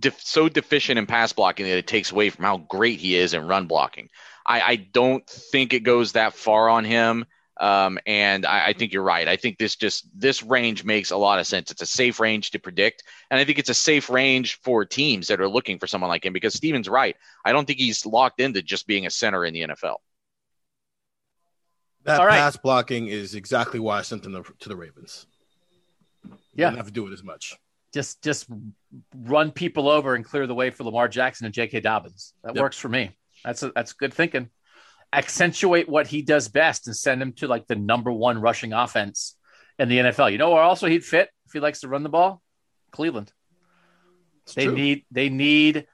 [0.00, 3.34] def- so deficient in pass blocking that it takes away from how great he is
[3.34, 4.08] in run blocking.
[4.46, 7.26] I, I don't think it goes that far on him.
[7.60, 9.28] Um, and I, I, think you're right.
[9.28, 11.70] I think this just this range makes a lot of sense.
[11.70, 15.28] It's a safe range to predict, and I think it's a safe range for teams
[15.28, 17.16] that are looking for someone like him because Stephen's right.
[17.44, 19.96] I don't think he's locked into just being a center in the NFL.
[22.04, 25.26] That All pass blocking is exactly why I sent them to the Ravens.
[26.54, 27.54] Yeah, didn't have to do it as much.
[27.92, 28.48] Just just
[29.14, 31.80] run people over and clear the way for Lamar Jackson and J.K.
[31.80, 32.34] Dobbins.
[32.42, 32.62] That yep.
[32.62, 33.12] works for me.
[33.44, 34.50] That's a, that's good thinking.
[35.14, 39.36] Accentuate what he does best and send him to like the number one rushing offense
[39.78, 40.32] in the NFL.
[40.32, 42.42] You know where also he'd fit if he likes to run the ball?
[42.90, 43.32] Cleveland.
[44.44, 44.74] It's they true.
[44.74, 45.86] need they need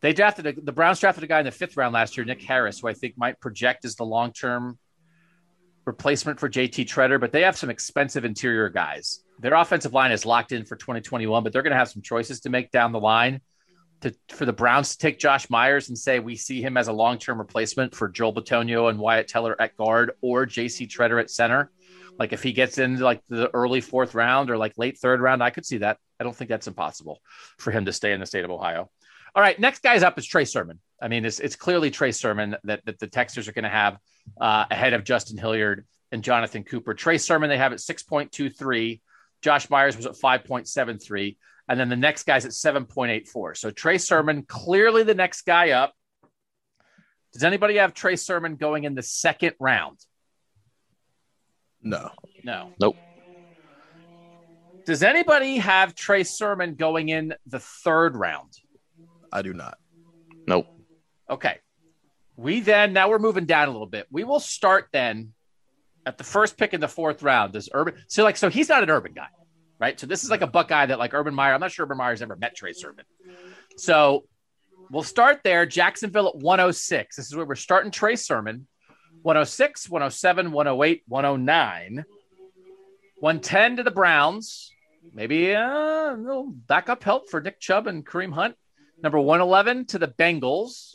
[0.00, 2.42] they drafted a, the Browns drafted a guy in the fifth round last year, Nick
[2.42, 4.78] Harris, who I think might project as the long term
[5.84, 9.22] replacement for JC Tretter, but they have some expensive interior guys.
[9.38, 12.40] Their offensive line is locked in for 2021, but they're going to have some choices
[12.40, 13.40] to make down the line.
[14.02, 16.92] To, for the Browns to take Josh Myers and say we see him as a
[16.92, 21.30] long term replacement for Joel Bitonio and Wyatt Teller at guard or JC Tretter at
[21.30, 21.70] center.
[22.18, 25.42] Like if he gets into like the early fourth round or like late third round,
[25.42, 25.98] I could see that.
[26.20, 27.20] I don't think that's impossible
[27.58, 28.90] for him to stay in the state of Ohio.
[29.34, 30.78] All right, next guy's up is Trey Sermon.
[31.00, 33.96] I mean, it's, it's clearly Trey Sermon that, that the texters are going to have
[34.40, 36.92] uh, ahead of Justin Hilliard and Jonathan Cooper.
[36.92, 39.00] Trey Sermon, they have at 6.23.
[39.40, 41.36] Josh Myers was at 5.73.
[41.72, 43.56] And then the next guy's at 7.84.
[43.56, 45.94] So Trey Sermon, clearly the next guy up.
[47.32, 49.98] Does anybody have Trey Sermon going in the second round?
[51.82, 52.10] No.
[52.44, 52.74] No.
[52.78, 52.98] Nope.
[54.84, 58.52] Does anybody have Trey Sermon going in the third round?
[59.32, 59.78] I do not.
[60.46, 60.66] Nope.
[61.30, 61.56] Okay.
[62.36, 64.06] We then, now we're moving down a little bit.
[64.10, 65.32] We will start then
[66.04, 67.54] at the first pick in the fourth round.
[67.54, 69.28] Does Urban, so like, so he's not an Urban guy,
[69.82, 69.98] right?
[69.98, 72.22] So this is like a Buckeye that like Urban Meyer, I'm not sure Urban Meyer's
[72.22, 73.04] ever met Trey Sermon.
[73.76, 74.24] So
[74.92, 75.66] we'll start there.
[75.66, 77.16] Jacksonville at 106.
[77.16, 78.68] This is where we're starting Trey Sermon.
[79.22, 82.04] 106, 107, 108, 109.
[83.18, 84.70] 110 to the Browns.
[85.12, 88.54] Maybe uh, a little backup help for Nick Chubb and Kareem Hunt.
[89.02, 90.94] Number 111 to the Bengals.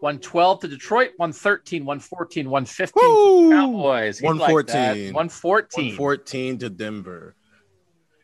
[0.00, 3.50] 112 to Detroit, 113, 114, 115 Woo!
[3.50, 4.22] Cowboys.
[4.22, 5.12] 114.
[5.12, 5.84] 114.
[5.84, 7.34] 114 to Denver.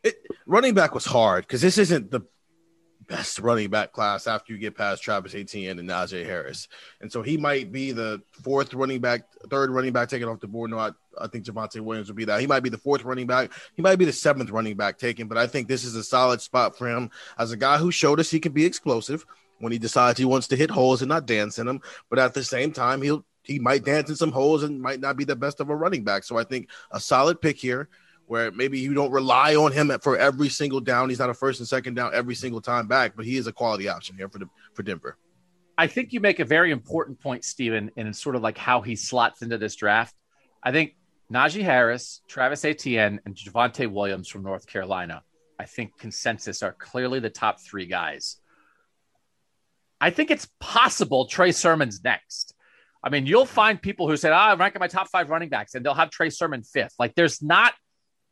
[0.04, 0.16] It,
[0.46, 2.20] running back was hard because this isn't the
[3.06, 6.68] best running back class after you get past Travis Etienne and Najee Harris.
[7.00, 10.46] And so he might be the fourth running back, third running back taken off the
[10.46, 10.70] board.
[10.70, 12.40] No, I, I think Javonte Williams would be that.
[12.40, 13.52] He might be the fourth running back.
[13.74, 16.40] He might be the seventh running back taken, but I think this is a solid
[16.40, 19.24] spot for him as a guy who showed us he can be explosive
[19.58, 21.80] when he decides he wants to hit holes and not dance in them.
[22.10, 25.18] But at the same time, he'll he might dance in some holes and might not
[25.18, 26.24] be the best of a running back.
[26.24, 27.90] So I think a solid pick here
[28.26, 31.08] where maybe you don't rely on him for every single down.
[31.08, 33.52] He's not a first and second down every single time back, but he is a
[33.52, 35.16] quality option here for the, for Denver.
[35.76, 38.96] I think you make a very important point, Stephen, and sort of like how he
[38.96, 40.14] slots into this draft.
[40.62, 40.96] I think
[41.32, 45.22] Najee Harris, Travis Etienne, and Javonte Williams from North Carolina,
[45.58, 48.36] I think consensus are clearly the top three guys.
[50.00, 52.54] I think it's possible Trey Sermon's next.
[53.02, 55.48] I mean, you'll find people who say, "Ah, oh, I'm ranking my top five running
[55.48, 56.94] backs," and they'll have Trey Sermon fifth.
[56.98, 57.74] Like, there's not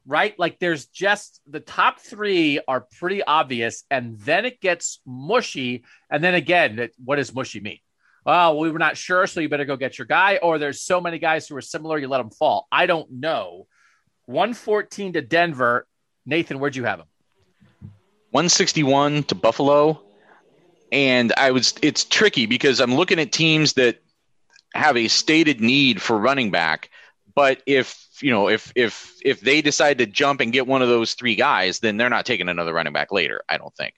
[0.07, 0.39] right?
[0.39, 5.85] Like there's just the top three are pretty obvious, and then it gets mushy.
[6.11, 7.79] And then again, what does mushy mean?
[8.25, 10.39] Well, we were not sure, so you better go get your guy.
[10.43, 12.69] Or there's so many guys who are similar, you let them fall.
[12.71, 13.67] I don't know.
[14.27, 15.87] 114 to Denver.
[16.25, 17.07] Nathan, where'd you have him?
[18.31, 20.01] 161 to Buffalo.
[20.93, 24.03] And I was, it's tricky because I'm looking at teams that
[24.75, 26.91] have a stated need for running back.
[27.35, 30.89] But if you know, if if if they decide to jump and get one of
[30.89, 33.43] those three guys, then they're not taking another running back later.
[33.49, 33.95] I don't think.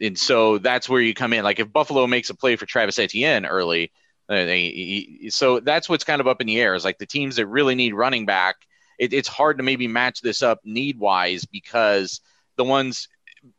[0.00, 1.44] and so that's where you come in.
[1.44, 3.92] Like if Buffalo makes a play for Travis Etienne early,
[4.28, 6.74] uh, they, so that's what's kind of up in the air.
[6.74, 8.56] Is like the teams that really need running back.
[8.98, 12.20] It, it's hard to maybe match this up need wise because
[12.56, 13.08] the ones,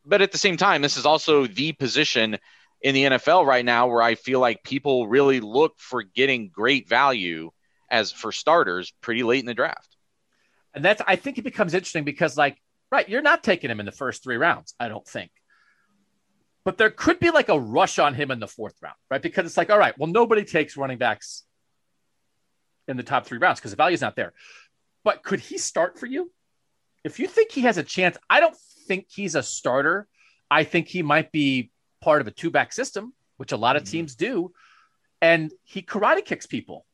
[0.05, 2.37] but at the same time, this is also the position
[2.81, 6.87] in the NFL right now where I feel like people really look for getting great
[6.87, 7.51] value
[7.89, 9.95] as for starters pretty late in the draft.
[10.73, 12.57] And that's I think it becomes interesting because like
[12.91, 15.31] right, you're not taking him in the first three rounds, I don't think.
[16.63, 19.21] But there could be like a rush on him in the fourth round, right?
[19.21, 21.43] Because it's like, all right, well, nobody takes running backs
[22.87, 24.33] in the top three rounds because the value's not there.
[25.03, 26.31] But could he start for you?
[27.03, 28.57] If you think he has a chance, I don't
[28.87, 30.07] think he's a starter.
[30.49, 31.71] I think he might be
[32.01, 33.91] part of a two back system, which a lot of mm-hmm.
[33.91, 34.51] teams do.
[35.21, 36.85] And he karate kicks people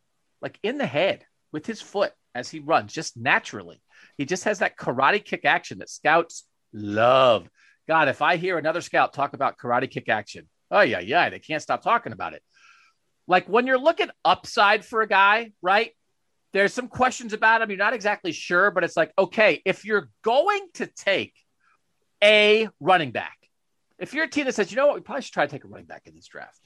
[0.42, 3.82] like in the head with his foot as he runs just naturally.
[4.18, 7.50] He just has that karate kick action that scouts love.
[7.88, 11.40] God, if I hear another scout talk about karate kick action, oh, yeah, yeah, they
[11.40, 12.42] can't stop talking about it.
[13.28, 15.92] Like when you're looking upside for a guy, right?
[16.54, 17.70] There's some questions about him.
[17.70, 21.34] You're not exactly sure, but it's like, okay, if you're going to take
[22.24, 23.38] a running back,
[24.00, 25.64] if you're a team that says, you know what, we probably should try to take
[25.64, 26.60] a running back in this draft,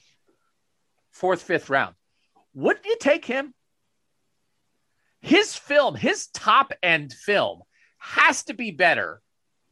[1.12, 1.94] fourth, fifth round,
[2.54, 3.54] wouldn't you take him?
[5.26, 7.62] His film, his top end film,
[7.98, 9.20] has to be better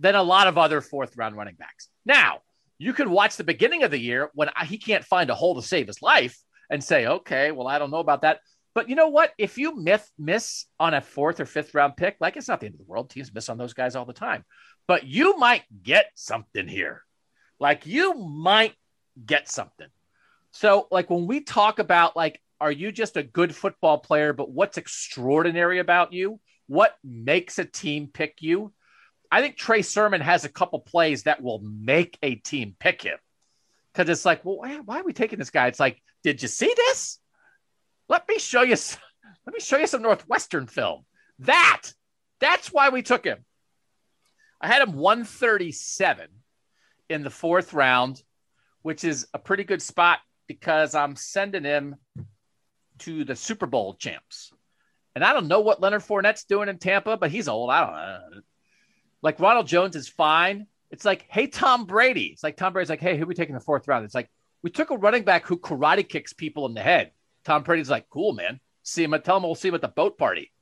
[0.00, 1.88] than a lot of other fourth round running backs.
[2.04, 2.40] Now,
[2.76, 5.62] you can watch the beginning of the year when he can't find a hole to
[5.62, 6.36] save his life
[6.70, 8.40] and say, okay, well, I don't know about that.
[8.74, 9.30] But you know what?
[9.38, 12.66] If you miss, miss on a fourth or fifth round pick, like it's not the
[12.66, 13.10] end of the world.
[13.10, 14.44] Teams miss on those guys all the time.
[14.88, 17.04] But you might get something here.
[17.60, 18.74] Like you might
[19.24, 19.86] get something.
[20.50, 24.32] So, like when we talk about like, are you just a good football player?
[24.32, 26.40] But what's extraordinary about you?
[26.66, 28.72] What makes a team pick you?
[29.30, 33.18] I think Trey Sermon has a couple plays that will make a team pick him
[33.92, 35.66] because it's like, well, why, why, are we taking this guy?
[35.66, 37.18] It's like, did you see this?
[38.08, 38.76] Let me show you.
[39.46, 41.04] Let me show you some Northwestern film.
[41.40, 41.82] That
[42.40, 43.44] that's why we took him.
[44.58, 46.28] I had him 137
[47.10, 48.22] in the fourth round,
[48.80, 51.96] which is a pretty good spot because I'm sending him
[53.00, 54.52] to the Super Bowl champs.
[55.14, 57.70] And I don't know what Leonard Fournette's doing in Tampa, but he's old.
[57.70, 58.40] I don't know.
[59.22, 60.66] Like Ronald Jones is fine.
[60.90, 62.26] It's like, hey, Tom Brady.
[62.26, 64.04] It's like Tom Brady's like, hey, who we taking the fourth round?
[64.04, 64.30] It's like,
[64.62, 67.12] we took a running back who karate kicks people in the head.
[67.44, 68.60] Tom Brady's like, cool, man.
[68.82, 70.52] See him tell him we'll see him at the boat party.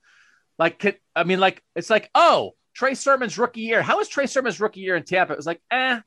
[0.58, 3.82] Like, I mean, like, it's like, oh, Trey Sermon's rookie year.
[3.82, 5.32] How was Trey Sermon's rookie year in Tampa?
[5.32, 6.00] It was like, eh,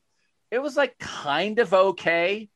[0.50, 2.48] it was like kind of okay,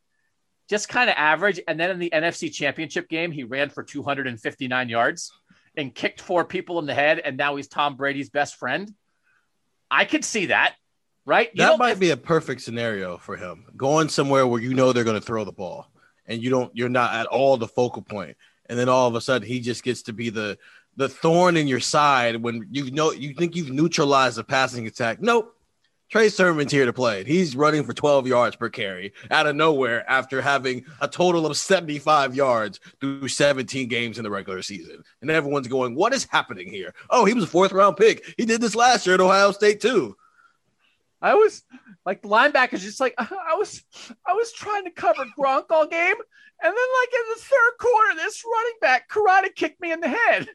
[0.71, 1.61] just kind of average.
[1.67, 5.33] And then in the NFC championship game, he ran for 259 yards
[5.77, 7.19] and kicked four people in the head.
[7.19, 8.95] And now he's Tom Brady's best friend.
[9.91, 10.77] I could see that,
[11.27, 11.51] right?
[11.53, 13.65] You that might be a perfect scenario for him.
[13.77, 15.91] Going somewhere where you know they're going to throw the ball
[16.27, 18.37] and you don't you're not at all the focal point.
[18.67, 20.57] And then all of a sudden he just gets to be the
[20.97, 25.21] the thorn in your side when you know you think you've neutralized the passing attack.
[25.21, 25.57] Nope.
[26.11, 27.23] Trey Sermon's here to play.
[27.23, 31.57] He's running for 12 yards per carry out of nowhere after having a total of
[31.57, 35.05] 75 yards through 17 games in the regular season.
[35.23, 36.95] And everyone's going, What is happening here?
[37.11, 38.35] Oh, he was a fourth round pick.
[38.37, 40.17] He did this last year at Ohio State, too.
[41.23, 41.63] I was
[42.05, 43.83] like the linebackers, just like I was
[44.27, 46.17] I was trying to cover Gronk all game.
[46.63, 50.09] And then like in the third quarter, this running back karate kicked me in the
[50.09, 50.49] head.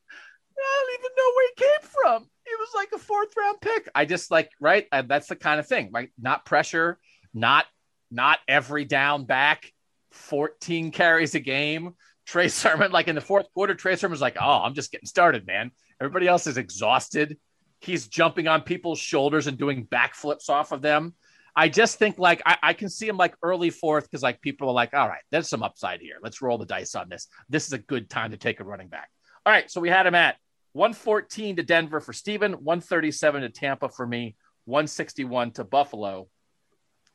[0.58, 3.90] I don't even know where he came from it was like a fourth round pick.
[3.96, 4.88] I just like right.
[4.92, 6.10] Uh, that's the kind of thing, right?
[6.20, 7.00] Not pressure,
[7.34, 7.66] not
[8.12, 9.72] not every down back,
[10.12, 11.94] fourteen carries a game.
[12.26, 15.46] Trey Sermon, like in the fourth quarter, Trey Sermon's like, "Oh, I'm just getting started,
[15.46, 15.72] man.
[16.00, 17.38] Everybody else is exhausted.
[17.80, 21.16] He's jumping on people's shoulders and doing backflips off of them."
[21.58, 24.68] I just think like I, I can see him like early fourth because like people
[24.68, 26.16] are like, all right, there's some upside here.
[26.22, 27.28] Let's roll the dice on this.
[27.48, 29.10] This is a good time to take a running back.
[29.46, 30.36] All right, so we had him at
[30.76, 34.36] 114 to Denver for Stephen, 137 to Tampa for me,
[34.66, 36.28] 161 to Buffalo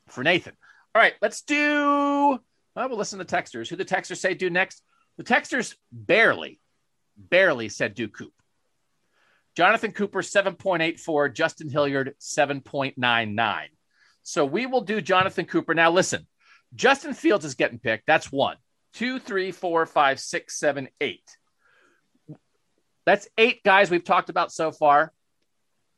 [0.09, 0.55] for Nathan.
[0.95, 2.39] All right, let's do.
[2.74, 3.69] Well, we'll listen to the texters.
[3.69, 4.82] Who the texters say do next?
[5.19, 6.59] The texters barely,
[7.19, 8.32] barely said do Coop.
[9.55, 13.65] Jonathan Cooper 7.84, Justin Hilliard 7.99.
[14.23, 15.74] So we will do Jonathan Cooper.
[15.74, 16.27] Now listen,
[16.74, 18.07] Justin Fields is getting picked.
[18.07, 18.57] That's one,
[18.95, 21.37] two, three, four, five, six, seven, eight.
[23.11, 25.12] That's eight guys we've talked about so far.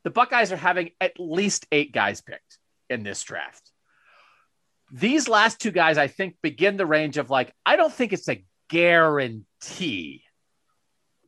[0.03, 2.57] The Buckeyes are having at least eight guys picked
[2.89, 3.71] in this draft.
[4.91, 8.31] These last two guys, I think, begin the range of like, I don't think it's
[8.31, 10.23] a guarantee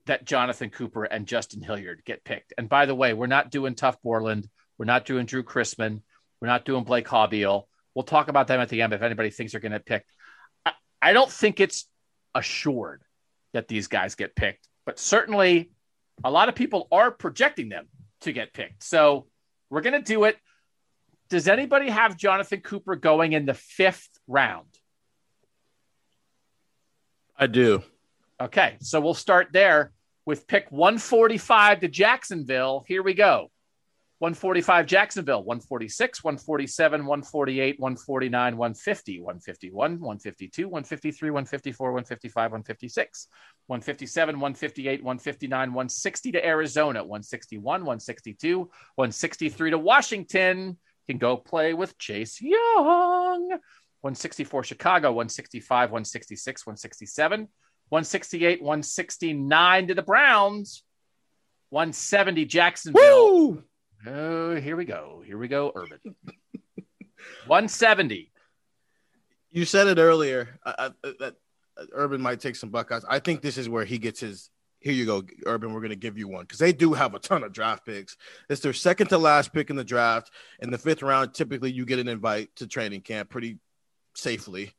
[0.07, 2.55] that Jonathan Cooper and Justin Hilliard get picked.
[2.57, 4.49] And by the way, we're not doing Tuf Borland.
[4.79, 6.01] We're not doing Drue Chrisman.
[6.41, 7.65] We're not doing Blake Haubeil.
[7.95, 10.07] We'll talk about them at the end if anybody thinks they're going to pick.
[10.65, 11.87] I, I don't think it's
[12.35, 13.03] assured
[13.53, 15.73] that these guys get picked, but certainly
[16.23, 17.89] a lot of people are projecting them
[18.21, 18.83] to get picked.
[18.85, 19.27] So
[19.71, 20.37] we're going to do it.
[21.31, 24.69] Does anybody have Jonathan Cooper going in the fifth round?
[27.37, 27.83] I do.
[28.41, 29.93] Okay, so we'll start there
[30.27, 32.85] with pick 145 to Jacksonville.
[32.87, 33.51] Here we go.
[34.19, 43.29] 145 Jacksonville, 146, 147, 148, 149, 150, 151, 152, 153, 154, 155, 156,
[43.67, 48.59] 157, 158, 159, 160 to Arizona, 161, 162,
[48.95, 50.79] 163 to Washington.
[51.09, 53.49] Can go play with Chase Young.
[54.01, 57.49] 164 Chicago, 165, 166, 167,
[57.89, 60.85] 168, 169 to the Browns.
[61.71, 63.03] 170 Jacksonville.
[63.03, 63.65] Woo!
[64.07, 65.23] Oh, here we go.
[65.25, 65.99] Here we go, Urban.
[67.47, 68.31] 170.
[69.51, 71.37] You said it earlier uh, uh, that
[71.93, 73.05] Urban might take some Buckeyes.
[73.09, 74.51] I think this is where he gets his.
[74.81, 75.73] Here you go, Urban.
[75.73, 78.19] We're going to give you one because they do have a ton of draft picks.
[78.51, 80.31] It's their second to last pick in the draft.
[80.61, 83.59] In the fifth round, typically you get an invite to training camp pretty
[84.15, 84.75] safely.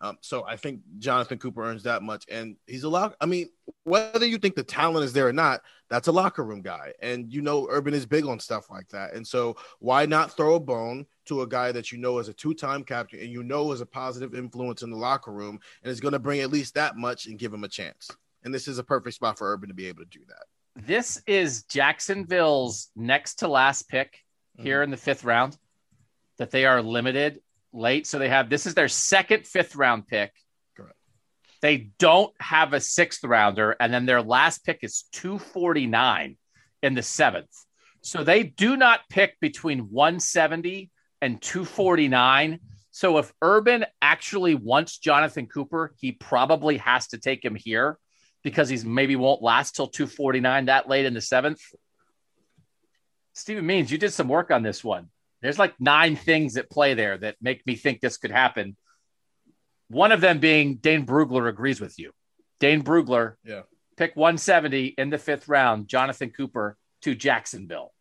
[0.00, 3.16] Um, so I think Jonathan Cooper earns that much, and he's a lock.
[3.20, 3.48] I mean,
[3.84, 7.32] whether you think the talent is there or not, that's a locker room guy, and
[7.32, 9.12] you know Urban is big on stuff like that.
[9.14, 12.32] And so why not throw a bone to a guy that you know is a
[12.32, 16.00] two-time captain and you know is a positive influence in the locker room and is
[16.00, 18.08] going to bring at least that much and give him a chance.
[18.44, 20.86] And this is a perfect spot for Urban to be able to do that.
[20.86, 24.16] This is Jacksonville's next to last pick
[24.56, 24.84] here mm-hmm.
[24.84, 25.58] in the fifth round.
[26.38, 27.40] That they are limited
[27.72, 28.06] late.
[28.06, 30.32] So they have this is their second fifth round pick.
[31.60, 36.36] They don't have a sixth rounder, and then their last pick is 249
[36.82, 37.50] in the seventh.
[38.02, 42.60] So they do not pick between 170 and 249.
[42.90, 47.98] So if Urban actually wants Jonathan Cooper, he probably has to take him here
[48.42, 51.60] because he's maybe won't last till 249 that late in the seventh.
[53.34, 55.08] Stephen Means, you did some work on this one.
[55.42, 58.76] There's like nine things at play there that make me think this could happen.
[59.90, 62.12] One of them being Dane Brugler agrees with you.
[62.60, 63.62] Dane Brugler, yeah,
[63.96, 65.88] pick 170 in the fifth round.
[65.88, 67.92] Jonathan Cooper to Jacksonville.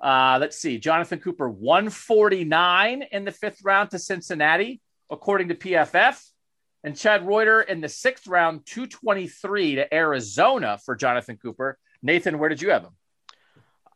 [0.00, 6.20] Uh, let's see, Jonathan Cooper 149 in the fifth round to Cincinnati, according to PFF,
[6.84, 11.78] and Chad Reuter in the sixth round 223 to Arizona for Jonathan Cooper.
[12.02, 12.96] Nathan, where did you have him?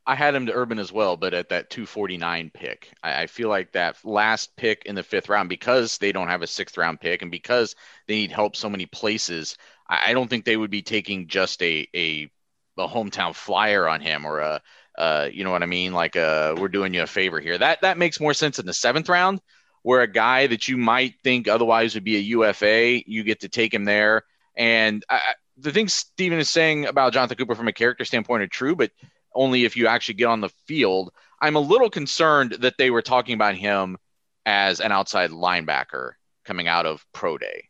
[0.06, 3.48] I had him to Urban as well, but at that 249 pick, I, I, feel
[3.48, 7.00] like that last pick in the fifth round, because they don't have a sixth round
[7.00, 7.74] pick and because
[8.06, 9.56] they need help so many places,
[9.88, 12.30] I, I don't think they would be taking just a, a,
[12.78, 14.62] a hometown flyer on him or a,
[14.96, 15.92] uh, you know what I mean?
[15.92, 17.58] Like, uh, we're doing you a favor here.
[17.58, 19.40] That, that makes more sense in the seventh round
[19.82, 23.48] where a guy that you might think otherwise would be a UFA, you get to
[23.48, 24.22] take him there.
[24.56, 25.20] And I,
[25.58, 28.90] the things Stephen is saying about Jonathan Cooper from a character standpoint are true, but
[29.36, 31.12] only if you actually get on the field.
[31.40, 33.98] I'm a little concerned that they were talking about him
[34.44, 36.12] as an outside linebacker
[36.44, 37.68] coming out of pro day.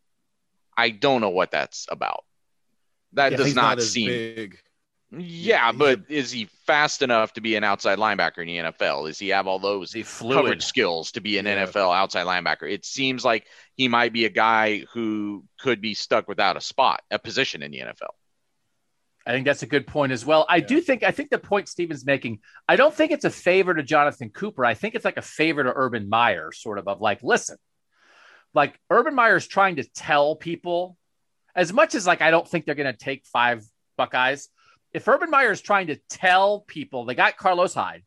[0.77, 2.25] I don't know what that's about.
[3.15, 4.59] That yeah, does not, not seem big.
[5.11, 9.07] Yeah, but is he fast enough to be an outside linebacker in the NFL?
[9.07, 11.65] Does he have all those coverage skills to be an yeah.
[11.65, 12.71] NFL outside linebacker?
[12.71, 17.03] It seems like he might be a guy who could be stuck without a spot,
[17.11, 18.11] a position in the NFL.
[19.27, 20.47] I think that's a good point as well.
[20.49, 20.67] I yeah.
[20.67, 22.39] do think I think the point Stephen's making,
[22.69, 24.65] I don't think it's a favor to Jonathan Cooper.
[24.65, 27.57] I think it's like a favor to Urban Meyer, sort of of like, listen,
[28.55, 30.97] like Urban Meyer is trying to tell people,
[31.57, 33.65] as much as like I don't think they're gonna take five
[33.97, 34.49] Buckeyes.
[34.93, 38.05] If Urban Meyer is trying to tell people they got Carlos Hyde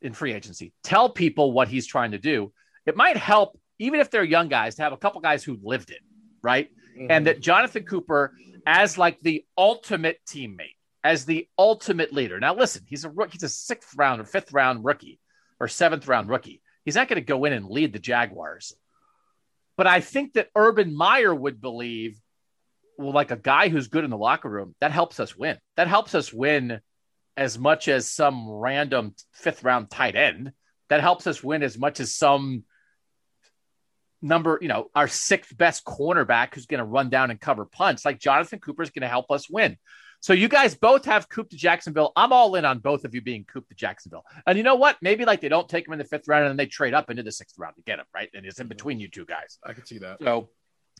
[0.00, 2.52] in free agency, tell people what he's trying to do,
[2.86, 5.90] it might help, even if they're young guys, to have a couple guys who lived
[5.90, 6.00] it,
[6.42, 6.70] right?
[7.00, 7.10] Mm-hmm.
[7.10, 8.34] And that Jonathan Cooper
[8.66, 12.38] as like the ultimate teammate, as the ultimate leader.
[12.38, 15.18] Now, listen, he's a he's a sixth round or fifth round rookie
[15.58, 16.60] or seventh round rookie.
[16.84, 18.74] He's not going to go in and lead the Jaguars.
[19.76, 22.20] But I think that Urban Meyer would believe,
[22.98, 25.56] well, like a guy who's good in the locker room, that helps us win.
[25.76, 26.80] That helps us win
[27.36, 30.52] as much as some random fifth round tight end.
[30.90, 32.64] That helps us win as much as some
[34.22, 38.04] number, you know, our sixth best cornerback who's going to run down and cover punts.
[38.04, 39.76] Like Jonathan Cooper is going to help us win.
[40.22, 42.12] So you guys both have Coop to Jacksonville.
[42.14, 44.24] I'm all in on both of you being Coop to Jacksonville.
[44.46, 44.98] And you know what?
[45.00, 47.10] Maybe like they don't take him in the fifth round and then they trade up
[47.10, 48.28] into the sixth round to get him, right?
[48.34, 49.58] And it's in between you two guys.
[49.64, 50.18] I can see that.
[50.22, 50.50] So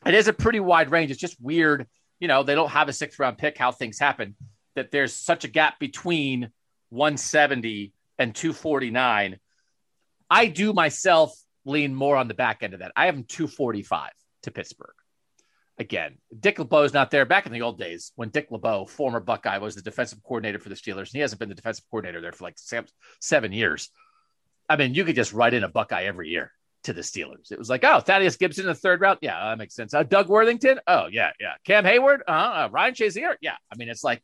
[0.06, 1.10] it is a pretty wide range.
[1.10, 1.86] It's just weird.
[2.18, 4.36] You know, they don't have a sixth round pick, how things happen,
[4.74, 6.50] that there's such a gap between
[6.88, 9.38] 170 and 249.
[10.30, 11.34] I do myself
[11.64, 12.92] lean more on the back end of that.
[12.96, 14.10] I have him 245
[14.44, 14.94] to Pittsburgh.
[15.78, 17.24] Again, Dick LeBeau's not there.
[17.24, 20.68] Back in the old days, when Dick LeBeau, former Buckeye, was the defensive coordinator for
[20.68, 22.56] the Steelers, and he hasn't been the defensive coordinator there for like
[23.20, 23.88] seven years.
[24.68, 26.52] I mean, you could just write in a Buckeye every year
[26.84, 27.50] to the Steelers.
[27.50, 29.18] It was like, oh, Thaddeus Gibson in the third round.
[29.22, 29.94] Yeah, that makes sense.
[29.94, 30.80] Uh, Doug Worthington.
[30.86, 31.54] Oh, yeah, yeah.
[31.64, 32.20] Cam Heyward.
[32.26, 32.64] Uh-huh.
[32.64, 33.36] Uh, Ryan Shazier.
[33.40, 33.56] Yeah.
[33.72, 34.22] I mean, it's like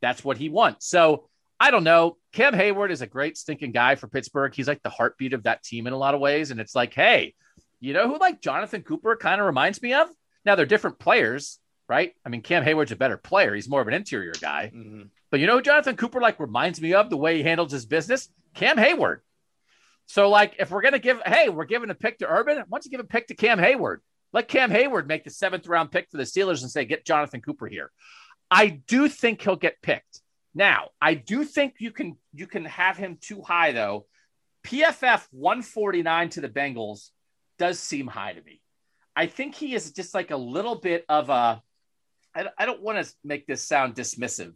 [0.00, 0.86] that's what he wants.
[0.88, 1.28] So
[1.60, 2.16] I don't know.
[2.32, 4.54] Cam Heyward is a great stinking guy for Pittsburgh.
[4.54, 6.50] He's like the heartbeat of that team in a lot of ways.
[6.50, 7.34] And it's like, hey,
[7.80, 10.08] you know who like Jonathan Cooper kind of reminds me of?
[10.44, 11.58] Now they're different players,
[11.88, 12.12] right?
[12.24, 13.54] I mean, Cam Heyward's a better player.
[13.54, 14.72] He's more of an interior guy.
[14.74, 15.02] Mm-hmm.
[15.30, 17.86] But you know who Jonathan Cooper like reminds me of the way he handles his
[17.86, 18.28] business?
[18.54, 19.18] Cam Heyward.
[20.06, 22.84] So, like, if we're gonna give, hey, we're giving a pick to Urban, why don't
[22.84, 23.98] you give a pick to Cam Heyward?
[24.32, 27.40] Let Cam Heyward make the seventh round pick for the Steelers and say, get Jonathan
[27.40, 27.90] Cooper here.
[28.50, 30.20] I do think he'll get picked.
[30.54, 34.06] Now, I do think you can you can have him too high though.
[34.64, 37.10] PFF 149 to the Bengals
[37.58, 38.60] does seem high to me.
[39.16, 41.62] I think he is just like a little bit of a.
[42.34, 44.54] I, I don't want to make this sound dismissive.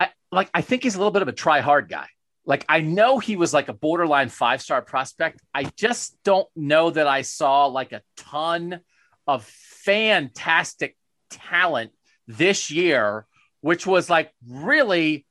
[0.00, 0.50] I like.
[0.54, 2.06] I think he's a little bit of a try hard guy.
[2.46, 5.40] Like I know he was like a borderline five star prospect.
[5.54, 8.80] I just don't know that I saw like a ton
[9.26, 10.96] of fantastic
[11.30, 11.92] talent
[12.26, 13.26] this year,
[13.64, 15.24] which was like really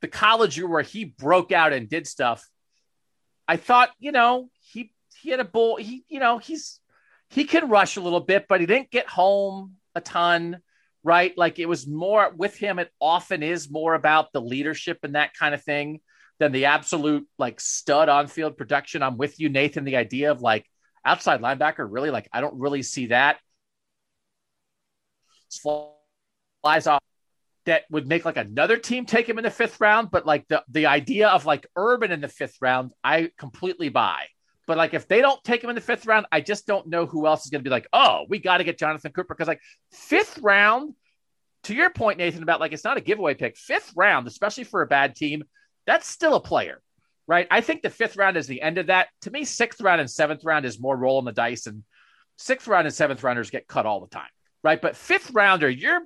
[0.00, 2.42] the college year where he broke out and did stuff.
[3.46, 4.90] I thought, you know, he
[5.20, 5.76] he had a bull.
[5.76, 6.80] He, you know, he's
[7.28, 10.60] he can rush a little bit, but he didn't get home a ton,
[11.02, 11.36] right?
[11.36, 12.78] Like it was more with him.
[12.78, 16.00] It often is more about the leadership and that kind of thing
[16.38, 19.02] than the absolute like stud on field production.
[19.02, 19.84] I'm with you, Nathan.
[19.84, 20.64] The idea of like
[21.04, 23.36] outside linebacker, really, like I don't really see that.
[26.64, 27.02] Flies off
[27.66, 30.64] that would make like another team take him in the fifth round, but like the
[30.68, 34.24] the idea of like Urban in the fifth round, I completely buy.
[34.66, 37.04] But like, if they don't take him in the fifth round, I just don't know
[37.04, 39.34] who else is going to be like, oh, we got to get Jonathan Cooper.
[39.34, 39.60] Because like
[39.92, 40.94] fifth round,
[41.64, 43.56] to your point, Nathan, about like it's not a giveaway pick.
[43.56, 45.44] Fifth round, especially for a bad team,
[45.86, 46.80] that's still a player,
[47.26, 47.46] right?
[47.50, 49.08] I think the fifth round is the end of that.
[49.22, 51.82] To me, sixth round and seventh round is more rolling the dice, and
[52.38, 54.30] sixth round and seventh rounders get cut all the time,
[54.62, 54.80] right?
[54.80, 56.00] But fifth rounder, you're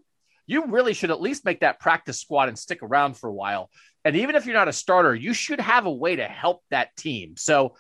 [0.49, 3.70] you really should at least make that practice squad and stick around for a while.
[4.05, 6.97] And even if you're not a starter, you should have a way to help that
[6.97, 7.35] team.
[7.37, 7.77] So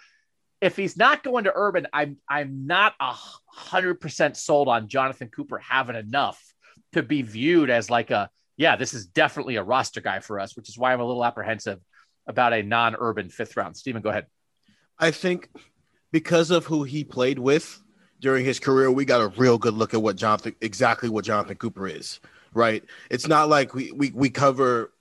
[0.60, 3.14] if he's not going to Urban, I'm I'm not a
[3.46, 6.40] hundred percent sold on Jonathan Cooper having enough
[6.92, 8.28] to be viewed as like a
[8.58, 11.24] yeah, this is definitely a roster guy for us, which is why I'm a little
[11.24, 11.80] apprehensive
[12.26, 13.76] about a non-urban fifth round.
[13.76, 14.26] Stephen, go ahead.
[14.98, 15.48] I think
[16.12, 17.80] because of who he played with
[18.20, 21.56] during his career, we got a real good look at what Jonathan exactly what Jonathan
[21.56, 22.20] Cooper is.
[22.54, 22.84] Right.
[23.10, 24.92] It's not like we we, we cover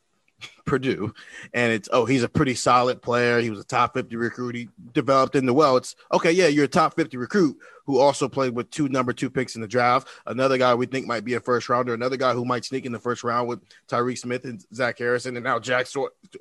[0.68, 1.14] Purdue,
[1.54, 3.40] and it's oh he's a pretty solid player.
[3.40, 4.56] He was a top fifty recruit.
[4.56, 5.78] He developed into well.
[5.78, 7.58] It's okay, yeah, you're a top fifty recruit
[7.88, 10.10] who also played with two number two picks in the draft.
[10.26, 11.94] Another guy we think might be a first rounder.
[11.94, 15.38] Another guy who might sneak in the first round with Tyreke Smith and Zach Harrison,
[15.38, 15.88] and now Jack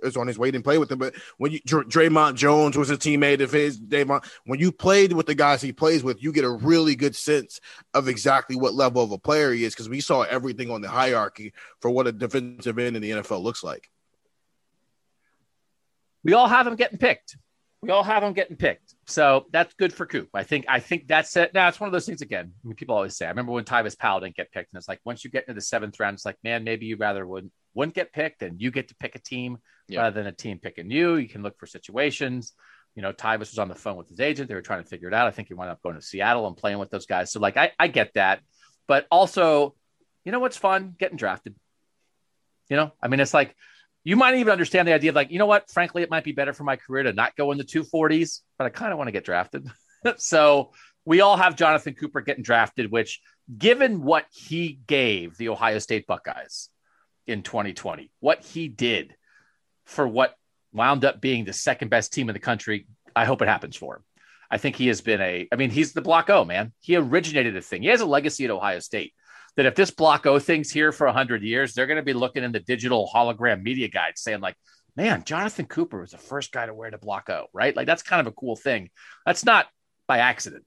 [0.03, 0.99] is on his way to play with him.
[0.99, 5.13] But when you Dr- Dre'Mont Jones was a teammate of his, Davon, when you played
[5.13, 7.61] with the guys he plays with, you get a really good sense
[7.95, 10.89] of exactly what level of a player he is because we saw everything on the
[10.89, 13.89] hierarchy for what a defensive end in the NFL looks like
[16.27, 17.37] we all have him getting picked.
[17.83, 18.95] We all have him getting picked.
[19.07, 20.29] So that's good for Coop.
[20.35, 21.55] I think I think that's it.
[21.55, 22.53] Now it's one of those things again.
[22.65, 24.89] I mean, people always say, I remember when Tyvis Powell didn't get picked, and it's
[24.89, 27.53] like once you get into the seventh round, it's like, man, maybe you rather wouldn't
[27.75, 29.59] wouldn't get picked and you get to pick a team
[29.89, 30.01] yeah.
[30.01, 31.15] rather than a team picking you.
[31.15, 32.55] You can look for situations.
[32.97, 34.49] You know, Tyvis was on the phone with his agent.
[34.49, 35.29] They were trying to figure it out.
[35.29, 37.31] I think he wound up going to Seattle and playing with those guys.
[37.31, 38.41] So like I, I get that.
[38.89, 39.77] But also,
[40.25, 40.97] you know what's fun?
[40.99, 41.55] Getting drafted.
[42.69, 43.55] You know, I mean, it's like
[44.07, 45.69] you might even understand the idea of like, you know what?
[45.69, 48.65] Frankly, it might be better for my career to not go in the 240s, but
[48.65, 49.69] I kind of want to get drafted.
[50.19, 50.71] so
[51.05, 53.21] we all have Jonathan Cooper getting drafted, which,
[53.59, 56.69] given what he gave the Ohio State Buckeyes
[57.27, 59.17] in 2020, what he did
[59.87, 60.37] for what
[60.73, 63.97] wound up being the second best team in the country, I hope it happens for
[63.97, 64.05] him.
[64.49, 66.73] I think he has been a, I mean, he's the block O man.
[66.79, 67.83] He originated the thing.
[67.83, 69.15] He has a legacy at Ohio State
[69.57, 72.45] that if this block O thing's here for 100 years, they're going to be looking
[72.45, 74.57] in the digital hologram media guide saying, like,
[74.97, 77.75] man, Jonathan Cooper was the first guy to wear the block O, right?
[77.75, 78.91] Like, that's kind of a cool thing.
[79.25, 79.67] That's not
[80.07, 80.65] by accident.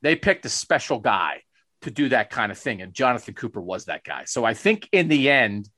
[0.00, 1.42] They picked a special guy
[1.82, 2.80] to do that kind of thing.
[2.80, 4.24] And Jonathan Cooper was that guy.
[4.24, 5.68] So I think in the end,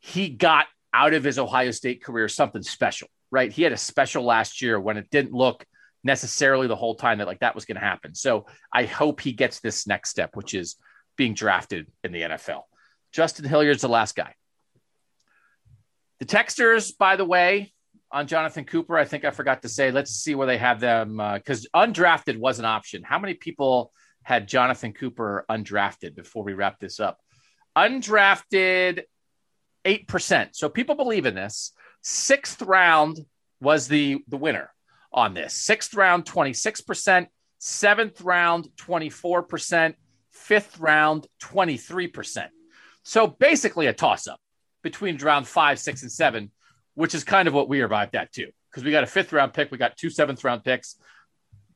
[0.00, 3.52] he got out of his Ohio State career something special, right?
[3.52, 5.64] He had a special last year when it didn't look–
[6.04, 8.14] necessarily the whole time that like that was going to happen.
[8.14, 10.76] So I hope he gets this next step, which is
[11.16, 12.62] being drafted in the NFL.
[13.12, 14.34] Justin Hilliard's the last guy.
[16.20, 17.72] The texters, by the way,
[18.10, 18.96] on Jonathan Cooper.
[18.96, 19.90] I think I forgot to say.
[19.90, 23.02] Let's see where they have them because uh, undrafted was an option.
[23.02, 23.92] How many people
[24.22, 27.18] had Jonathan Cooper undrafted before we wrap this up?
[27.76, 29.02] Undrafted,
[29.84, 30.56] eight percent.
[30.56, 31.72] So people believe in this.
[32.02, 33.18] Sixth round
[33.60, 34.72] was the the winner
[35.12, 35.54] on this.
[35.54, 37.28] Sixth round, twenty six percent.
[37.58, 39.96] Seventh round, twenty four percent.
[40.30, 42.50] Fifth round, twenty three percent.
[43.02, 44.40] So basically a toss up
[44.82, 46.50] between round five, six, and seven
[46.98, 48.48] which is kind of what we arrived at too.
[48.68, 50.96] Because we got a fifth round pick, we got two seventh round picks.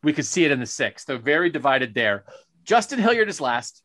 [0.02, 1.06] We could see it in the sixth.
[1.06, 2.24] They're very divided there.
[2.64, 3.84] Justin Hilliard is last.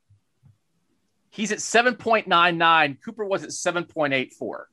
[1.30, 2.98] He's at 7.99.
[3.06, 4.64] Cooper was at 7.84.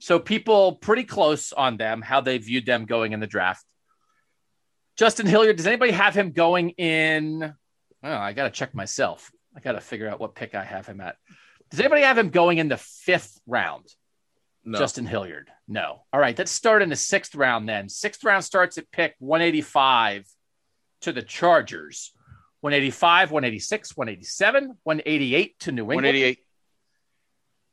[0.00, 3.64] So people pretty close on them, how they viewed them going in the draft.
[4.98, 7.54] Justin Hilliard, does anybody have him going in?
[8.02, 9.30] Oh, I got to check myself.
[9.56, 11.16] I got to figure out what pick I have him at.
[11.70, 13.84] Does anybody have him going in the fifth round?
[14.64, 14.78] No.
[14.78, 15.50] Justin Hilliard.
[15.68, 16.02] No.
[16.12, 16.36] All right.
[16.36, 17.88] Let's start in the sixth round then.
[17.88, 20.26] Sixth round starts at pick 185
[21.02, 22.12] to the Chargers.
[22.60, 25.96] 185, 186, 187, 188 to New England.
[25.96, 26.38] 188.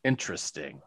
[0.04, 0.82] Interesting.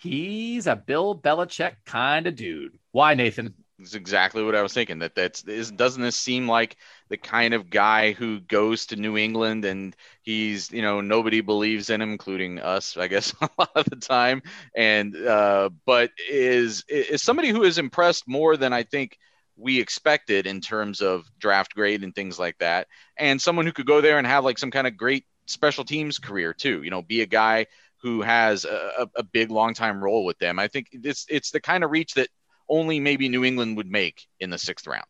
[0.00, 2.78] He's a Bill Belichick kind of dude.
[2.92, 3.54] Why, Nathan?
[3.78, 5.00] That's exactly what I was thinking.
[5.00, 6.76] That that's is, doesn't this seem like
[7.08, 11.90] the kind of guy who goes to New England and he's you know nobody believes
[11.90, 14.42] in him, including us, I guess a lot of the time.
[14.76, 19.18] And uh, but is is somebody who is impressed more than I think
[19.56, 22.86] we expected in terms of draft grade and things like that,
[23.16, 26.18] and someone who could go there and have like some kind of great special teams
[26.18, 26.82] career too.
[26.82, 27.66] You know, be a guy
[28.02, 30.58] who has a, a big long time role with them.
[30.58, 32.28] I think it's it's the kind of reach that
[32.68, 35.06] only maybe New England would make in the sixth round.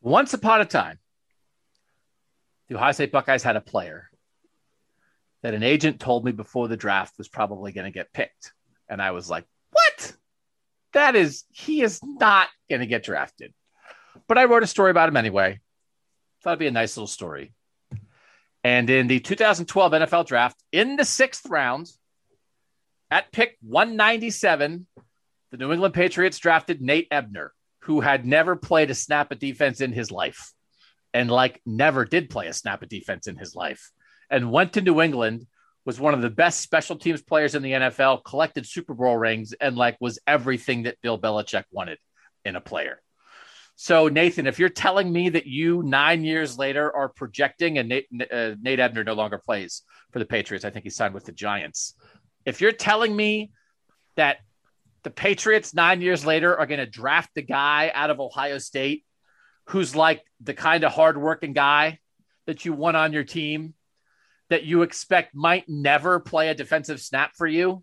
[0.00, 0.98] Once upon a time,
[2.68, 4.10] the Ohio State Buckeyes had a player
[5.42, 8.52] that an agent told me before the draft was probably going to get picked.
[8.88, 10.14] And I was like, what?
[10.92, 13.52] That is, he is not going to get drafted.
[14.26, 15.60] But I wrote a story about him anyway.
[16.42, 17.52] Thought it'd be a nice little story.
[18.64, 21.90] And in the 2012 NFL draft, in the sixth round,
[23.10, 24.86] at pick 197,
[25.50, 27.52] the New England Patriots drafted Nate Ebner,
[27.82, 30.52] who had never played a snap of defense in his life
[31.14, 33.90] and like never did play a snap of defense in his life
[34.30, 35.46] and went to New England
[35.84, 39.54] was one of the best special teams players in the NFL, collected Super Bowl rings,
[39.54, 41.98] and like was everything that Bill Belichick wanted
[42.44, 43.00] in a player.
[43.74, 48.06] So, Nathan, if you're telling me that you nine years later are projecting, and Nate,
[48.30, 51.32] uh, Nate Ebner no longer plays for the Patriots, I think he signed with the
[51.32, 51.94] Giants.
[52.44, 53.52] If you're telling me
[54.16, 54.38] that
[55.08, 59.06] the Patriots nine years later are going to draft the guy out of Ohio State
[59.68, 61.98] who's like the kind of hardworking guy
[62.46, 63.72] that you want on your team
[64.50, 67.82] that you expect might never play a defensive snap for you,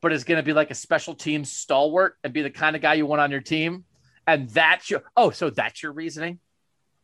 [0.00, 2.80] but is going to be like a special team stalwart and be the kind of
[2.80, 3.84] guy you want on your team.
[4.26, 6.40] And that's your oh, so that's your reasoning.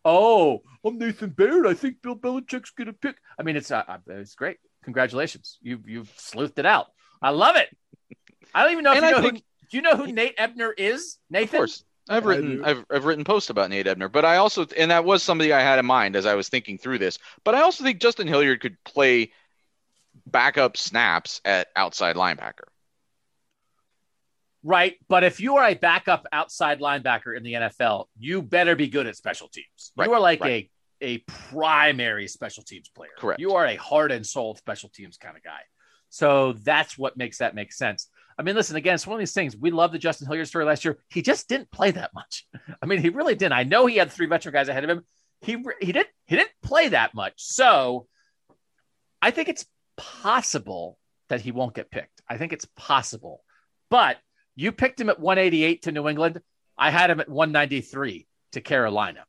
[0.03, 1.67] Oh, I'm Nathan Baird.
[1.67, 3.17] I think Bill Belichick's going to pick.
[3.39, 4.57] I mean, it's uh, uh, it's great.
[4.85, 6.87] Congratulations, you you've sleuthed it out.
[7.21, 7.69] I love it.
[8.55, 11.19] I don't even know if you know think, do you know who Nate Ebner is,
[11.31, 11.57] Nathan?
[11.57, 11.85] Of course.
[12.09, 15.23] I've written I've, I've written posts about Nate Ebner, but I also and that was
[15.23, 17.19] somebody I had in mind as I was thinking through this.
[17.45, 19.33] But I also think Justin Hilliard could play
[20.27, 22.65] backup snaps at outside linebacker.
[24.65, 28.89] Right, but if you are a backup outside linebacker in the NFL, you better be
[28.89, 29.93] good at special teams.
[29.97, 30.09] Right.
[30.09, 30.51] You are like right.
[30.51, 30.71] a
[31.01, 31.19] a
[31.51, 33.11] primary special teams player.
[33.19, 33.41] Correct.
[33.41, 35.61] You are a heart and soul special teams kind of guy.
[36.09, 38.09] So that's what makes that make sense.
[38.39, 39.57] I mean, listen, again, it's one of these things.
[39.57, 40.99] We love the Justin Hilliard story last year.
[41.09, 42.47] He just didn't play that much.
[42.83, 43.55] I mean, he really didn't.
[43.55, 45.05] I know he had three veteran guys ahead of him.
[45.41, 47.35] He he didn't he didn't play that much.
[47.37, 48.07] So
[49.21, 49.67] I think it's
[49.97, 50.99] possible
[51.29, 52.23] that he won't get picked.
[52.29, 53.43] I think it's possible.
[53.91, 54.19] But
[54.57, 56.41] you picked him at 188 to New England.
[56.77, 59.25] I had him at 193 to Carolina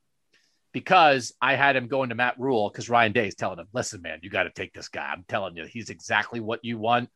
[0.72, 4.02] because I had him going to Matt Rhule because Ryan Day is telling him, listen,
[4.02, 5.10] man, you got to take this guy.
[5.12, 7.10] I'm telling you, he's exactly what you want.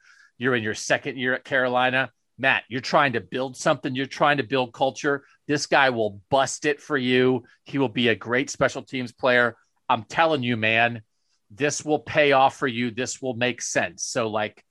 [0.43, 2.11] You're in your second year at Carolina.
[2.37, 3.95] Matt, you're trying to build something.
[3.95, 5.23] You're trying to build culture.
[5.47, 7.43] This guy will bust it for you.
[7.63, 9.55] He will be a great special teams player.
[9.87, 11.01] I'm telling you, man,
[11.49, 12.91] this will pay off for you.
[12.91, 14.03] This will make sense.
[14.03, 14.63] So, like,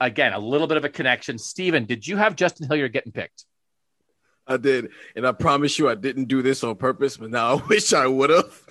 [0.00, 1.36] again, a little bit of a connection.
[1.36, 3.44] Steven, did you have Justin Hilliard getting picked?
[4.46, 4.90] I did.
[5.16, 8.06] And I promise you, I didn't do this on purpose, but now I wish I
[8.06, 8.62] would have.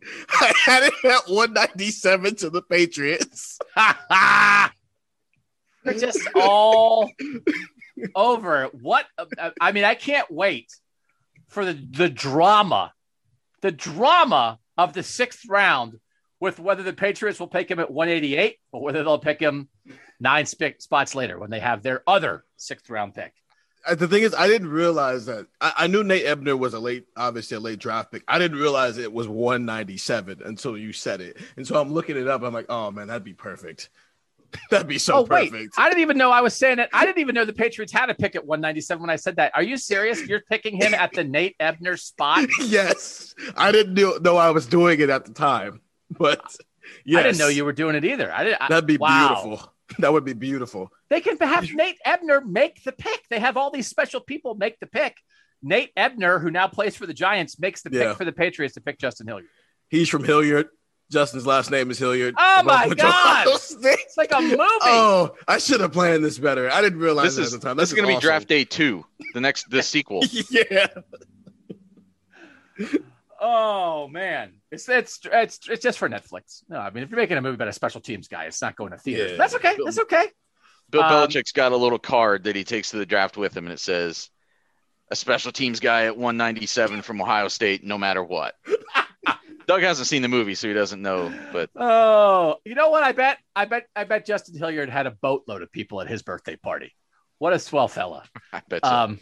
[0.30, 3.58] I had it at 197 to the Patriots.
[5.98, 7.10] Just all
[8.14, 9.06] over What
[9.60, 10.72] I mean, I can't wait
[11.48, 12.92] for the, the drama,
[13.62, 15.98] the drama of the sixth round
[16.40, 19.68] with whether the Patriots will pick him at 188 or whether they'll pick him
[20.20, 23.32] nine sp- spots later when they have their other sixth round pick.
[23.86, 25.46] Uh, The thing is, I didn't realize that.
[25.60, 28.22] I, I knew Nate Ebner was a late, obviously a late draft pick.
[28.28, 31.38] I didn't realize it was 197 until you said it.
[31.56, 32.42] And so I'm looking it up.
[32.42, 33.88] I'm like, oh man, that'd be perfect.
[34.70, 35.74] that'd be so oh wait, perfect.
[35.76, 36.88] I didn't even know I was saying it.
[36.92, 39.52] I didn't even know the Patriots had a pick at 197 when I said that.
[39.54, 40.26] Are you serious?
[40.26, 42.48] You're picking him at the Nate Ebner spot?
[42.64, 45.80] yes, I didn't know, know I was doing it at the time,
[46.10, 46.40] but
[47.04, 48.32] yes, I didn't know you were doing it either.
[48.32, 48.62] I didn't.
[48.62, 49.42] I- That'd be wow.
[49.44, 49.72] beautiful.
[50.00, 50.92] That would be beautiful.
[51.08, 53.22] They can have Nate Ebner make the pick.
[53.30, 55.16] They have all these special people make the pick.
[55.62, 58.08] Nate Ebner, who now plays for the Giants, makes the Yeah.
[58.08, 59.48] pick for the Patriots to pick Justin Hilliard.
[59.88, 60.68] He's from Hilliard.
[61.10, 62.34] Justin's last name is Hilliard.
[62.36, 63.54] Oh, my Went to Ohio God.
[63.80, 64.56] It's like a movie.
[64.60, 66.70] Oh, I should have planned this better.
[66.70, 67.76] I didn't realize This that is at the time.
[67.76, 68.28] this is going to be awesome.
[68.28, 69.04] draft day two,
[69.34, 70.22] the next the sequel.
[70.50, 70.86] yeah.
[73.40, 76.62] Oh man, it's it's it's it's just for Netflix.
[76.68, 78.74] No, I mean if you're making a movie about a special teams guy, it's not
[78.76, 79.32] going to theaters.
[79.32, 79.36] Yeah.
[79.36, 79.76] That's okay.
[79.84, 80.26] That's okay.
[80.90, 83.64] Bill Um, Belichick's got a little card that he takes to the draft with him,
[83.66, 84.28] and it says,
[85.10, 88.54] "A special teams guy at 197 from Ohio State, no matter what."
[89.68, 91.32] Doug hasn't seen the movie, so he doesn't know.
[91.52, 93.04] But Oh, you know what?
[93.04, 96.22] I bet I bet I bet Justin Hilliard had a boatload of people at his
[96.22, 96.94] birthday party.
[97.38, 98.24] What a swell fella.
[98.52, 98.90] I bet so.
[98.90, 99.20] Um,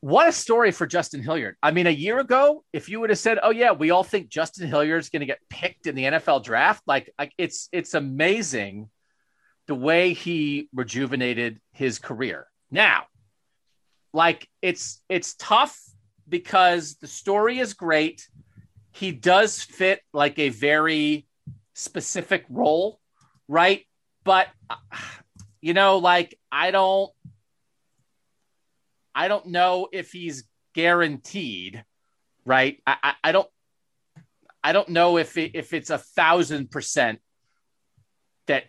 [0.00, 1.56] what a story for Justin Hilliard.
[1.62, 4.28] I mean, a year ago, if you would have said, "Oh yeah, we all think
[4.28, 8.90] Justin Hilliard's going to get picked in the NFL draft," like, like it's it's amazing
[9.68, 12.46] the way he rejuvenated his career.
[12.70, 13.04] Now,
[14.12, 15.80] like it's it's tough
[16.28, 18.28] because the story is great.
[18.92, 21.26] He does fit like a very
[21.74, 23.00] specific role,
[23.46, 23.84] right?
[24.24, 24.48] But
[25.60, 27.10] you know, like I don't
[29.14, 30.44] I don't know if he's
[30.74, 31.84] guaranteed,
[32.44, 32.80] right?
[32.86, 33.48] I, I, I don't
[34.62, 37.20] I don't know if it, if it's a thousand percent
[38.46, 38.64] that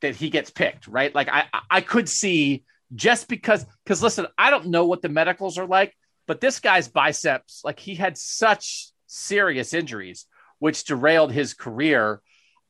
[0.00, 1.14] that he gets picked, right?
[1.14, 2.64] Like I- I could see
[2.94, 5.94] just because because listen, I don't know what the medicals are like,
[6.26, 10.26] but this guy's biceps, like he had such serious injuries
[10.60, 12.20] which derailed his career.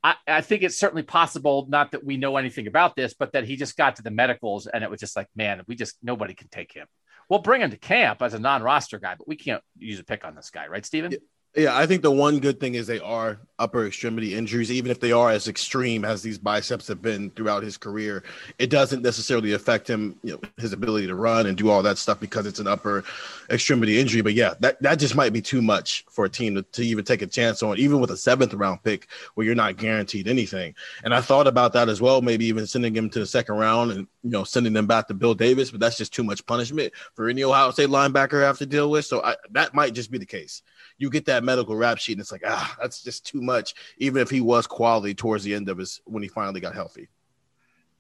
[0.03, 3.45] I, I think it's certainly possible, not that we know anything about this, but that
[3.45, 6.35] he just got to the medicals and it was just like, man, we just nobody
[6.35, 6.87] can take him.
[7.29, 10.25] We'll bring him to camp as a non-roster guy, but we can't use a pick
[10.25, 11.13] on this guy, right, Steven?
[11.59, 15.01] Yeah, I think the one good thing is they are upper extremity injuries, even if
[15.01, 18.23] they are as extreme as these biceps have been throughout his career.
[18.61, 21.99] It doesn't necessarily affect him, you know, his ability to run and do all that
[21.99, 23.03] stuff because it's an upper
[23.51, 24.21] extremity injury.
[24.21, 27.05] But yeah, that, that just might be too much for a team to, to even
[27.05, 30.77] take a chance on, even with a seventh round pick where you're not guaranteed anything.
[31.03, 33.91] And I thought about that as well, maybe even sending him to the second round
[33.91, 36.93] and you know sending them back to Bill Davis, but that's just too much punishment
[37.15, 39.07] for any Ohio State linebacker have to deal with.
[39.07, 40.63] So I, that might just be the case
[40.99, 44.21] you get that medical rap sheet and it's like ah that's just too much even
[44.21, 47.09] if he was quality towards the end of his when he finally got healthy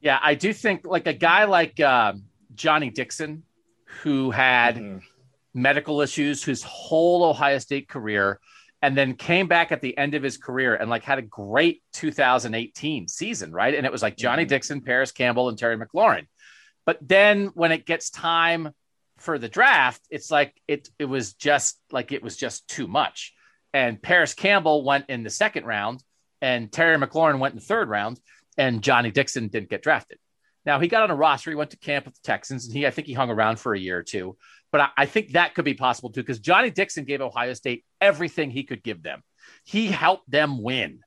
[0.00, 3.42] Yeah, I do think like a guy like um, Johnny Dixon,
[4.02, 5.02] who had Mhm.
[5.54, 8.38] medical issues his whole Ohio State career,
[8.80, 11.82] and then came back at the end of his career and like had a great
[11.92, 13.74] 2018 season, right?
[13.74, 16.26] And it was like Johnny Dixon, Parris Campbell, and Terry McLaurin.
[16.86, 18.72] But then when it gets time
[19.18, 23.34] for the draft, it's like it it was just like it was just too much.
[23.72, 26.02] And Parris Campbell went in the second round,
[26.40, 28.20] and Terry McLaurin went in the third round,
[28.56, 30.18] and Johnny Dixon didn't get drafted.
[30.64, 31.50] Now he got on a roster.
[31.50, 33.74] He went to camp with the Texans, and he I think he hung around for
[33.74, 34.36] a year or two.
[34.70, 37.84] But I, I think that could be possible too, because Johnny Dixon gave Ohio State
[38.00, 39.22] everything he could give them.
[39.64, 41.00] He helped them win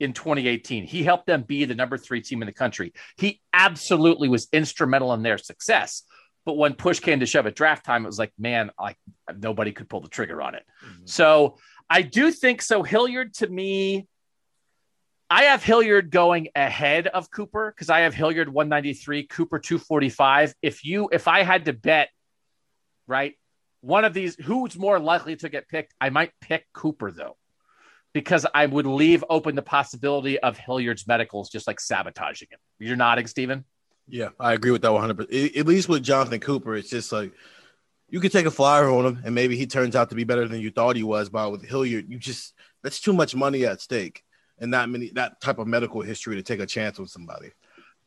[0.00, 0.84] in 2018.
[0.84, 2.92] He helped them be the number three team in the country.
[3.16, 6.04] He absolutely was instrumental in their success.
[6.48, 8.96] But when push came to shove at draft time, it was like, man, like
[9.36, 10.64] nobody could pull the trigger on it.
[10.82, 11.02] Mm-hmm.
[11.04, 11.58] So
[11.90, 12.82] I do think so.
[12.82, 14.06] Hilliard to me,
[15.28, 20.54] I have Hilliard going ahead of Cooper because I have Hilliard 193, Cooper 245.
[20.62, 22.08] If you, if I had to bet,
[23.06, 23.34] right,
[23.82, 25.92] one of these, who's more likely to get picked?
[26.00, 27.36] I might pick Cooper though,
[28.14, 32.58] because I would leave open the possibility of Hilliard's medicals just like sabotaging him.
[32.78, 33.66] You're nodding, Steven?
[34.08, 35.56] Yeah i agree with that one hundred percent.
[35.56, 37.32] at least with jonathan cooper it's just like
[38.08, 40.48] you could take a flyer on him and maybe he turns out to be better
[40.48, 43.80] than you thought he was but with hilliard you just that's too much money at
[43.80, 44.24] stake
[44.58, 47.50] and that many that type of medical history to take a chance with somebody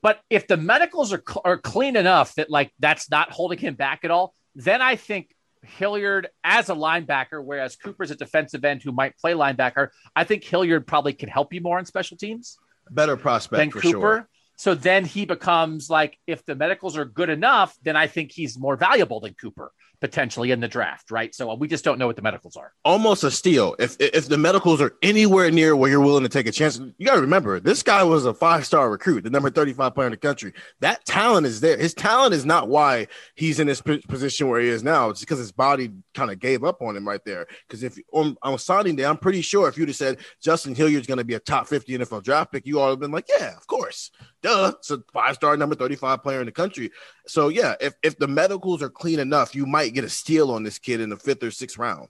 [0.01, 4.03] But if the medicals are, are clean enough that like that's not holding him back
[4.03, 5.29] at all, then I think
[5.63, 10.43] Hilliard as a linebacker, whereas Cooper's a defensive end who might play linebacker, I think
[10.43, 12.57] Hilliard probably can help you more on special teams
[12.89, 13.99] better prospect than for Cooper.
[13.99, 14.29] sure
[14.61, 18.59] So then he becomes like, if the medicals are good enough, then I think he's
[18.59, 19.71] more valuable than Cooper
[20.01, 21.33] potentially in the draft, right?
[21.33, 22.73] So uh, we just don't know what the medicals are.
[22.83, 23.75] Almost a steal.
[23.79, 27.05] If if the medicals are anywhere near where you're willing to take a chance, you
[27.05, 30.11] got to remember this guy was a five star recruit, the number 35 player in
[30.11, 30.53] the country.
[30.79, 31.77] That talent is there.
[31.77, 35.09] His talent is not why he's in this position where he is now.
[35.09, 37.45] It's because his body kind of gave up on him right there.
[37.67, 41.07] Because if on, on signing day, I'm pretty sure if you'd have said Justin Hilliard's
[41.07, 43.55] going to be a top 50 NFL draft pick, you all have been like, yeah,
[43.55, 44.09] of course,
[44.41, 44.73] duh.
[44.77, 46.91] It's a five star number 35 player in the country.
[47.27, 50.63] So yeah, if if the medicals are clean enough, you might get a steal on
[50.63, 52.09] this kid in the fifth or sixth round.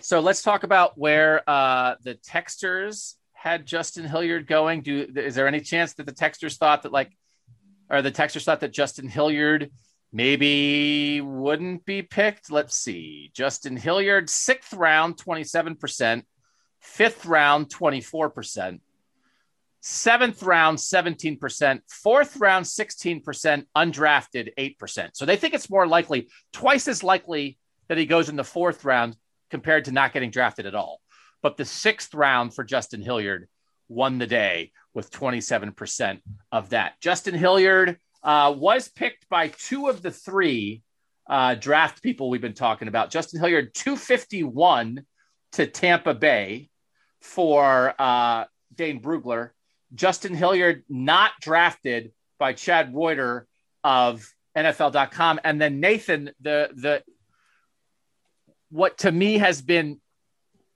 [0.00, 4.82] So let's talk about where uh, the texters had Justin Hilliard going.
[4.82, 7.16] Do is there any chance that the texters thought that like,
[7.90, 9.70] or the texters thought that Justin Hilliard
[10.12, 12.50] maybe wouldn't be picked?
[12.50, 13.30] Let's see.
[13.34, 16.26] Justin Hilliard, sixth round, twenty seven percent,
[16.80, 18.80] fifth round, twenty four percent
[19.80, 25.10] seventh round 17%, fourth round 16%, undrafted 8%.
[25.14, 28.84] So they think it's more likely, twice as likely that he goes in the fourth
[28.84, 29.16] round
[29.50, 31.00] compared to not getting drafted at all.
[31.42, 33.48] But the sixth round for Justin Hilliard
[33.88, 36.20] won the day with 27%
[36.52, 36.94] of that.
[37.00, 40.82] Justin Hilliard uh, was picked by two of the three
[41.28, 43.10] uh, draft people we've been talking about.
[43.10, 45.04] Justin Hilliard, 251
[45.52, 46.68] to Tampa Bay
[47.20, 48.44] for uh,
[48.74, 49.50] Dane Brugler
[49.94, 53.46] Justin Hilliard not drafted by Chad Reuter
[53.82, 55.40] of NFL.com.
[55.44, 57.02] And then Nathan, the the
[58.70, 60.00] what to me has been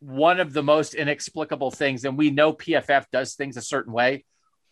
[0.00, 4.24] one of the most inexplicable things, and we know PFF does things a certain way.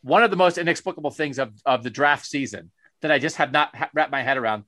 [0.02, 2.70] One of the most inexplicable things of, of the draft season
[3.02, 4.64] that I just have not ha- wrapped my head around.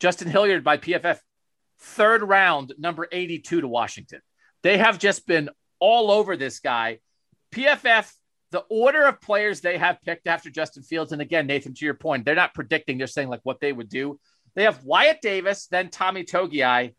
[0.00, 1.18] Justin Hilliard by PFF,
[1.78, 4.20] third round, number 82 to Washington.
[4.62, 6.98] They have just been all over this guy.
[7.54, 8.12] PFF
[8.56, 11.92] the order of players they have picked after Justin Fields, and again, Nathan, to your
[11.92, 14.18] point, they're not predicting, they're saying like what they would do.
[14.54, 16.94] They have Wyatt Davis, then Tommy Togiai,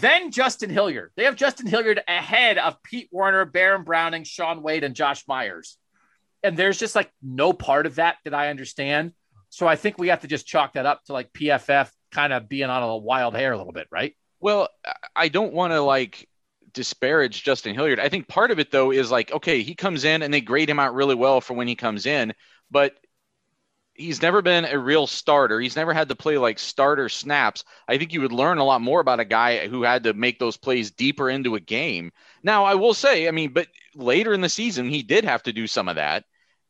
[0.00, 1.12] then Justin Hilliard.
[1.16, 5.78] They have Justin Hilliard ahead of Pete Werner, Baron Browning, Shaun Wade, and Josh Myers.
[6.42, 9.12] And there's just like no part of that that I understand.
[9.48, 12.50] So I think we have to just chalk that up to like PFF kind of
[12.50, 14.14] being on a wild hair a little bit, right?
[14.40, 14.68] Well,
[15.14, 16.28] I don't want to like
[16.76, 17.98] disparage Justin Hilliard.
[17.98, 20.70] I think part of it though is like, okay, he comes in and they grade
[20.70, 22.34] him out really well for when he comes in,
[22.70, 22.94] but
[23.94, 25.58] he's never been a real starter.
[25.58, 27.64] He's never had to play like starter snaps.
[27.88, 30.38] I think you would learn a lot more about a guy who had to make
[30.38, 32.12] those plays deeper into a game.
[32.42, 35.52] Now, I will say, I mean, but later in the season, he did have to
[35.52, 36.24] do some of that.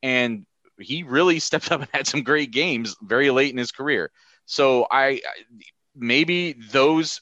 [0.04, 0.46] And
[0.78, 4.12] he really stepped up and had some great games very late in his career.
[4.46, 5.20] So I
[5.96, 7.20] maybe those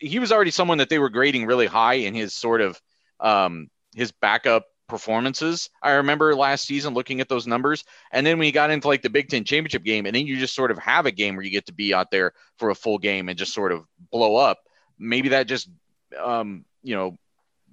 [0.00, 2.80] he was already someone that they were grading really high in his sort of
[3.20, 5.70] um, his backup performances.
[5.82, 9.02] I remember last season looking at those numbers, and then when he got into like
[9.02, 11.44] the Big Ten championship game, and then you just sort of have a game where
[11.44, 14.36] you get to be out there for a full game and just sort of blow
[14.36, 14.58] up.
[14.98, 15.70] Maybe that just
[16.18, 17.16] um, you know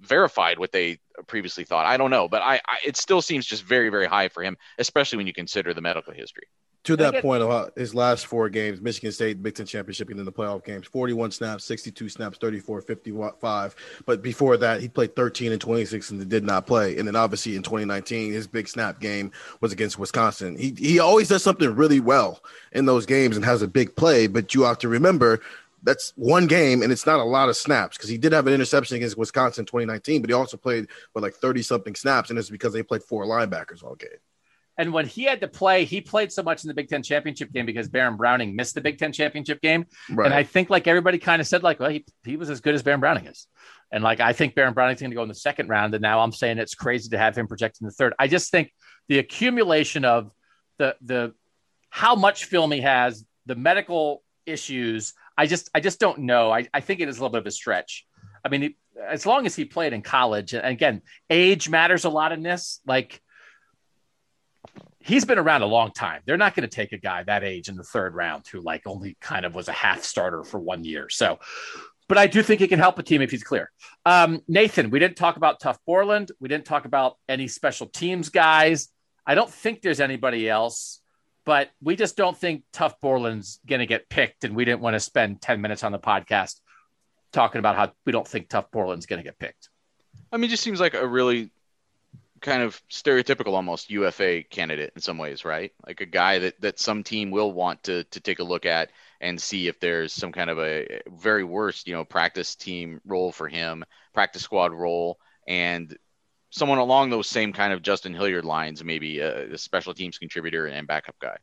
[0.00, 1.86] verified what they previously thought.
[1.86, 4.56] I don't know, but I, I it still seems just very very high for him,
[4.78, 6.48] especially when you consider the medical history
[6.96, 10.18] to that get, point about his last four games michigan state big ten championship and
[10.18, 13.74] then the playoff games 41 snaps 62 snaps 34 55
[14.06, 16.98] but before that he played 13 and 26 and did not play.
[16.98, 20.56] And then obviously in 2019 his big snap game was against wisconsin.
[20.56, 22.42] He, he always does something really well
[22.72, 24.26] in those games and has a big play.
[24.26, 25.40] But you have to remember
[25.82, 28.54] that's one game and it's not a lot of snaps because he did have an
[28.54, 32.38] interception against Wisconsin in 2019, but he also played with like 30 something snaps, and
[32.38, 34.10] it's because they played four linebackers all game.
[34.78, 37.52] And when he had to play, he played so much in the Big Ten championship
[37.52, 39.86] game because Baron Browning missed the Big Ten championship game.
[40.08, 40.26] Right.
[40.26, 42.76] And I think like everybody kind of said, like, well, he, he was as good
[42.76, 43.48] as Baron Browning is.
[43.90, 45.94] And like, I think Baron Browning's going to go in the second round.
[45.94, 48.14] And now I'm saying it's crazy to have him projected in the third.
[48.20, 48.72] I just think
[49.08, 50.32] the accumulation of
[50.78, 51.34] the, the,
[51.90, 56.52] how much film he has, the medical issues, I just, I just don't know.
[56.52, 58.06] I, I think it is a little bit of a stretch.
[58.44, 58.74] I mean,
[59.04, 62.80] as long as he played in college, and again, age matters a lot in this.
[62.86, 63.20] Like,
[65.08, 66.20] he's been around a long time.
[66.26, 68.86] They're not going to take a guy that age in the third round who like
[68.86, 71.08] only kind of was a half starter for one year.
[71.08, 71.38] So,
[72.08, 73.70] but I do think he can help a team if he's clear.
[74.04, 76.30] Um, Nathan, we didn't talk about Tuf Borland.
[76.40, 78.88] We didn't talk about any special teams guys.
[79.26, 81.00] I don't think there's anybody else,
[81.44, 84.44] but we just don't think Tuf Borland's going to get picked.
[84.44, 86.56] And we didn't want to spend 10 minutes on the podcast
[87.32, 89.70] talking about how we don't think Tuf Borland's going to get picked.
[90.30, 91.50] I mean, it just seems like a really
[92.40, 95.72] kind of stereotypical almost UFA candidate in some ways, right?
[95.86, 98.90] Like a guy that, that some team will want to to take a look at
[99.20, 103.32] and see if there's some kind of a very worst, you know, practice team role
[103.32, 103.84] for him,
[104.14, 105.96] practice squad role, and
[106.50, 110.66] someone along those same kind of Justin Hilliard lines, maybe a, a special teams contributor
[110.66, 111.36] and backup guy.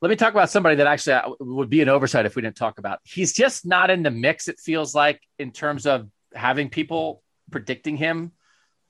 [0.00, 2.56] let me talk about somebody that actually uh, would be an oversight if we didn't
[2.56, 3.00] talk about.
[3.04, 4.48] He's just not in the mix.
[4.48, 8.32] It feels like in terms of having people predicting him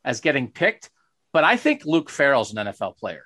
[0.05, 0.90] as getting picked.
[1.32, 3.24] But I think Luke Farrell's an NFL player.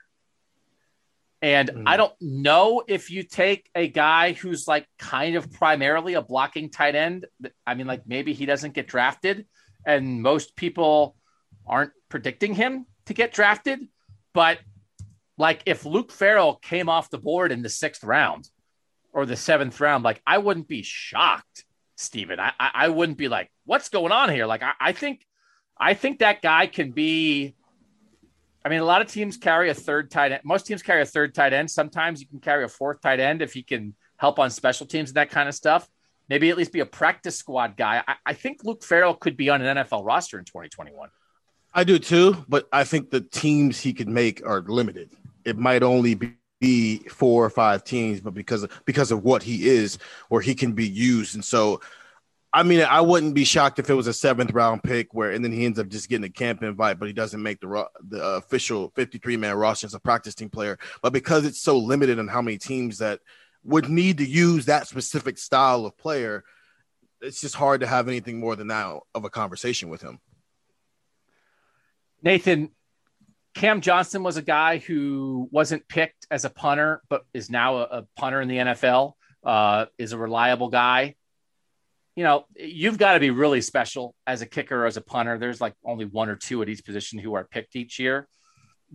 [1.40, 1.82] And mm.
[1.86, 6.70] I don't know if you take a guy who's like kind of primarily a blocking
[6.70, 7.26] tight end.
[7.66, 9.46] I mean, like maybe he doesn't get drafted,
[9.86, 11.14] and most people
[11.66, 13.80] aren't predicting him to get drafted.
[14.34, 14.58] But
[15.36, 18.48] like if Luke Farrell came off the board in the sixth round
[19.12, 21.64] or the seventh round, like I wouldn't be shocked,
[21.96, 22.40] Stephen.
[22.40, 24.46] I, I, I wouldn't be like, what's going on here?
[24.46, 25.24] Like I, I think
[25.80, 27.54] I think that guy can be
[28.64, 30.42] I mean, a lot of teams carry a third tight end.
[30.44, 31.70] Most teams carry a third tight end.
[31.70, 35.10] Sometimes you can carry a fourth tight end if he can help on special teams
[35.10, 35.88] and that kind of stuff.
[36.28, 38.02] Maybe at least be a practice squad guy.
[38.06, 41.08] I, I think Luke Farrell could be on an NFL roster in 2021.
[41.72, 45.10] I do too, but I think the teams he could make are limited.
[45.44, 49.44] It might only be be four or five teams, but because of because of what
[49.44, 49.96] he is,
[50.28, 51.36] or he can be used.
[51.36, 51.80] And so
[52.52, 55.44] I mean, I wouldn't be shocked if it was a seventh round pick where, and
[55.44, 58.24] then he ends up just getting a camp invite, but he doesn't make the the
[58.24, 60.78] official 53 man roster as a practice team player.
[61.02, 63.20] But because it's so limited on how many teams that
[63.64, 66.42] would need to use that specific style of player,
[67.20, 70.18] it's just hard to have anything more than that of a conversation with him.
[72.22, 72.70] Nathan,
[73.54, 77.82] Cam Johnston was a guy who wasn't picked as a punter, but is now a,
[77.82, 79.12] a punter in the NFL.
[79.44, 81.14] Uh, is a reliable guy
[82.18, 85.38] you know, you've got to be really special as a kicker or as a punter.
[85.38, 88.26] There's like only one or two at each position who are picked each year.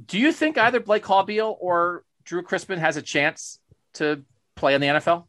[0.06, 3.60] Do you think either Blake Haubeil or Drue Chrisman has a chance
[3.94, 4.26] to
[4.58, 5.28] play in the NFL?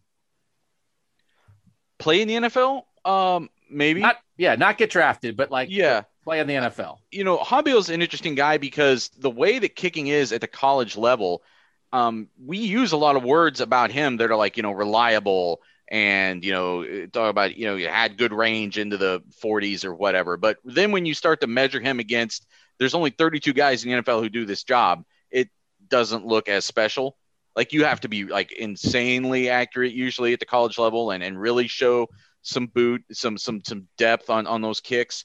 [1.98, 2.82] Play in the NFL?
[3.04, 4.00] Um, maybe.
[4.00, 6.96] Not, yeah, not get drafted, but like yeah, play in the NFL.
[7.12, 10.96] You know, Haubeil's an interesting guy because the way that kicking is at the college
[10.96, 11.44] level,
[11.92, 15.60] um, we use a lot of words about him that are like you know reliable
[15.88, 19.94] and you know talk about you know you had good range into the 40s or
[19.94, 20.36] whatever.
[20.36, 22.46] But then when you start to measure him against
[22.78, 25.48] there's only 32 guys in the NFL who do this job it
[25.88, 27.16] doesn't look as special.
[27.56, 31.40] Like you have to be like insanely accurate usually at the college level and and
[31.40, 32.08] really show
[32.42, 35.24] some boot some some some depth on on those kicks.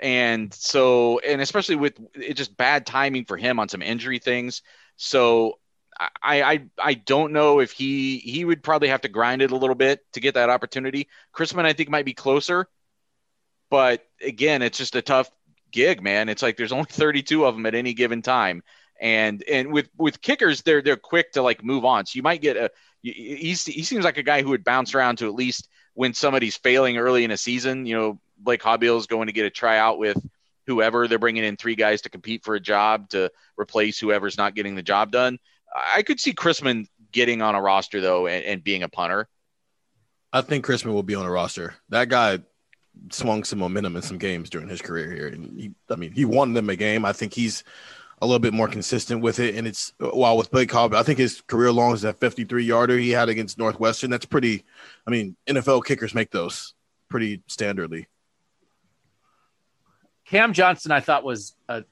[0.00, 4.62] And so and especially with it just bad timing for him on some injury things.
[4.96, 5.58] So
[5.98, 9.56] I, I I don't know if he he would probably have to grind it a
[9.56, 11.08] little bit to get that opportunity.
[11.34, 12.66] Chrisman I think might be closer,
[13.70, 15.30] but again, it's just a tough
[15.70, 16.28] gig, man.
[16.28, 18.62] It's like there's only 32 of them at any given time,
[19.00, 22.06] and and with with kickers, they're they're quick to like move on.
[22.06, 22.70] So you might get a
[23.02, 26.98] he seems like a guy who would bounce around to at least when somebody's failing
[26.98, 27.86] early in a season.
[27.86, 30.18] You know, Blake is going to get a tryout with
[30.66, 34.56] whoever they're bringing in three guys to compete for a job to replace whoever's not
[34.56, 35.38] getting the job done
[35.94, 39.28] I could see Chrisman getting on a roster though and, and being a punter.
[40.32, 41.74] I think Chrisman will be on a roster.
[41.88, 42.40] That guy
[43.10, 46.24] swung some momentum in some games during his career here, and he, I mean, he
[46.24, 47.04] won them a game.
[47.04, 47.64] I think he's
[48.22, 49.54] a little bit more consistent with it.
[49.54, 52.96] And it's while with Blake Cobb, I think his career long is that 53 yarder
[52.96, 54.10] he had against Northwestern.
[54.10, 54.64] That's pretty.
[55.06, 56.74] I mean, NFL kickers make those
[57.08, 58.06] pretty standardly.
[60.26, 61.84] Cam Johnston, I thought was a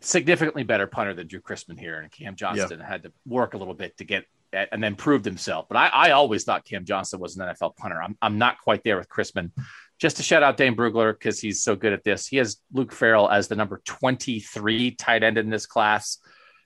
[0.00, 2.86] significantly better punter than Drue Chrisman here, and Cam Johnston yeah.
[2.86, 5.66] had to work a little bit to get and then proved himself.
[5.68, 8.02] But I, I always thought Cam Johnston was an NFL punter.
[8.02, 9.50] I'm, I'm not quite there with Chrisman.
[9.98, 12.26] Just to shout out Dane Brugler because he's so good at this.
[12.26, 16.18] He has Luke Farrell as the number 23 tight end in this class.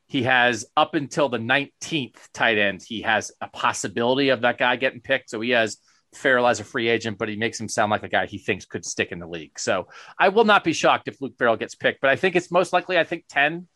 [0.07, 4.77] He has up until the 19th tight end, he has a possibility of that guy
[4.77, 5.31] getting picked.
[5.31, 5.79] So he has
[6.17, 8.65] Farrell as a free agent, but he makes him sound like a guy he thinks
[8.65, 9.59] could stick in the league.
[9.59, 9.89] So
[10.19, 12.73] I will not be shocked if Luke Farrell gets picked, but I think it's most
[12.73, 13.69] likely, I think 10.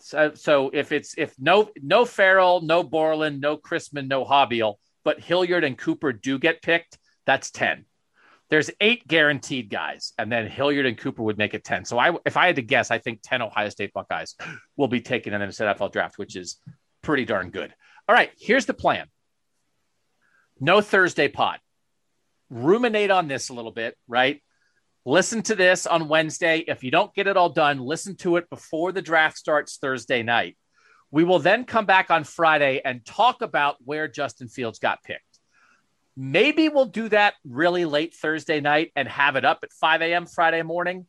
[0.00, 4.74] So, so if it's, if no, no Farrell, no Borland, no Chrisman, no Haubeil,
[5.04, 7.84] but Hilliard and Cooper do get picked, that's 10.
[8.50, 11.86] There's eight guaranteed guys, and then Hilliard and Cooper would make it 10.
[11.86, 14.34] So I, if I had to guess, I think 10 Ohio State Buckeyes
[14.76, 16.58] will be taken in this NFL draft, which is
[17.02, 17.74] pretty darn good.
[18.08, 19.06] All right, here's the plan.
[20.62, 21.58] No Thursday pod.
[22.48, 24.40] Ruminate on this a little bit, right?
[25.04, 26.58] Listen to this on Wednesday.
[26.58, 30.22] If you don't get it all done, listen to it before the draft starts Thursday
[30.22, 30.56] night.
[31.10, 35.40] We will then come back on Friday and talk about where Justin Fields got picked.
[36.16, 40.26] Maybe we'll do that really late Thursday night and have it up at 5 a.m.
[40.26, 41.08] Friday morning.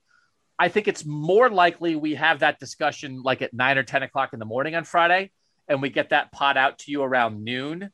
[0.58, 4.34] I think it's more likely we have that discussion like at 9 or 10 o'clock
[4.34, 5.30] in the morning on Friday
[5.68, 7.92] and we get that pot out to you around noon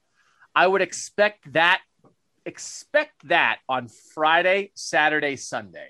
[0.56, 1.82] I would expect that
[2.46, 5.90] expect that on Friday, Saturday, Sunday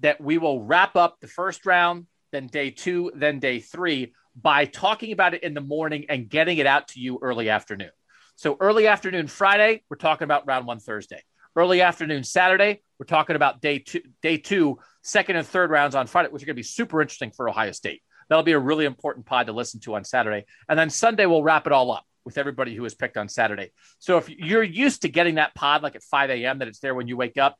[0.00, 4.64] that we will wrap up the first round, then day 2, then day 3 by
[4.64, 7.90] talking about it in the morning and getting it out to you early afternoon.
[8.36, 11.22] So early afternoon Friday, we're talking about round one Thursday.
[11.54, 16.08] Early afternoon Saturday, we're talking about day two, day two, second and third rounds on
[16.08, 18.02] Friday, which are going to be super interesting for Ohio State.
[18.28, 20.46] That'll be a really important pod to listen to on Saturday.
[20.68, 23.72] And then Sunday, we'll wrap it all up with everybody who was picked on Saturday.
[23.98, 26.94] So if you're used to getting that pod like at 5 a.m., that it's there
[26.94, 27.56] when you wake up,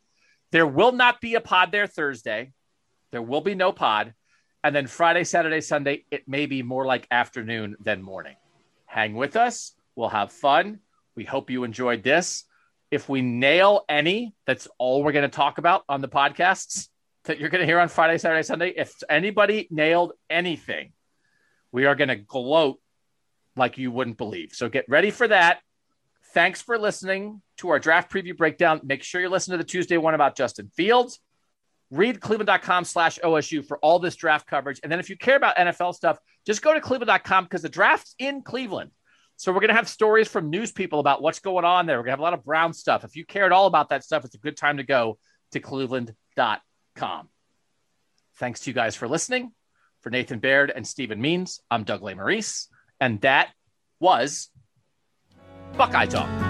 [0.53, 2.53] there will not be a pod there Thursday.
[3.13, 4.15] There will be no pod.
[4.63, 8.37] And then Friday, Saturday, Sunday, it may be more like afternoon than morning.
[8.87, 9.75] Hang with us.
[9.95, 10.81] We'll have fun.
[11.15, 12.45] We hope you enjoyed this.
[12.91, 16.89] If we nail any, that's all we're going to talk about on the podcasts
[17.25, 18.73] that you're going to hear on Friday, Saturday, Sunday.
[18.77, 20.93] If anybody nailed anything,
[21.73, 22.79] we are going to gloat
[23.57, 24.53] like you wouldn't believe.
[24.53, 25.61] So get ready for that.
[26.33, 28.81] Thanks for listening to our draft preview breakdown.
[28.83, 31.21] Make sure you listen to the Tuesday one about Justin Fields.
[31.91, 34.81] Read cleveland.com slash OSU for all this draft coverage.
[34.83, 38.17] And then if you care about NFL stuff, just go to cleveland.com because the draft's
[38.19, 38.91] in Cleveland.
[39.37, 41.99] So we're going to have stories from news people about what's going on there.
[41.99, 43.05] We're going to have a lot of Brown stuff.
[43.05, 45.19] If you care at all about that stuff, it's a good time to go
[45.53, 47.29] to cleveland.com.
[48.37, 49.53] Thanks to you guys for listening.
[50.01, 52.67] For Nathan Baird and Stephen Means, I'm Doug Lesmerises.
[53.05, 53.51] And that
[54.01, 54.49] was
[55.77, 56.44] Buckeye Talk.